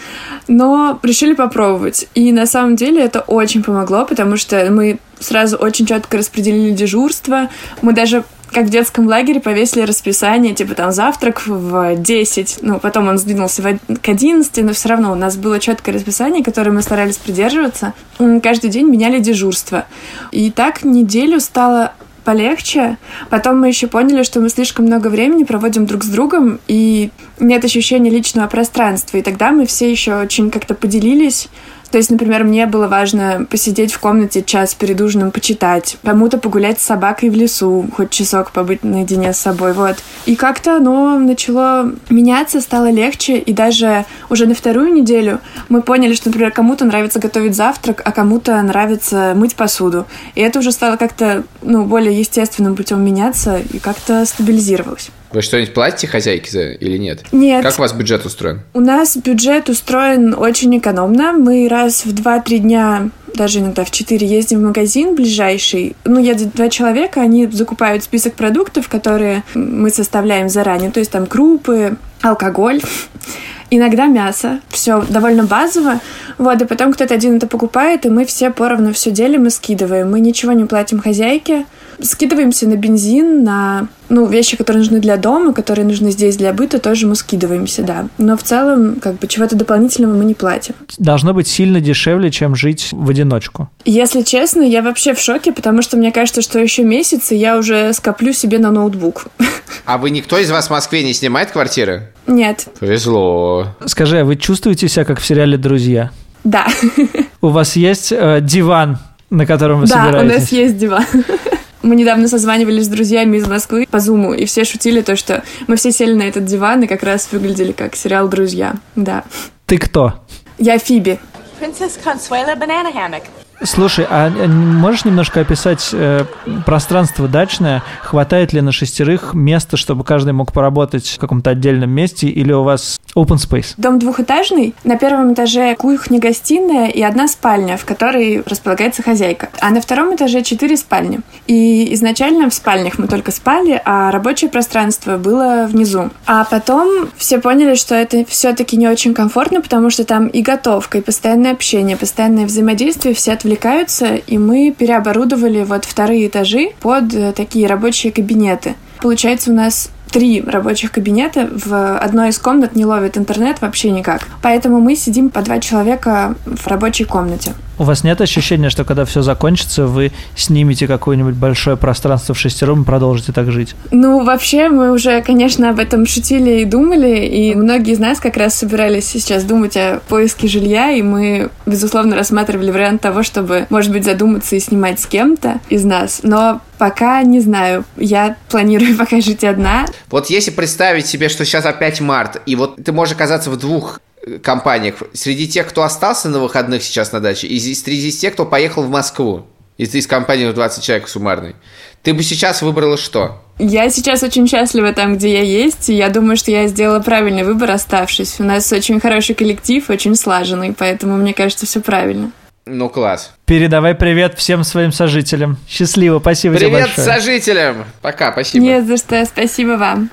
но 0.48 0.98
решили 1.04 1.34
попробовать. 1.34 2.08
И 2.16 2.32
на 2.32 2.46
самом 2.46 2.74
деле 2.74 3.02
это 3.02 3.20
очень 3.20 3.62
помогло, 3.62 4.04
потому 4.04 4.36
что 4.36 4.68
мы 4.70 4.98
сразу 5.20 5.56
очень 5.56 5.86
четко 5.86 6.18
распределили 6.18 6.72
дежурство. 6.72 7.48
Мы 7.82 7.92
даже 7.92 8.24
как 8.50 8.66
в 8.66 8.70
детском 8.70 9.06
лагере 9.06 9.40
повесили 9.40 9.82
расписание, 9.82 10.54
типа 10.54 10.74
там 10.74 10.92
завтрак 10.92 11.46
в 11.46 11.96
10, 11.96 12.58
ну, 12.62 12.78
потом 12.78 13.08
он 13.08 13.18
сдвинулся 13.18 13.62
к 13.62 14.08
11, 14.08 14.64
но 14.64 14.72
все 14.72 14.88
равно 14.88 15.12
у 15.12 15.14
нас 15.14 15.36
было 15.36 15.58
четкое 15.60 15.94
расписание, 15.94 16.42
которое 16.42 16.70
мы 16.70 16.82
старались 16.82 17.16
придерживаться. 17.16 17.94
Каждый 18.42 18.70
день 18.70 18.88
меняли 18.88 19.18
дежурство. 19.18 19.86
И 20.32 20.50
так 20.50 20.84
неделю 20.84 21.40
стало 21.40 21.92
полегче. 22.24 22.98
Потом 23.30 23.58
мы 23.58 23.68
еще 23.68 23.86
поняли, 23.86 24.22
что 24.22 24.40
мы 24.40 24.50
слишком 24.50 24.84
много 24.84 25.08
времени 25.08 25.44
проводим 25.44 25.86
друг 25.86 26.04
с 26.04 26.08
другом, 26.08 26.60
и 26.68 27.10
нет 27.40 27.64
ощущения 27.64 28.10
личного 28.10 28.46
пространства. 28.48 29.16
И 29.16 29.22
тогда 29.22 29.50
мы 29.50 29.64
все 29.64 29.90
еще 29.90 30.14
очень 30.16 30.50
как-то 30.50 30.74
поделились 30.74 31.48
то 31.90 31.98
есть, 31.98 32.10
например, 32.10 32.44
мне 32.44 32.66
было 32.66 32.86
важно 32.86 33.46
посидеть 33.48 33.92
в 33.92 34.00
комнате 34.00 34.42
час 34.42 34.74
перед 34.74 35.00
ужином, 35.00 35.30
почитать, 35.30 35.96
кому-то 36.02 36.38
погулять 36.38 36.80
с 36.80 36.84
собакой 36.84 37.30
в 37.30 37.34
лесу, 37.34 37.88
хоть 37.94 38.10
часок 38.10 38.52
побыть 38.52 38.84
наедине 38.84 39.32
с 39.32 39.38
собой, 39.38 39.72
вот. 39.72 39.96
И 40.26 40.36
как-то 40.36 40.76
оно 40.76 41.18
начало 41.18 41.92
меняться, 42.10 42.60
стало 42.60 42.90
легче, 42.90 43.38
и 43.38 43.52
даже 43.52 44.04
уже 44.28 44.46
на 44.46 44.54
вторую 44.54 44.92
неделю 44.92 45.40
мы 45.68 45.82
поняли, 45.82 46.14
что, 46.14 46.28
например, 46.28 46.50
кому-то 46.50 46.84
нравится 46.84 47.18
готовить 47.18 47.54
завтрак, 47.54 48.02
а 48.04 48.12
кому-то 48.12 48.60
нравится 48.62 49.32
мыть 49.34 49.56
посуду. 49.56 50.06
И 50.34 50.40
это 50.40 50.58
уже 50.58 50.72
стало 50.72 50.96
как-то, 50.96 51.44
ну, 51.62 51.84
более 51.84 52.18
естественным 52.18 52.76
путем 52.76 53.02
меняться 53.04 53.58
и 53.58 53.78
как-то 53.78 54.24
стабилизировалось. 54.26 55.10
Вы 55.32 55.42
что-нибудь 55.42 55.74
платите 55.74 56.06
хозяйке 56.06 56.50
за 56.50 56.70
или 56.70 56.96
нет? 56.96 57.20
Нет. 57.32 57.62
Как 57.62 57.78
у 57.78 57.82
вас 57.82 57.92
бюджет 57.92 58.24
устроен? 58.24 58.62
У 58.74 58.80
нас 58.80 59.16
бюджет 59.16 59.68
устроен 59.68 60.34
очень 60.34 60.76
экономно. 60.78 61.32
Мы 61.32 61.68
раз 61.68 62.04
в 62.04 62.14
2-3 62.14 62.58
дня 62.58 63.10
даже 63.34 63.60
иногда 63.60 63.84
в 63.84 63.90
4 63.90 64.26
ездим 64.26 64.60
в 64.60 64.62
магазин 64.64 65.14
ближайший. 65.14 65.96
Ну, 66.04 66.18
едет 66.18 66.54
два 66.54 66.68
человека, 66.68 67.20
они 67.20 67.46
закупают 67.46 68.02
список 68.02 68.34
продуктов, 68.34 68.88
которые 68.88 69.44
мы 69.54 69.90
составляем 69.90 70.48
заранее. 70.48 70.90
То 70.90 70.98
есть 70.98 71.12
там 71.12 71.26
крупы, 71.26 71.96
алкоголь, 72.20 72.80
иногда 73.70 74.06
мясо. 74.06 74.60
Все 74.70 75.02
довольно 75.08 75.44
базово. 75.44 76.00
Вот, 76.36 76.60
и 76.60 76.64
потом 76.64 76.92
кто-то 76.92 77.14
один 77.14 77.36
это 77.36 77.46
покупает, 77.46 78.06
и 78.06 78.10
мы 78.10 78.24
все 78.24 78.50
поровну 78.50 78.92
все 78.92 79.10
делим 79.10 79.46
и 79.46 79.50
скидываем. 79.50 80.10
Мы 80.10 80.20
ничего 80.20 80.52
не 80.52 80.64
платим 80.64 81.00
хозяйке 81.00 81.64
скидываемся 82.00 82.68
на 82.68 82.76
бензин, 82.76 83.44
на 83.44 83.88
ну, 84.08 84.26
вещи, 84.26 84.56
которые 84.56 84.82
нужны 84.82 85.00
для 85.00 85.16
дома, 85.16 85.52
которые 85.52 85.84
нужны 85.84 86.10
здесь 86.10 86.36
для 86.36 86.52
быта, 86.52 86.78
тоже 86.78 87.06
мы 87.06 87.14
скидываемся, 87.14 87.82
да. 87.82 88.08
Но 88.18 88.36
в 88.36 88.42
целом, 88.42 88.96
как 89.00 89.18
бы, 89.18 89.26
чего-то 89.26 89.56
дополнительного 89.56 90.14
мы 90.14 90.24
не 90.24 90.34
платим. 90.34 90.74
Должно 90.98 91.34
быть 91.34 91.48
сильно 91.48 91.80
дешевле, 91.80 92.30
чем 92.30 92.54
жить 92.54 92.88
в 92.92 93.10
одиночку. 93.10 93.68
Если 93.84 94.22
честно, 94.22 94.62
я 94.62 94.82
вообще 94.82 95.14
в 95.14 95.20
шоке, 95.20 95.52
потому 95.52 95.82
что 95.82 95.96
мне 95.96 96.12
кажется, 96.12 96.42
что 96.42 96.58
еще 96.58 96.84
месяц, 96.84 97.32
и 97.32 97.36
я 97.36 97.58
уже 97.58 97.92
скоплю 97.92 98.32
себе 98.32 98.58
на 98.58 98.70
ноутбук. 98.70 99.26
А 99.84 99.96
вы 99.96 100.10
никто 100.10 100.36
из 100.38 100.50
вас 100.50 100.66
в 100.66 100.70
Москве 100.70 101.02
не 101.02 101.14
снимает 101.14 101.50
квартиры? 101.50 102.12
Нет. 102.26 102.66
Повезло. 102.78 103.74
Скажи, 103.86 104.20
а 104.20 104.24
вы 104.24 104.36
чувствуете 104.36 104.86
себя 104.86 105.06
как 105.06 105.18
в 105.18 105.24
сериале 105.24 105.56
«Друзья»? 105.56 106.10
Да. 106.44 106.66
У 107.40 107.48
вас 107.48 107.74
есть 107.76 108.12
э, 108.12 108.40
диван, 108.42 108.98
на 109.30 109.46
котором 109.46 109.80
вы 109.80 109.86
да, 109.86 109.94
собираетесь? 109.94 110.28
Да, 110.28 110.34
у 110.34 110.38
нас 110.38 110.52
есть 110.52 110.76
диван. 110.76 111.04
Мы 111.82 111.96
недавно 111.96 112.28
созванивались 112.28 112.86
с 112.86 112.88
друзьями 112.88 113.36
из 113.36 113.46
Москвы 113.46 113.86
по 113.90 114.00
Зуму, 114.00 114.34
и 114.34 114.44
все 114.46 114.64
шутили 114.64 115.00
то, 115.00 115.16
что 115.16 115.42
мы 115.66 115.76
все 115.76 115.92
сели 115.92 116.12
на 116.12 116.22
этот 116.22 116.44
диван 116.44 116.82
и 116.82 116.86
как 116.86 117.02
раз 117.02 117.28
выглядели 117.30 117.72
как 117.72 117.94
сериал 117.94 118.28
«Друзья». 118.28 118.74
Да. 118.96 119.24
Ты 119.66 119.78
кто? 119.78 120.14
Я 120.58 120.78
Фиби. 120.78 121.20
Princess 121.60 121.98
Consuela 122.04 122.56
Banana 122.56 122.92
Hammock. 122.92 123.22
Слушай, 123.62 124.06
а 124.08 124.30
можешь 124.46 125.04
немножко 125.04 125.40
описать 125.40 125.90
э, 125.92 126.24
пространство 126.64 127.26
дачное? 127.26 127.82
Хватает 128.02 128.52
ли 128.52 128.60
на 128.60 128.70
шестерых 128.70 129.34
места, 129.34 129.76
чтобы 129.76 130.04
каждый 130.04 130.32
мог 130.32 130.52
поработать 130.52 131.08
в 131.08 131.18
каком-то 131.18 131.50
отдельном 131.50 131.90
месте, 131.90 132.28
или 132.28 132.52
у 132.52 132.62
вас 132.62 133.00
open 133.16 133.36
space? 133.36 133.74
Дом 133.76 133.98
двухэтажный. 133.98 134.74
На 134.84 134.96
первом 134.96 135.34
этаже 135.34 135.74
кухня-гостиная 135.74 136.88
и 136.88 137.02
одна 137.02 137.26
спальня, 137.26 137.76
в 137.76 137.84
которой 137.84 138.42
располагается 138.46 139.02
хозяйка. 139.02 139.48
А 139.60 139.70
на 139.70 139.80
втором 139.80 140.14
этаже 140.14 140.42
четыре 140.42 140.76
спальни. 140.76 141.20
И 141.48 141.92
изначально 141.94 142.50
в 142.50 142.54
спальнях 142.54 142.98
мы 142.98 143.08
только 143.08 143.32
спали, 143.32 143.80
а 143.84 144.12
рабочее 144.12 144.50
пространство 144.50 145.16
было 145.16 145.66
внизу. 145.68 146.10
А 146.26 146.44
потом 146.44 147.08
все 147.16 147.40
поняли, 147.40 147.74
что 147.74 147.96
это 147.96 148.24
все-таки 148.28 148.76
не 148.76 148.86
очень 148.86 149.14
комфортно, 149.14 149.60
потому 149.60 149.90
что 149.90 150.04
там 150.04 150.28
и 150.28 150.42
готовка, 150.42 150.98
и 150.98 151.00
постоянное 151.00 151.52
общение, 151.52 151.96
постоянное 151.96 152.46
взаимодействие, 152.46 153.14
все 153.14 153.32
отвлекаются 153.32 153.47
отвлекаются, 153.48 154.14
и 154.14 154.36
мы 154.36 154.74
переоборудовали 154.76 155.64
вот 155.64 155.86
вторые 155.86 156.26
этажи 156.26 156.70
под 156.80 157.14
э, 157.14 157.32
такие 157.32 157.66
рабочие 157.66 158.12
кабинеты. 158.12 158.74
Получается, 159.00 159.50
у 159.50 159.54
нас 159.54 159.90
три 160.10 160.42
рабочих 160.42 160.92
кабинета, 160.92 161.48
в 161.50 161.98
одной 161.98 162.28
из 162.28 162.38
комнат 162.38 162.76
не 162.76 162.84
ловит 162.84 163.16
интернет 163.16 163.60
вообще 163.62 163.90
никак. 163.90 164.28
Поэтому 164.42 164.80
мы 164.80 164.96
сидим 164.96 165.30
по 165.30 165.40
два 165.40 165.60
человека 165.60 166.34
в 166.44 166.66
рабочей 166.66 167.04
комнате. 167.04 167.54
У 167.78 167.84
вас 167.84 168.02
нет 168.04 168.20
ощущения, 168.20 168.70
что 168.70 168.84
когда 168.84 169.04
все 169.04 169.22
закончится, 169.22 169.86
вы 169.86 170.12
снимете 170.36 170.86
какое-нибудь 170.86 171.34
большое 171.34 171.76
пространство 171.76 172.34
в 172.34 172.38
шестером 172.38 172.82
и 172.82 172.84
продолжите 172.84 173.32
так 173.32 173.52
жить? 173.52 173.74
Ну, 173.92 174.24
вообще, 174.24 174.68
мы 174.68 174.92
уже, 174.92 175.22
конечно, 175.22 175.70
об 175.70 175.78
этом 175.78 176.06
шутили 176.06 176.60
и 176.60 176.64
думали, 176.64 177.26
и 177.26 177.54
многие 177.54 177.92
из 177.92 177.98
нас 177.98 178.18
как 178.18 178.36
раз 178.36 178.54
собирались 178.54 179.06
сейчас 179.06 179.44
думать 179.44 179.76
о 179.76 180.00
поиске 180.08 180.48
жилья, 180.48 180.90
и 180.90 181.02
мы, 181.02 181.50
безусловно, 181.66 182.16
рассматривали 182.16 182.70
вариант 182.70 183.00
того, 183.00 183.22
чтобы, 183.22 183.66
может 183.70 183.92
быть, 183.92 184.04
задуматься 184.04 184.56
и 184.56 184.60
снимать 184.60 184.98
с 184.98 185.06
кем-то 185.06 185.60
из 185.68 185.84
нас. 185.84 186.20
Но 186.22 186.60
Пока 186.78 187.22
не 187.24 187.40
знаю. 187.40 187.84
Я 187.96 188.36
планирую 188.48 188.96
пока 188.98 189.20
жить 189.20 189.44
одна. 189.44 189.86
Вот 190.10 190.30
если 190.30 190.52
представить 190.52 191.06
себе, 191.06 191.28
что 191.28 191.44
сейчас 191.44 191.66
опять 191.66 192.00
март, 192.00 192.40
и 192.46 192.56
вот 192.56 192.82
ты 192.82 192.92
можешь 192.92 193.14
оказаться 193.14 193.50
в 193.50 193.58
двух 193.58 194.00
компаниях. 194.42 194.96
Среди 195.12 195.48
тех, 195.48 195.66
кто 195.68 195.82
остался 195.82 196.28
на 196.28 196.38
выходных 196.38 196.82
сейчас 196.82 197.12
на 197.12 197.20
даче, 197.20 197.46
и 197.46 197.58
среди 197.74 198.12
тех, 198.12 198.34
кто 198.34 198.46
поехал 198.46 198.82
в 198.82 198.90
Москву. 198.90 199.46
Из, 199.76 199.94
из 199.94 200.08
компании 200.08 200.50
20 200.50 200.82
человек 200.82 201.08
суммарной. 201.08 201.54
Ты 202.02 202.12
бы 202.12 202.24
сейчас 202.24 202.62
выбрала 202.62 202.96
что? 202.96 203.40
Я 203.60 203.88
сейчас 203.90 204.24
очень 204.24 204.48
счастлива 204.48 204.92
там, 204.92 205.16
где 205.16 205.32
я 205.34 205.42
есть, 205.42 205.88
и 205.88 205.94
я 205.94 206.08
думаю, 206.08 206.36
что 206.36 206.50
я 206.50 206.66
сделала 206.66 206.98
правильный 206.98 207.44
выбор, 207.44 207.70
оставшись. 207.70 208.40
У 208.40 208.44
нас 208.44 208.72
очень 208.72 208.98
хороший 208.98 209.36
коллектив, 209.36 209.88
очень 209.88 210.16
слаженный, 210.16 210.74
поэтому 210.76 211.16
мне 211.16 211.32
кажется, 211.32 211.64
все 211.66 211.80
правильно. 211.80 212.32
Ну, 212.66 212.88
класс. 212.88 213.32
Передавай 213.46 213.94
привет 213.94 214.36
всем 214.36 214.62
своим 214.64 214.92
сожителям. 214.92 215.58
Счастливо, 215.68 216.18
спасибо 216.18 216.56
Привет 216.56 216.70
тебе 216.70 216.82
большое. 216.86 217.06
сожителям! 217.06 217.84
Пока, 218.02 218.32
спасибо. 218.32 218.64
Не 218.64 218.82
за 218.82 218.96
что, 218.96 219.24
спасибо 219.24 219.72
вам. 219.72 220.10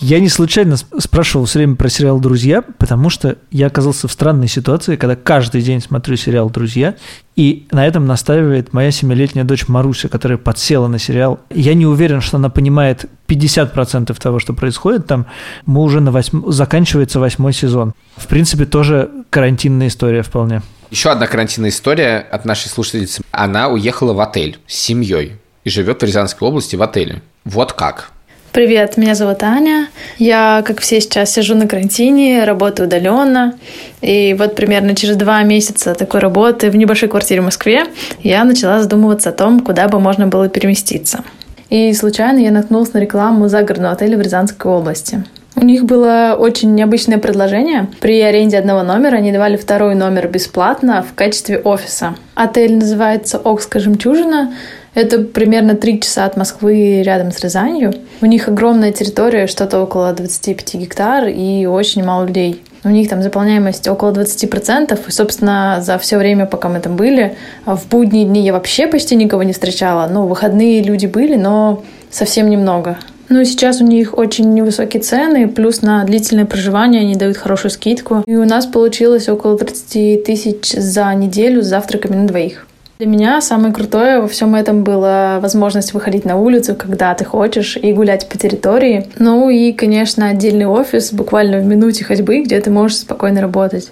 Я 0.00 0.20
не 0.20 0.28
случайно 0.28 0.74
сп- 0.74 1.00
спрашивал 1.00 1.46
все 1.46 1.60
время 1.60 1.76
про 1.76 1.88
сериал 1.88 2.18
«Друзья», 2.20 2.62
потому 2.62 3.10
что 3.10 3.38
я 3.50 3.68
оказался 3.68 4.08
в 4.08 4.12
странной 4.12 4.48
ситуации, 4.48 4.96
когда 4.96 5.16
каждый 5.16 5.62
день 5.62 5.80
смотрю 5.80 6.16
сериал 6.16 6.50
«Друзья», 6.50 6.94
и 7.36 7.66
на 7.70 7.86
этом 7.86 8.06
настаивает 8.06 8.72
моя 8.72 8.90
семилетняя 8.90 9.44
дочь 9.44 9.66
Маруся, 9.68 10.08
которая 10.08 10.38
подсела 10.38 10.86
на 10.86 10.98
сериал. 10.98 11.40
Я 11.50 11.74
не 11.74 11.86
уверен, 11.86 12.20
что 12.20 12.36
она 12.36 12.48
понимает 12.48 13.06
50% 13.28 14.16
того, 14.20 14.38
что 14.38 14.52
происходит 14.52 15.06
там. 15.06 15.26
Мы 15.66 15.82
уже 15.82 16.00
на 16.00 16.10
восьм... 16.10 16.50
заканчивается 16.50 17.20
восьмой 17.20 17.52
сезон. 17.52 17.94
В 18.16 18.26
принципе, 18.26 18.66
тоже 18.66 19.10
карантинная 19.30 19.88
история 19.88 20.22
вполне. 20.22 20.62
Еще 20.90 21.10
одна 21.10 21.26
карантинная 21.26 21.70
история 21.70 22.18
от 22.18 22.44
нашей 22.44 22.68
слушательницы. 22.68 23.22
Она 23.32 23.68
уехала 23.68 24.12
в 24.12 24.20
отель 24.20 24.58
с 24.66 24.74
семьей 24.74 25.38
и 25.64 25.70
живет 25.70 26.02
в 26.02 26.04
Рязанской 26.04 26.46
области 26.46 26.76
в 26.76 26.82
отеле. 26.82 27.22
Вот 27.44 27.72
как. 27.72 28.12
Привет, 28.54 28.96
меня 28.96 29.16
зовут 29.16 29.42
Аня. 29.42 29.88
Я, 30.16 30.62
как 30.64 30.80
все 30.80 31.00
сейчас, 31.00 31.32
сижу 31.32 31.56
на 31.56 31.66
карантине, 31.66 32.44
работаю 32.44 32.86
удаленно. 32.86 33.54
И 34.00 34.32
вот 34.38 34.54
примерно 34.54 34.94
через 34.94 35.16
два 35.16 35.42
месяца 35.42 35.92
такой 35.92 36.20
работы 36.20 36.70
в 36.70 36.76
небольшой 36.76 37.08
квартире 37.08 37.40
в 37.40 37.46
Москве 37.46 37.86
я 38.22 38.44
начала 38.44 38.80
задумываться 38.80 39.30
о 39.30 39.32
том, 39.32 39.58
куда 39.58 39.88
бы 39.88 39.98
можно 39.98 40.28
было 40.28 40.48
переместиться. 40.48 41.24
И 41.68 41.92
случайно 41.94 42.38
я 42.38 42.52
наткнулась 42.52 42.92
на 42.92 42.98
рекламу 42.98 43.48
загородного 43.48 43.94
отеля 43.94 44.16
в 44.16 44.20
Рязанской 44.20 44.70
области. 44.70 45.24
У 45.56 45.64
них 45.64 45.84
было 45.84 46.36
очень 46.38 46.76
необычное 46.76 47.18
предложение. 47.18 47.88
При 48.00 48.20
аренде 48.20 48.56
одного 48.56 48.84
номера 48.84 49.16
они 49.16 49.32
давали 49.32 49.56
второй 49.56 49.96
номер 49.96 50.28
бесплатно 50.28 51.02
в 51.02 51.14
качестве 51.16 51.58
офиса. 51.58 52.14
Отель 52.36 52.76
называется 52.76 53.40
«Окская 53.42 53.82
жемчужина». 53.82 54.54
Это 54.94 55.18
примерно 55.18 55.74
три 55.74 56.00
часа 56.00 56.24
от 56.24 56.36
Москвы 56.36 57.02
рядом 57.02 57.32
с 57.32 57.40
Рязанью. 57.40 57.92
У 58.20 58.26
них 58.26 58.48
огромная 58.48 58.92
территория, 58.92 59.46
что-то 59.46 59.82
около 59.82 60.12
25 60.12 60.74
гектар 60.74 61.26
и 61.26 61.66
очень 61.66 62.04
мало 62.04 62.26
людей. 62.26 62.62
У 62.84 62.90
них 62.90 63.08
там 63.08 63.22
заполняемость 63.22 63.88
около 63.88 64.12
20%. 64.12 64.98
И, 65.08 65.10
собственно, 65.10 65.78
за 65.80 65.98
все 65.98 66.18
время, 66.18 66.46
пока 66.46 66.68
мы 66.68 66.80
там 66.80 66.96
были, 66.96 67.36
в 67.66 67.88
будние 67.88 68.24
дни 68.24 68.42
я 68.42 68.52
вообще 68.52 68.86
почти 68.86 69.16
никого 69.16 69.42
не 69.42 69.52
встречала. 69.52 70.06
Ну, 70.10 70.26
выходные 70.26 70.82
люди 70.82 71.06
были, 71.06 71.36
но 71.36 71.82
совсем 72.10 72.48
немного. 72.48 72.98
Ну 73.30 73.40
и 73.40 73.46
сейчас 73.46 73.80
у 73.80 73.84
них 73.86 74.16
очень 74.18 74.52
невысокие 74.52 75.02
цены, 75.02 75.48
плюс 75.48 75.80
на 75.80 76.04
длительное 76.04 76.44
проживание 76.44 77.00
они 77.00 77.16
дают 77.16 77.38
хорошую 77.38 77.70
скидку. 77.70 78.22
И 78.26 78.36
у 78.36 78.44
нас 78.44 78.66
получилось 78.66 79.30
около 79.30 79.56
30 79.56 80.22
тысяч 80.22 80.72
за 80.72 81.12
неделю 81.14 81.62
с 81.62 81.66
завтраками 81.66 82.16
на 82.16 82.28
двоих. 82.28 82.66
Для 82.98 83.08
меня 83.08 83.40
самое 83.40 83.74
крутое 83.74 84.20
во 84.20 84.28
всем 84.28 84.54
этом 84.54 84.84
была 84.84 85.40
возможность 85.40 85.94
выходить 85.94 86.24
на 86.24 86.36
улицу, 86.36 86.76
когда 86.76 87.12
ты 87.14 87.24
хочешь, 87.24 87.76
и 87.76 87.92
гулять 87.92 88.28
по 88.28 88.38
территории. 88.38 89.08
Ну 89.18 89.50
и, 89.50 89.72
конечно, 89.72 90.28
отдельный 90.28 90.66
офис 90.66 91.12
буквально 91.12 91.58
в 91.58 91.64
минуте 91.64 92.04
ходьбы, 92.04 92.42
где 92.42 92.60
ты 92.60 92.70
можешь 92.70 92.98
спокойно 92.98 93.40
работать. 93.40 93.90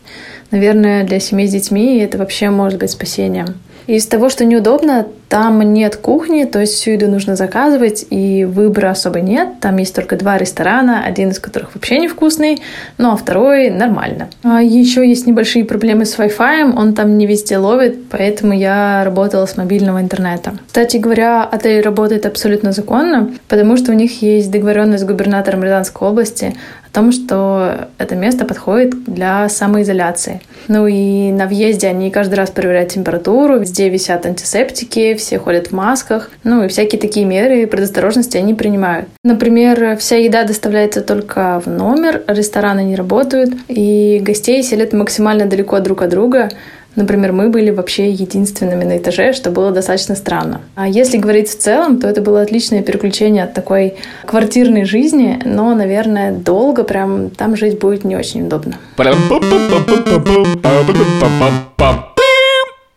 Наверное, 0.52 1.02
для 1.02 1.18
семей 1.18 1.48
с 1.48 1.50
детьми 1.50 1.98
это 1.98 2.16
вообще 2.16 2.50
может 2.50 2.78
быть 2.78 2.92
спасением. 2.92 3.56
Из 3.86 4.06
того, 4.06 4.28
что 4.28 4.44
неудобно, 4.44 5.06
там 5.28 5.62
нет 5.62 5.96
кухни, 5.96 6.44
то 6.44 6.60
есть 6.60 6.74
всю 6.74 6.90
еду 6.90 7.08
нужно 7.08 7.36
заказывать, 7.36 8.04
и 8.10 8.44
выбора 8.44 8.90
особо 8.90 9.20
нет. 9.20 9.60
Там 9.60 9.78
есть 9.78 9.94
только 9.94 10.16
два 10.16 10.36
ресторана, 10.36 11.02
один 11.04 11.30
из 11.30 11.38
которых 11.38 11.74
вообще 11.74 11.98
невкусный, 11.98 12.60
ну 12.98 13.12
а 13.12 13.16
второй 13.16 13.70
нормально. 13.70 14.28
А 14.42 14.62
еще 14.62 15.08
есть 15.08 15.26
небольшие 15.26 15.64
проблемы 15.64 16.04
с 16.04 16.18
Wi-Fi, 16.18 16.74
он 16.76 16.94
там 16.94 17.16
не 17.16 17.26
везде 17.26 17.56
ловит, 17.56 18.10
поэтому 18.10 18.52
я 18.52 19.02
работала 19.04 19.46
с 19.46 19.56
мобильного 19.56 20.00
интернета. 20.02 20.52
Кстати 20.66 20.98
говоря, 20.98 21.44
отель 21.44 21.80
работает 21.80 22.26
абсолютно 22.26 22.72
законно, 22.72 23.30
потому 23.48 23.78
что 23.78 23.92
у 23.92 23.94
них 23.94 24.20
есть 24.20 24.50
договоренность 24.50 25.04
с 25.04 25.06
губернатором 25.06 25.64
Рязанской 25.64 26.08
области 26.08 26.54
о 26.92 26.94
том, 26.94 27.10
что 27.10 27.88
это 27.96 28.14
место 28.14 28.44
подходит 28.44 29.04
для 29.04 29.48
самоизоляции. 29.48 30.42
Ну 30.68 30.86
и 30.86 31.32
на 31.32 31.46
въезде 31.46 31.88
они 31.88 32.10
каждый 32.10 32.34
раз 32.34 32.50
проверяют 32.50 32.90
температуру, 32.90 33.58
везде 33.58 33.88
висят 33.88 34.26
антисептики, 34.26 35.14
все 35.14 35.38
ходят 35.38 35.68
в 35.68 35.72
масках, 35.72 36.30
ну 36.44 36.64
и 36.64 36.68
всякие 36.68 37.00
такие 37.00 37.24
меры 37.24 37.66
предосторожности 37.66 38.36
они 38.36 38.52
принимают. 38.52 39.08
Например, 39.24 39.96
вся 39.96 40.16
еда 40.16 40.44
доставляется 40.44 41.00
только 41.00 41.62
в 41.64 41.68
номер, 41.68 42.22
рестораны 42.26 42.84
не 42.84 42.94
работают, 42.94 43.54
и 43.68 44.20
гостей 44.22 44.62
селят 44.62 44.92
максимально 44.92 45.46
далеко 45.46 45.80
друг 45.80 46.02
от 46.02 46.10
друга, 46.10 46.50
Например, 46.94 47.32
мы 47.32 47.48
были 47.48 47.70
вообще 47.70 48.10
единственными 48.10 48.84
на 48.84 48.98
этаже, 48.98 49.32
что 49.32 49.50
было 49.50 49.70
достаточно 49.70 50.14
странно. 50.14 50.60
А 50.74 50.86
если 50.86 51.16
говорить 51.16 51.48
в 51.48 51.58
целом, 51.58 51.98
то 51.98 52.06
это 52.06 52.20
было 52.20 52.42
отличное 52.42 52.82
переключение 52.82 53.44
от 53.44 53.54
такой 53.54 53.94
квартирной 54.26 54.84
жизни, 54.84 55.40
но, 55.44 55.74
наверное, 55.74 56.32
долго 56.32 56.84
прям 56.84 57.30
там 57.30 57.56
жить 57.56 57.78
будет 57.78 58.04
не 58.04 58.16
очень 58.16 58.46
удобно. 58.46 58.76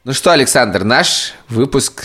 Ну 0.03 0.13
что, 0.13 0.31
Александр, 0.31 0.83
наш 0.83 1.33
выпуск 1.49 2.03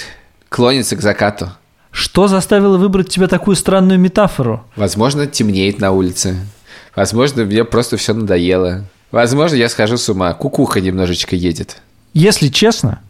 клонится 0.49 0.97
к 0.97 1.03
закату. 1.03 1.51
Что 1.91 2.29
заставило 2.29 2.79
выбрать 2.79 3.09
тебе 3.09 3.27
такую 3.27 3.57
странную 3.57 3.99
метафору? 3.99 4.65
Возможно, 4.77 5.27
темнеет 5.27 5.81
на 5.81 5.91
улице. 5.91 6.37
Возможно, 6.95 7.45
мне 7.45 7.65
просто 7.65 7.97
все 7.97 8.15
надоело. 8.15 8.85
Возможно, 9.11 9.57
я 9.57 9.69
схожу 9.69 9.97
с 9.97 10.09
ума. 10.09 10.33
Кукуха 10.35 10.81
немножечко 10.81 11.37
едет. 11.37 11.83
Если 12.15 12.49
честно, 12.49 13.01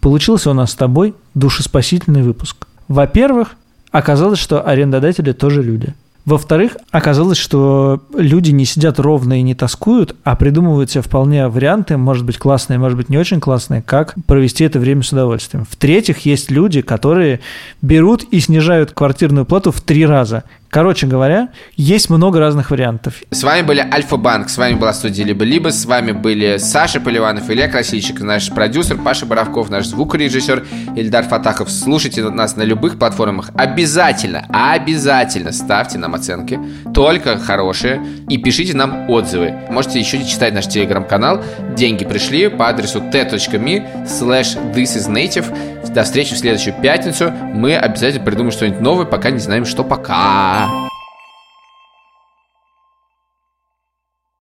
получился 0.00 0.50
у 0.50 0.54
нас 0.54 0.72
с 0.72 0.74
тобой 0.74 1.14
душеспасительный 1.34 2.22
выпуск. 2.22 2.66
Во-первых, 2.88 3.56
оказалось, 3.90 4.38
что 4.38 4.66
арендодатели 4.66 5.32
тоже 5.32 5.62
люди. 5.62 5.94
Во-вторых, 6.28 6.76
оказалось, 6.90 7.38
что 7.38 8.02
люди 8.14 8.50
не 8.50 8.66
сидят 8.66 8.98
ровно 8.98 9.40
и 9.40 9.42
не 9.42 9.54
тоскуют, 9.54 10.14
а 10.24 10.36
придумывают 10.36 10.90
себе 10.90 11.00
вполне 11.00 11.48
варианты, 11.48 11.96
может 11.96 12.26
быть, 12.26 12.36
классные, 12.36 12.78
может 12.78 12.98
быть, 12.98 13.08
не 13.08 13.16
очень 13.16 13.40
классные, 13.40 13.80
как 13.80 14.14
провести 14.26 14.64
это 14.64 14.78
время 14.78 15.02
с 15.02 15.10
удовольствием. 15.10 15.66
В-третьих, 15.70 16.26
есть 16.26 16.50
люди, 16.50 16.82
которые 16.82 17.40
берут 17.80 18.24
и 18.24 18.40
снижают 18.40 18.92
квартирную 18.92 19.46
плату 19.46 19.72
в 19.72 19.80
три 19.80 20.04
раза. 20.04 20.44
Короче 20.70 21.06
говоря, 21.06 21.48
есть 21.76 22.10
много 22.10 22.38
разных 22.38 22.70
вариантов. 22.70 23.22
С 23.30 23.42
вами 23.42 23.62
были 23.62 23.80
Альфа-Банк, 23.80 24.50
с 24.50 24.58
вами 24.58 24.74
была 24.74 24.92
студия 24.92 25.24
Либо-Либо, 25.24 25.70
с 25.70 25.86
вами 25.86 26.12
были 26.12 26.58
Саша 26.58 27.00
Поливанов, 27.00 27.48
Илья 27.48 27.68
Красильщик, 27.68 28.20
наш 28.20 28.50
продюсер 28.50 28.98
Паша 28.98 29.24
Боровков, 29.24 29.70
наш 29.70 29.86
звукорежиссер 29.86 30.66
Ильдар 30.94 31.24
Фатахов. 31.24 31.70
Слушайте 31.70 32.22
нас 32.22 32.56
на 32.56 32.62
любых 32.62 32.98
платформах. 32.98 33.50
Обязательно, 33.54 34.46
обязательно 34.52 35.52
ставьте 35.52 35.98
нам 35.98 36.14
оценки, 36.14 36.60
только 36.92 37.38
хорошие, 37.38 38.02
и 38.28 38.36
пишите 38.36 38.76
нам 38.76 39.08
отзывы. 39.08 39.54
Можете 39.70 39.98
еще 39.98 40.22
читать 40.24 40.52
наш 40.52 40.66
телеграм-канал. 40.66 41.42
Деньги 41.76 42.04
пришли 42.04 42.48
по 42.48 42.68
адресу 42.68 43.00
t.me 43.00 44.04
slash 44.04 44.74
thisisnative. 44.74 45.77
До 45.94 46.04
встречи 46.04 46.34
в 46.34 46.38
следующую 46.38 46.74
пятницу. 46.80 47.30
Мы 47.30 47.76
обязательно 47.76 48.24
придумаем 48.24 48.52
что-нибудь 48.52 48.80
новое, 48.80 49.06
пока 49.06 49.30
не 49.30 49.38
знаем, 49.38 49.64
что 49.64 49.84
пока. 49.84 50.68